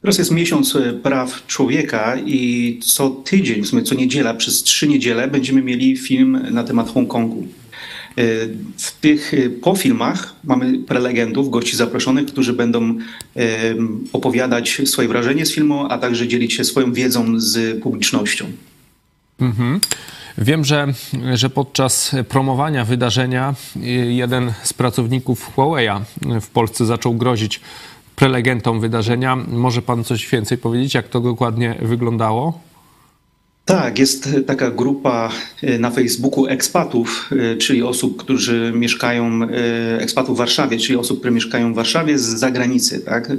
[0.01, 5.29] Teraz jest miesiąc praw człowieka i co tydzień, w sumie co niedziela, przez trzy niedziele
[5.29, 7.47] będziemy mieli film na temat Hongkongu.
[8.77, 9.33] W tych
[9.63, 12.99] po filmach mamy prelegentów, gości zaproszonych, którzy będą
[14.13, 18.47] opowiadać swoje wrażenie z filmu, a także dzielić się swoją wiedzą z publicznością.
[19.41, 19.81] Mhm.
[20.39, 20.87] Wiem, że,
[21.35, 23.55] że podczas promowania wydarzenia
[24.09, 26.01] jeden z pracowników Huawei'a
[26.41, 27.61] w Polsce zaczął grozić
[28.17, 29.37] prelegentom wydarzenia.
[29.37, 32.61] Może pan coś więcej powiedzieć, jak to dokładnie wyglądało?
[33.67, 35.33] Tak, jest taka grupa
[35.63, 41.19] e, na Facebooku ekspatów, e, czyli osób, którzy mieszkają, e, ekspatów w Warszawie, czyli osób,
[41.19, 43.01] które mieszkają w Warszawie z zagranicy.
[43.01, 43.33] Tak?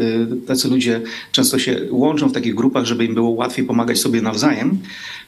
[0.48, 1.02] Tacy ludzie
[1.32, 4.78] często się łączą w takich grupach, żeby im było łatwiej pomagać sobie nawzajem.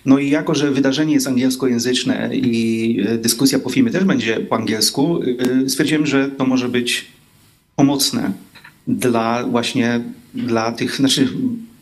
[0.05, 5.19] No i jako, że wydarzenie jest angielskojęzyczne i dyskusja po filmie też będzie po angielsku,
[5.67, 7.05] stwierdziłem, że to może być
[7.75, 8.31] pomocne
[8.87, 10.01] dla właśnie
[10.33, 11.27] dla tych, znaczy,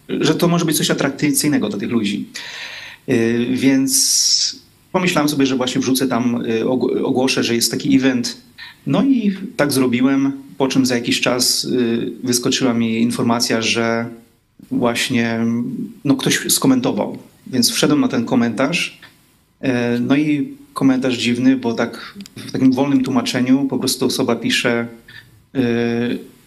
[0.09, 2.25] że to może być coś atrakcyjnego dla tych ludzi.
[3.09, 6.69] Y, więc pomyślałem sobie, że właśnie wrzucę tam, y,
[7.03, 8.37] ogłoszę, że jest taki event.
[8.87, 14.09] No i tak zrobiłem, po czym za jakiś czas y, wyskoczyła mi informacja, że
[14.71, 15.39] właśnie
[16.05, 17.17] no, ktoś skomentował.
[17.47, 18.99] Więc wszedłem na ten komentarz.
[20.01, 24.87] No i komentarz dziwny, bo tak w takim wolnym tłumaczeniu po prostu osoba pisze,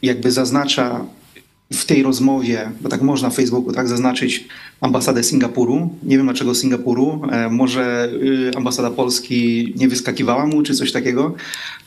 [0.02, 1.04] jakby zaznacza
[1.72, 4.48] w tej rozmowie, bo tak można w Facebooku tak zaznaczyć
[4.80, 5.90] ambasadę Singapuru.
[6.02, 7.22] Nie wiem dlaczego Singapuru.
[7.32, 11.34] E, może y, ambasada Polski nie wyskakiwała mu, czy coś takiego.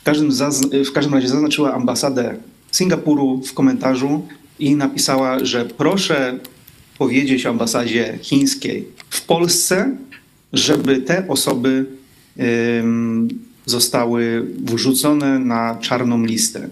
[0.00, 0.30] W każdym,
[0.84, 2.36] w każdym razie zaznaczyła ambasadę
[2.72, 4.26] Singapuru w komentarzu
[4.58, 6.38] i napisała, że proszę
[6.98, 9.96] powiedzieć ambasadzie chińskiej w Polsce,
[10.52, 11.86] żeby te osoby
[13.66, 16.68] zostały wrzucone na czarną listę.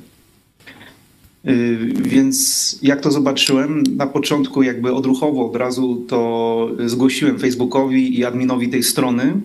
[1.48, 8.24] Y, więc jak to zobaczyłem, na początku jakby odruchowo od razu to zgłosiłem Facebookowi i
[8.24, 9.40] adminowi tej strony.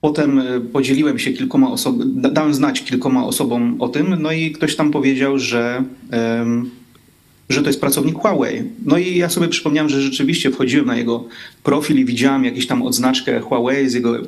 [0.00, 4.76] Potem y, podzieliłem się kilkoma osobami, dałem znać kilkoma osobom o tym, no i ktoś
[4.76, 5.84] tam powiedział, że
[7.48, 8.62] że to jest pracownik Huawei.
[8.84, 11.24] No i ja sobie przypomniałem, że rzeczywiście wchodziłem na jego
[11.62, 14.18] profil i widziałem jakąś tam odznaczkę Huawei z jego,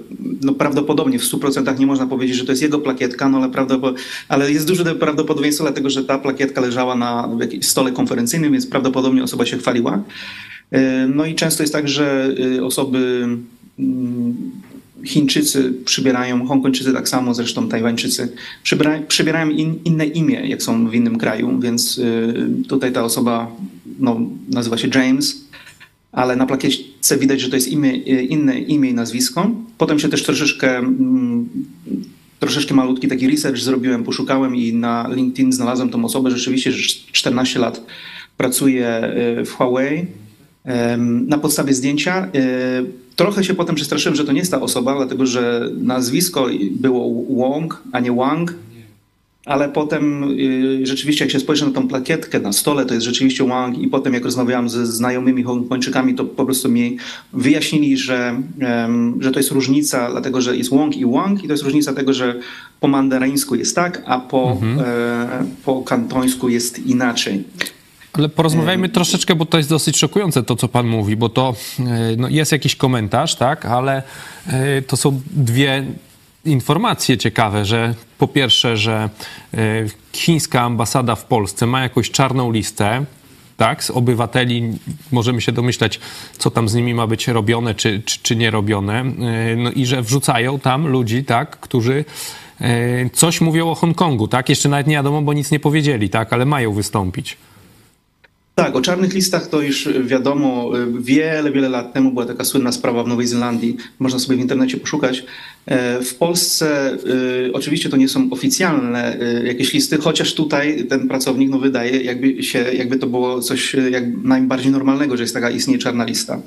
[0.43, 3.51] no prawdopodobnie w 100% nie można powiedzieć, że to jest jego plakietka, no ale,
[4.28, 7.28] ale jest duże prawdopodobieństwo dlatego, że ta plakietka leżała na
[7.61, 10.03] stole konferencyjnym, więc prawdopodobnie osoba się chwaliła.
[10.70, 13.28] E, no i często jest tak, że y, osoby
[13.78, 14.36] mm,
[15.05, 20.95] Chińczycy przybierają, Hongkończycy tak samo, zresztą Tajwańczycy, przybierają, przybierają in, inne imię, jak są w
[20.95, 22.35] innym kraju, więc y,
[22.69, 23.57] tutaj ta osoba
[23.99, 25.45] no, nazywa się James,
[26.12, 29.51] ale na plakietce widać, że to jest imię, y, inne imię i nazwisko.
[29.79, 31.49] Potem się też troszeczkę, mm,
[32.41, 37.59] troszeczkę malutki taki research zrobiłem, poszukałem i na LinkedIn znalazłem tą osobę, rzeczywiście, że 14
[37.59, 37.87] lat
[38.37, 40.07] pracuje y, w Huawei.
[41.27, 42.29] Na podstawie zdjęcia
[43.19, 47.82] Trochę się potem przestraszyłem, że to nie jest ta osoba, dlatego że nazwisko było Wong,
[47.93, 48.55] a nie Wang.
[49.45, 53.45] Ale potem y, rzeczywiście, jak się spojrzy na tą plakietkę na stole, to jest rzeczywiście
[53.45, 53.78] Wang.
[53.78, 56.97] I potem, jak rozmawiałam ze znajomymi Hongkończykami, to po prostu mi
[57.32, 58.43] wyjaśnili, że,
[59.20, 62.12] że to jest różnica, dlatego że jest Wong i Wang, i to jest różnica tego,
[62.12, 62.40] że
[62.81, 64.78] po mandaryńsku jest tak, a po, mhm.
[64.81, 67.45] e, po kantońsku jest inaczej.
[68.12, 71.85] Ale porozmawiajmy troszeczkę, bo to jest dosyć szokujące to, co pan mówi, bo to e,
[72.16, 74.02] no, jest jakiś komentarz, tak, ale
[74.47, 75.85] e, to są dwie
[76.44, 79.10] informacje ciekawe, że po pierwsze, że
[79.55, 79.59] e,
[80.12, 83.05] chińska ambasada w Polsce ma jakąś czarną listę,
[83.56, 84.72] tak, z obywateli,
[85.12, 86.01] możemy się domyślać,
[86.39, 89.05] co tam z nimi ma być robione, czy, czy, czy nie robione,
[89.56, 92.05] no i że wrzucają tam ludzi, tak, którzy
[93.12, 96.44] coś mówią o Hongkongu, tak, jeszcze nawet nie wiadomo, bo nic nie powiedzieli, tak, ale
[96.44, 97.36] mają wystąpić.
[98.59, 100.70] Tak, o czarnych listach to już wiadomo.
[101.01, 103.76] Wiele, wiele lat temu była taka słynna sprawa w Nowej Zelandii.
[103.98, 105.24] Można sobie w internecie poszukać.
[105.66, 106.97] E, w Polsce
[107.47, 112.02] y, oczywiście to nie są oficjalne y, jakieś listy, chociaż tutaj ten pracownik no, wydaje,
[112.02, 116.40] jakby, się, jakby to było coś jak najbardziej normalnego, że jest taka istnieje czarna lista.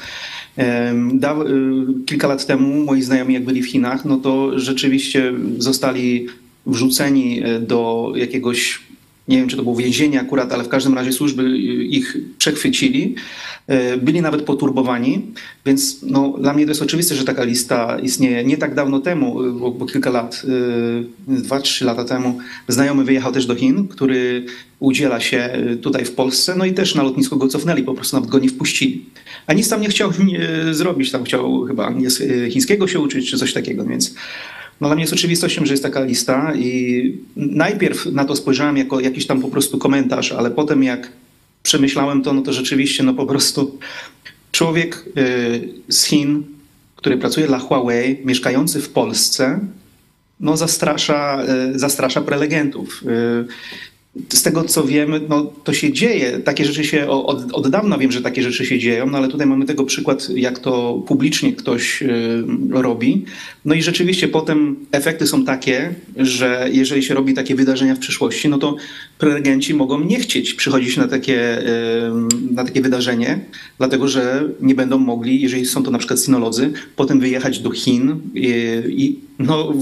[2.06, 6.28] Kilka lat temu moi znajomi, jak byli w Chinach, no to rzeczywiście zostali
[6.66, 8.91] wrzuceni do jakiegoś
[9.28, 11.58] nie wiem czy to było więzienie akurat, ale w każdym razie służby
[11.88, 13.16] ich przechwycili.
[14.02, 15.22] Byli nawet poturbowani,
[15.66, 18.44] więc no, dla mnie to jest oczywiste, że taka lista istnieje.
[18.44, 20.42] Nie tak dawno temu, bo, bo kilka lat,
[21.28, 22.38] dwa, trzy lata temu,
[22.68, 24.46] znajomy wyjechał też do Chin, który
[24.80, 25.50] udziela się
[25.82, 28.50] tutaj w Polsce, no i też na lotnisko go cofnęli, po prostu nawet go nie
[28.50, 29.06] wpuścili.
[29.48, 30.12] A nic tam nie chciał
[30.72, 31.94] zrobić, tam chciał chyba
[32.50, 34.16] chińskiego się uczyć, czy coś takiego, więc
[34.82, 39.00] no dla mnie jest oczywistością, że jest taka lista i najpierw na to spojrzałem jako
[39.00, 41.12] jakiś tam po prostu komentarz, ale potem jak
[41.64, 43.80] przemyślałem to, no to rzeczywiście no po prostu
[44.52, 46.44] człowiek y, z Chin,
[46.96, 49.60] który pracuje dla Huawei, mieszkający w Polsce,
[50.40, 51.44] no zastrasza,
[51.76, 53.04] y, zastrasza prelegentów.
[54.30, 56.40] Z tego co wiemy, no, to się dzieje.
[56.40, 59.48] Takie rzeczy się od, od dawna wiem, że takie rzeczy się dzieją, no ale tutaj
[59.48, 63.26] mamy tego przykład, jak to publicznie ktoś y, robi.
[63.66, 68.50] No i rzeczywiście potem efekty są takie, że jeżeli się robi takie wydarzenia w przyszłości,
[68.50, 68.76] no to
[69.22, 71.64] prelegenci mogą nie chcieć przychodzić na takie,
[72.52, 73.40] na takie wydarzenie,
[73.78, 78.20] dlatego że nie będą mogli, jeżeli są to na przykład sinolodzy, potem wyjechać do Chin
[78.34, 78.48] i,
[78.88, 79.74] i no,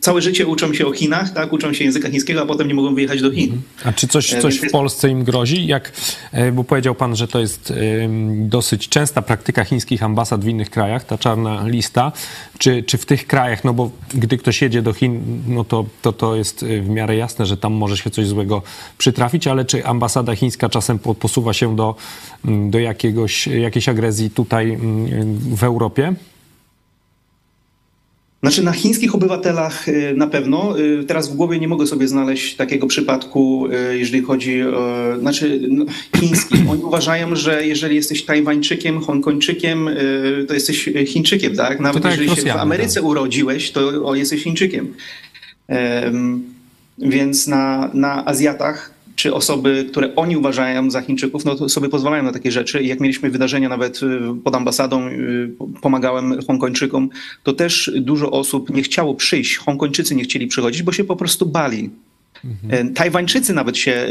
[0.00, 1.52] całe życie uczą się o Chinach, tak?
[1.52, 3.44] uczą się języka chińskiego, a potem nie mogą wyjechać do Chin.
[3.44, 3.62] Mhm.
[3.84, 5.66] A czy coś, e, coś w Polsce im grozi?
[5.66, 5.92] Jak,
[6.32, 7.72] e, bo powiedział pan, że to jest
[8.30, 12.12] dosyć częsta praktyka chińskich ambasad w innych krajach, ta czarna lista.
[12.58, 16.12] Czy, czy w tych krajach, no bo gdy ktoś jedzie do Chin, no to, to
[16.12, 18.37] to jest e, w miarę jasne, że tam może się coś złego
[18.98, 21.94] przytrafić, ale czy ambasada chińska czasem posuwa się do,
[22.44, 24.78] do jakiegoś, jakiejś agresji tutaj
[25.56, 26.14] w Europie?
[28.42, 30.78] Znaczy na chińskich obywatelach y, na pewno.
[30.78, 35.04] Y, teraz w głowie nie mogę sobie znaleźć takiego przypadku, y, jeżeli chodzi o...
[35.20, 35.84] Znaczy no,
[36.20, 36.60] chińskich.
[36.70, 39.90] Oni uważają, że jeżeli jesteś Tajwańczykiem, Hongkończykiem,
[40.48, 41.80] to jesteś Chińczykiem, tak?
[41.80, 43.04] Nawet tak jeżeli się w Ameryce tak.
[43.04, 44.94] urodziłeś, to jesteś Chińczykiem.
[46.98, 52.22] Więc na, na Azjatach czy osoby, które oni uważają za Chińczyków, no to sobie pozwalają
[52.22, 52.82] na takie rzeczy.
[52.82, 55.50] I jak mieliśmy wydarzenia nawet y, pod ambasadą, y,
[55.80, 57.10] pomagałem Hongkończykom,
[57.42, 59.56] to też dużo osób nie chciało przyjść.
[59.56, 61.90] Hongkończycy nie chcieli przychodzić, bo się po prostu bali.
[62.44, 62.94] Mhm.
[62.94, 64.08] Tajwańczycy nawet się,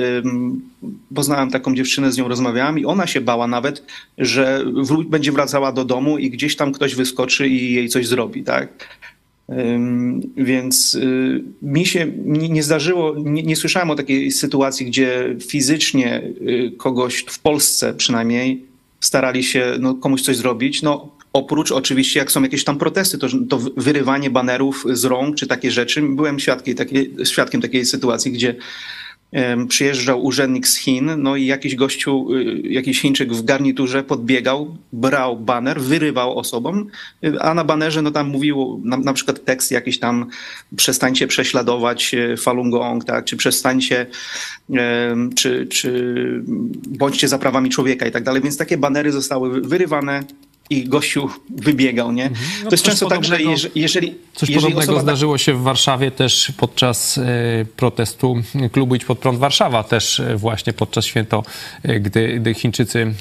[1.16, 3.84] poznałem taką dziewczynę, z nią rozmawiałam i ona się bała nawet,
[4.18, 4.66] że
[5.10, 8.97] będzie wracała do domu i gdzieś tam ktoś wyskoczy i jej coś zrobi, tak?
[10.38, 12.08] Więc y, mi się
[12.50, 18.66] nie zdarzyło, nie, nie, słyszałem o takiej sytuacji, gdzie fizycznie y, kogoś w Polsce przynajmniej
[19.00, 20.82] starali się no, komuś coś zrobić.
[20.82, 25.48] No, oprócz oczywiście, jak są jakieś tam protesty, to, to wyrywanie banerów z rąk czy
[25.48, 26.02] takie rzeczy.
[26.02, 28.56] Byłem świadkiem takiej, świadkiem takiej sytuacji, gdzie
[29.68, 35.40] przyjeżdżał urzędnik z Chin, no i jakiś gościu, y, jakiś Chińczyk w garniturze podbiegał, brał
[35.40, 36.88] baner, wyrywał osobom,
[37.24, 40.26] y, a na banerze no tam mówił na, na przykład tekst jakiś tam
[40.76, 44.06] przestańcie prześladować y, Falun Gong, tak, czy przestańcie,
[45.36, 46.42] czy, czy
[46.88, 50.24] bądźcie za prawami człowieka i tak dalej, więc takie banery zostały wyrywane,
[50.70, 52.26] i gościu wybiegał, nie?
[52.26, 52.48] Mhm.
[52.64, 53.38] No to jest często tak, że
[53.76, 54.16] jeżeli...
[54.34, 57.22] Coś jeżeli podobnego tak- zdarzyło się w Warszawie też podczas e,
[57.76, 58.36] protestu
[58.72, 61.44] klubu Idź Pod Prąd Warszawa, też e, właśnie podczas święto,
[61.84, 63.14] e, gdy, gdy Chińczycy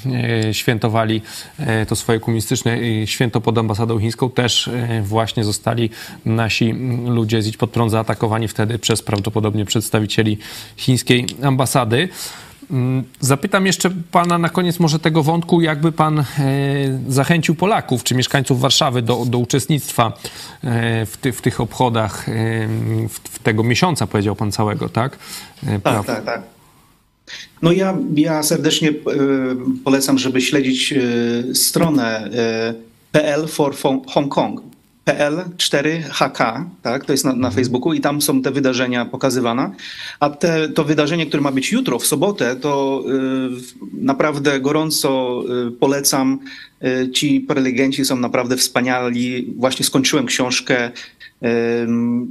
[0.51, 1.21] świętowali
[1.87, 4.69] to swoje komunistyczne święto pod ambasadą chińską, też
[5.03, 5.89] właśnie zostali
[6.25, 6.73] nasi
[7.07, 10.37] ludzie z Idź Pod Prąd zaatakowani wtedy przez prawdopodobnie przedstawicieli
[10.77, 12.09] chińskiej ambasady.
[12.71, 16.25] Mm, zapytam jeszcze pana na koniec może tego wątku, jakby pan e,
[17.07, 20.13] zachęcił Polaków czy mieszkańców Warszawy do, do uczestnictwa
[20.63, 22.33] e, w, ty, w tych obchodach e,
[23.09, 25.17] w, w, tego miesiąca, powiedział pan całego, tak?
[25.83, 26.41] Tak, tak, tak.
[27.61, 28.93] No ja, ja serdecznie
[29.83, 30.93] polecam, żeby śledzić
[31.53, 32.29] stronę
[33.11, 33.75] PL for
[34.07, 34.61] Hong Kong.
[35.07, 37.53] PL4HK, tak, to jest na, na, mhm.
[37.53, 39.71] Facebooku i tam są te wydarzenia pokazywane.
[40.19, 45.71] A te, to wydarzenie, które ma być jutro, w sobotę, to y, naprawdę gorąco y,
[45.71, 46.39] polecam.
[46.83, 49.53] Y, ci prelegenci są naprawdę wspaniali.
[49.57, 50.91] Właśnie skończyłem książkę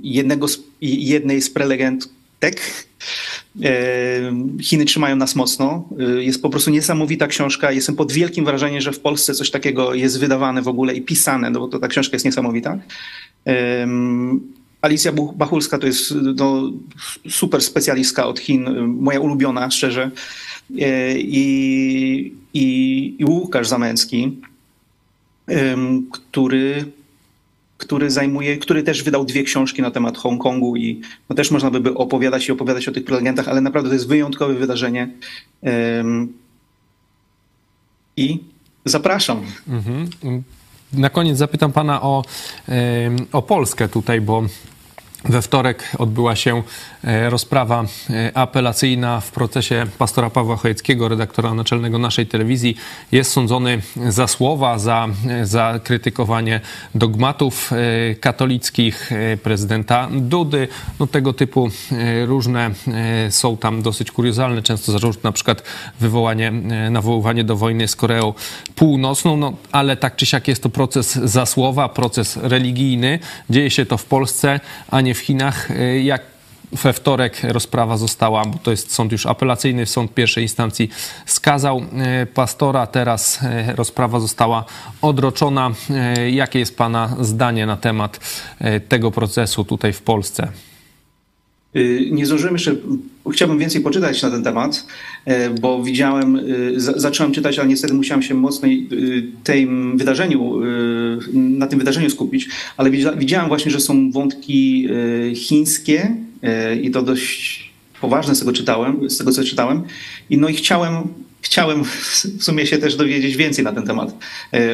[0.03, 2.61] jednego z, jednej z prelegentek
[4.63, 5.89] Chiny trzymają nas mocno.
[6.19, 7.73] Jest po prostu niesamowita książka.
[7.73, 11.51] Jestem pod wielkim wrażeniem, że w Polsce coś takiego jest wydawane w ogóle i pisane,
[11.51, 12.79] no bo to ta książka jest niesamowita.
[14.81, 16.73] Alicja Bachulska to jest no,
[17.29, 20.11] super specjalistka od Chin, moja ulubiona, szczerze.
[20.81, 24.37] E, I, i, i Łukasz Zamęcki,
[26.11, 26.85] który
[27.79, 31.95] który zajmuje, który też wydał dwie książki na temat Hongkongu i no też można by
[31.95, 35.11] opowiadać i opowiadać o tych prelegentach, ale naprawdę to jest wyjątkowe wydarzenie.
[38.17, 38.39] I
[38.85, 39.43] zapraszam.
[39.69, 40.11] Mhm.
[40.93, 42.25] Na koniec zapytam pana o,
[43.33, 44.45] o Polskę tutaj, bo
[45.29, 46.63] We wtorek odbyła się
[47.31, 52.77] rozprawa e, apelacyjna w procesie pastora Pawła Chojeckiego, redaktora naczelnego naszej telewizji.
[53.13, 56.61] Jest sądzony za słowa, za, e, za krytykowanie
[56.95, 57.71] dogmatów
[58.21, 59.11] katolickich
[59.43, 60.69] prezydenta Dudy.
[61.01, 61.71] No, tego typu
[62.27, 62.71] różne
[63.31, 65.63] są tam dosyć kuriozalne, często zarzut na przykład
[66.01, 66.53] wywołanie,
[66.91, 68.35] nawoływanie do wojny z Koreą
[68.75, 73.19] Północną, no, ale tak czy siak jest to proces za słowa, proces religijny.
[73.51, 75.69] Dzieje się to w Polsce, a nie w Chinach.
[76.03, 76.36] Jak
[76.73, 80.89] we wtorek rozprawa została, bo to jest sąd już apelacyjny, sąd pierwszej instancji
[81.27, 81.79] skazał
[82.23, 84.65] y, pastora, teraz y, rozprawa została
[85.03, 85.71] odroczona.
[86.31, 88.21] Jakie jest Pana zdanie na temat
[88.89, 90.49] tego procesu tutaj w Polsce?
[91.77, 92.77] Y, nie zdążyłem jeszcze,
[93.33, 94.87] chciałbym więcej poczytać na ten temat,
[95.29, 98.89] y, bo widziałem, y, zacząłem czytać, ale niestety musiałem się mocniej
[99.45, 100.61] tym wydarzeniu,
[101.33, 104.89] na tym wydarzeniu skupić, ale widziałem właśnie, że są wątki
[105.35, 106.17] chińskie
[106.83, 107.67] i to dość
[108.01, 109.83] poważne z tego czytałem, z tego co czytałem.
[110.31, 110.95] I no i chciałem,
[111.41, 111.85] chciałem
[112.39, 114.15] w sumie się też dowiedzieć więcej na ten temat,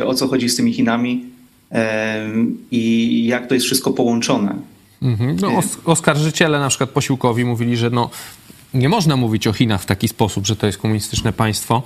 [0.07, 1.25] o co chodzi z tymi Chinami
[2.71, 4.55] i jak to jest wszystko połączone.
[5.03, 5.37] Mhm.
[5.41, 8.11] No, os oskarżyciele na przykład posiłkowi mówili, że no,
[8.75, 11.83] nie można mówić o Chinach w taki sposób, że to jest komunistyczne państwo,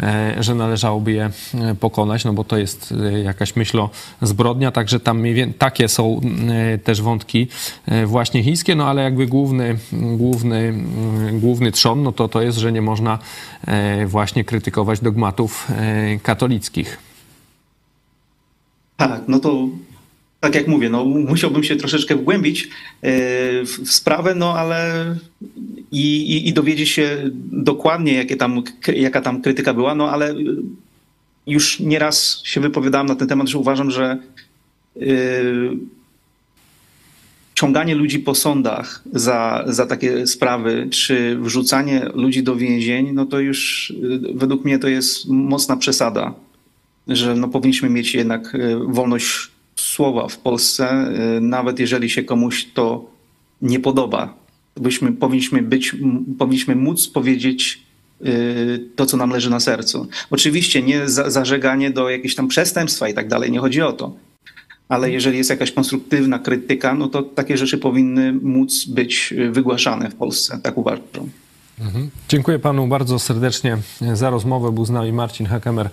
[0.00, 3.90] e, że należałoby je e, pokonać, no bo to jest e, jakaś myślo
[4.22, 5.24] zbrodnia, także tam
[5.58, 6.20] takie są
[6.84, 7.48] też wątki
[8.06, 10.74] właśnie chińskie, no ale jakby główny, główny,
[11.32, 13.18] główny trzon, no to to jest, że nie można
[14.06, 15.68] właśnie krytykować dogmatów
[16.22, 16.98] katolickich.
[18.96, 19.68] Tak, no to
[20.40, 22.68] tak jak mówię, no, musiałbym się troszeczkę wgłębić e,
[23.64, 25.16] w, sprawę, no ale
[25.92, 28.62] i, i, i, dowiedzieć się dokładnie, jakie tam,
[28.94, 30.34] jaka tam krytyka była, no ale
[31.46, 34.18] już nieraz się wypowiadałem na ten temat, że uważam, że
[34.96, 35.76] yy,
[37.54, 43.40] ciąganie ludzi po sądach za, za takie sprawy, czy wrzucanie ludzi do więzień, no to
[43.40, 46.34] już yy, według mnie to jest mocna przesada,
[47.08, 48.56] że no powinniśmy mieć jednak
[48.86, 49.50] wolność
[49.80, 53.10] słowa w Polsce, y, nawet jeżeli się komuś to
[53.62, 54.34] nie podoba.
[54.76, 55.96] Byśmy, powinniśmy, być,
[56.38, 57.82] powinniśmy móc powiedzieć
[58.26, 60.08] y, to, co nam leży na sercu.
[60.30, 64.16] Oczywiście nie za, zażeganie do jakiegoś tam przestępstwa i tak dalej, nie chodzi o to.
[64.88, 70.10] Ale jeżeli jest jakaś konstruktywna krytyka, no to takie rzeczy powinny móc być y, wygłaszane
[70.10, 71.30] w Polsce, tak uważam.
[71.80, 72.10] Mhm.
[72.28, 73.78] Dziękuję panu bardzo serdecznie
[74.12, 74.72] za rozmowę.
[74.72, 75.90] Był z nami Marcin Hakemer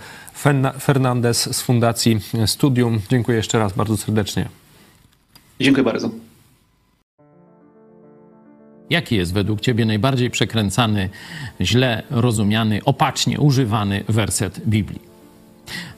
[0.80, 3.01] Fernandez z Fundacji Studium.
[3.09, 4.49] Dziękuję jeszcze raz bardzo serdecznie.
[5.59, 6.09] Dziękuję bardzo.
[8.89, 11.09] Jaki jest według Ciebie najbardziej przekręcany,
[11.61, 15.16] źle rozumiany, opacznie używany werset Biblii?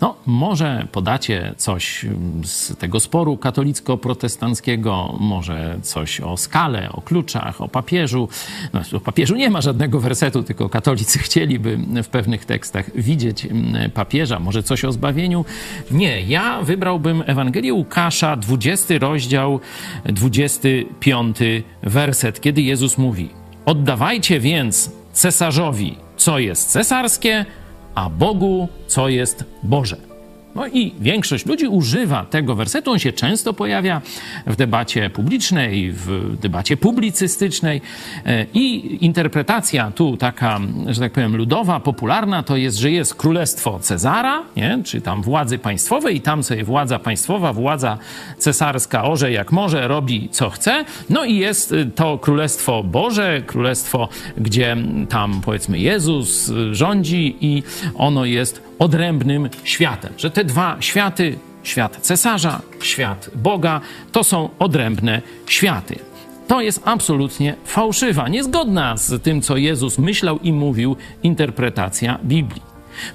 [0.02, 2.06] No, może podacie coś
[2.44, 8.30] z tego sporu katolicko-protestanckiego, może coś o skale, o kluczach, o papieżu.
[8.74, 13.92] No, o papieżu nie ma żadnego wersetu, tylko katolicy chcieliby w pewnych tekstach widzieć mm,
[13.92, 14.40] papieża.
[14.40, 15.46] Może coś o zbawieniu?
[15.92, 19.60] Nie, ja wybrałbym Ewangelię Łukasza, 20 rozdział,
[20.06, 21.38] 25
[21.84, 23.30] werset, kiedy Jezus mówi:
[23.66, 27.46] Oddawajcie więc cesarzowi, co jest cesarskie,
[28.00, 30.09] a Bogu, co jest Boże.
[30.56, 32.92] No i większość ludzi używa tego wersetu.
[32.92, 34.02] On się często pojawia
[34.48, 37.82] w debacie publicznej, w debacie publicystycznej.
[38.26, 43.80] E, I interpretacja tu taka, że tak powiem, ludowa, popularna, to jest, że jest królestwo
[43.80, 44.80] Cezara, nie?
[44.86, 47.98] czy tam władzy państwowej, i tam sobie władza państwowa, władza
[48.38, 50.86] cesarska orze jak może, robi co chce.
[51.10, 54.78] No i jest to królestwo Boże, królestwo, gdzie
[55.10, 57.64] tam powiedzmy Jezus rządzi i
[57.96, 60.14] ono jest odrębnym światem.
[60.18, 66.00] Że te dwa światy, świat cesarza, świat Boga, to są odrębne światy.
[66.48, 72.62] To jest absolutnie fałszywa, niezgodna z tym, co Jezus myślał i mówił, interpretacja Biblii.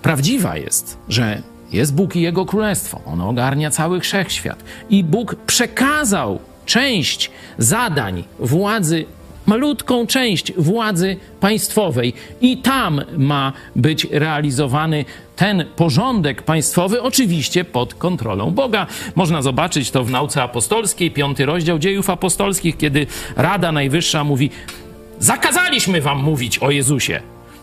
[0.02, 1.42] Prawdziwa jest, że
[1.72, 3.00] jest Bóg i Jego Królestwo.
[3.06, 4.64] Ono ogarnia cały wszechświat.
[4.90, 9.04] I Bóg przekazał część zadań władzy
[9.46, 15.04] malutką część władzy państwowej i tam ma być realizowany
[15.36, 18.86] ten porządek państwowy, oczywiście pod kontrolą Boga.
[19.14, 23.06] Można zobaczyć to w nauce apostolskiej, piąty rozdział dziejów apostolskich, kiedy
[23.36, 24.50] Rada Najwyższa mówi:
[25.18, 27.20] Zakazaliśmy wam mówić o Jezusie.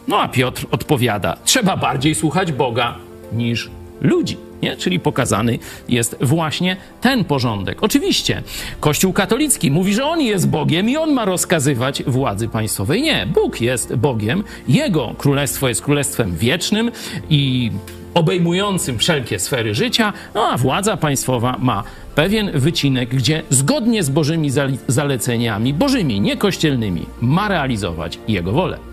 [0.08, 2.96] No a Piotr odpowiada: Trzeba bardziej słuchać Boga
[3.34, 3.70] niż
[4.02, 4.51] ludzi.
[4.62, 4.78] Nie?
[4.78, 5.60] Czyli pokazany
[5.90, 7.84] jest właśnie ten porządek.
[7.84, 8.44] Oczywiście,
[8.80, 13.02] Kościół katolicki mówi, że on jest Bogiem i on ma rozkazywać władzy państwowej.
[13.02, 16.92] Nie, Bóg jest Bogiem, Jego królestwo jest królestwem wiecznym
[17.30, 17.72] i
[18.14, 21.84] obejmującym wszelkie sfery życia, no a władza państwowa ma
[22.16, 24.50] pewien wycinek, gdzie zgodnie z Bożymi
[24.88, 28.91] zaleceniami, Bożymi, nie kościelnymi, ma realizować Jego wolę.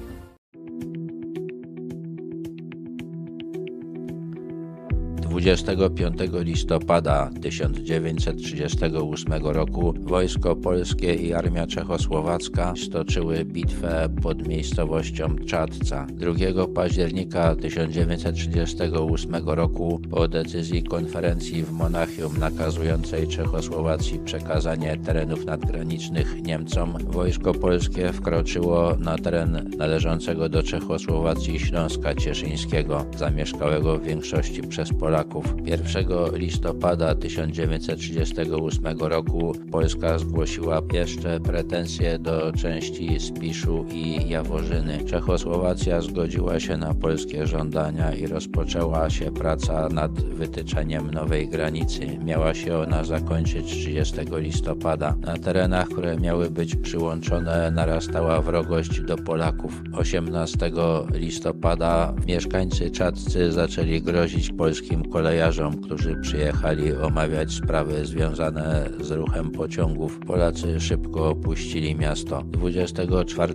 [5.49, 6.15] 25
[6.45, 16.07] listopada 1938 roku wojsko polskie i armia czechosłowacka stoczyły bitwę pod miejscowością Czadca.
[16.07, 26.95] 2 października 1938 roku po decyzji konferencji w Monachium nakazującej Czechosłowacji przekazanie terenów nadgranicznych Niemcom,
[27.07, 35.38] wojsko polskie wkroczyło na teren należącego do Czechosłowacji Śląska Cieszyńskiego, zamieszkałego w większości przez Polaków
[35.43, 35.55] Polaków.
[35.65, 45.05] 1 listopada 1938 roku Polska zgłosiła jeszcze pretensje do części Spiszu i Jaworzyny.
[45.05, 52.19] Czechosłowacja zgodziła się na polskie żądania i rozpoczęła się praca nad wytyczeniem nowej granicy.
[52.24, 55.15] Miała się ona zakończyć 30 listopada.
[55.20, 59.82] Na terenach, które miały być przyłączone, narastała wrogość do Polaków.
[59.93, 60.70] 18
[61.12, 70.19] listopada mieszkańcy Czadcy zaczęli grozić polskim kolejarzom, którzy przyjechali omawiać sprawy związane z ruchem pociągów.
[70.27, 72.43] Polacy szybko opuścili miasto.
[72.43, 73.55] 24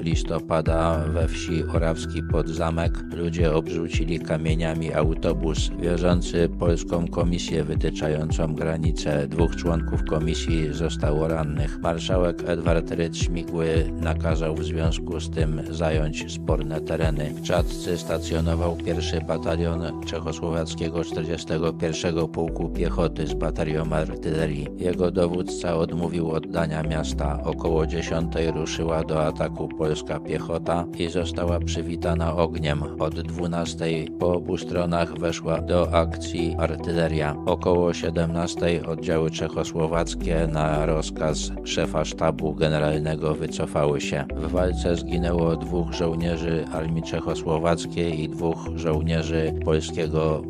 [0.00, 9.28] listopada we wsi Orawski pod Zamek ludzie obrzucili kamieniami autobus wiozący polską komisję wytyczającą granicę.
[9.28, 11.78] Dwóch członków komisji zostało rannych.
[11.80, 17.34] Marszałek Edward Ryd Śmigły nakazał w związku z tym zająć sporne tereny.
[17.34, 24.68] W Czadcy stacjonował pierwszy batalion czechosłowackiego 41 Pułku Piechoty z batalionu artylerii.
[24.78, 27.38] Jego dowódca odmówił oddania miasta.
[27.44, 32.82] Około 10 ruszyła do ataku polska piechota i została przywitana ogniem.
[33.00, 33.86] Od 12
[34.18, 37.36] po obu stronach weszła do akcji artyleria.
[37.46, 44.24] Około 17 oddziały czechosłowackie na rozkaz szefa sztabu generalnego wycofały się.
[44.36, 50.42] W walce zginęło dwóch żołnierzy armii czechosłowackiej i dwóch żołnierzy polskiego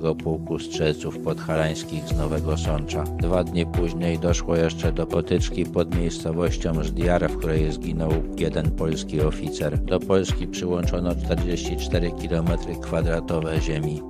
[0.00, 3.04] pierwszego Pułku Strzelców Podhalańskich z Nowego Sącza.
[3.04, 9.20] Dwa dni później doszło jeszcze do potyczki pod miejscowością Żdiar, w której zginął jeden polski
[9.20, 9.78] oficer.
[9.78, 12.46] Do Polski przyłączono 44 km
[12.82, 14.02] kwadratowe ziemi.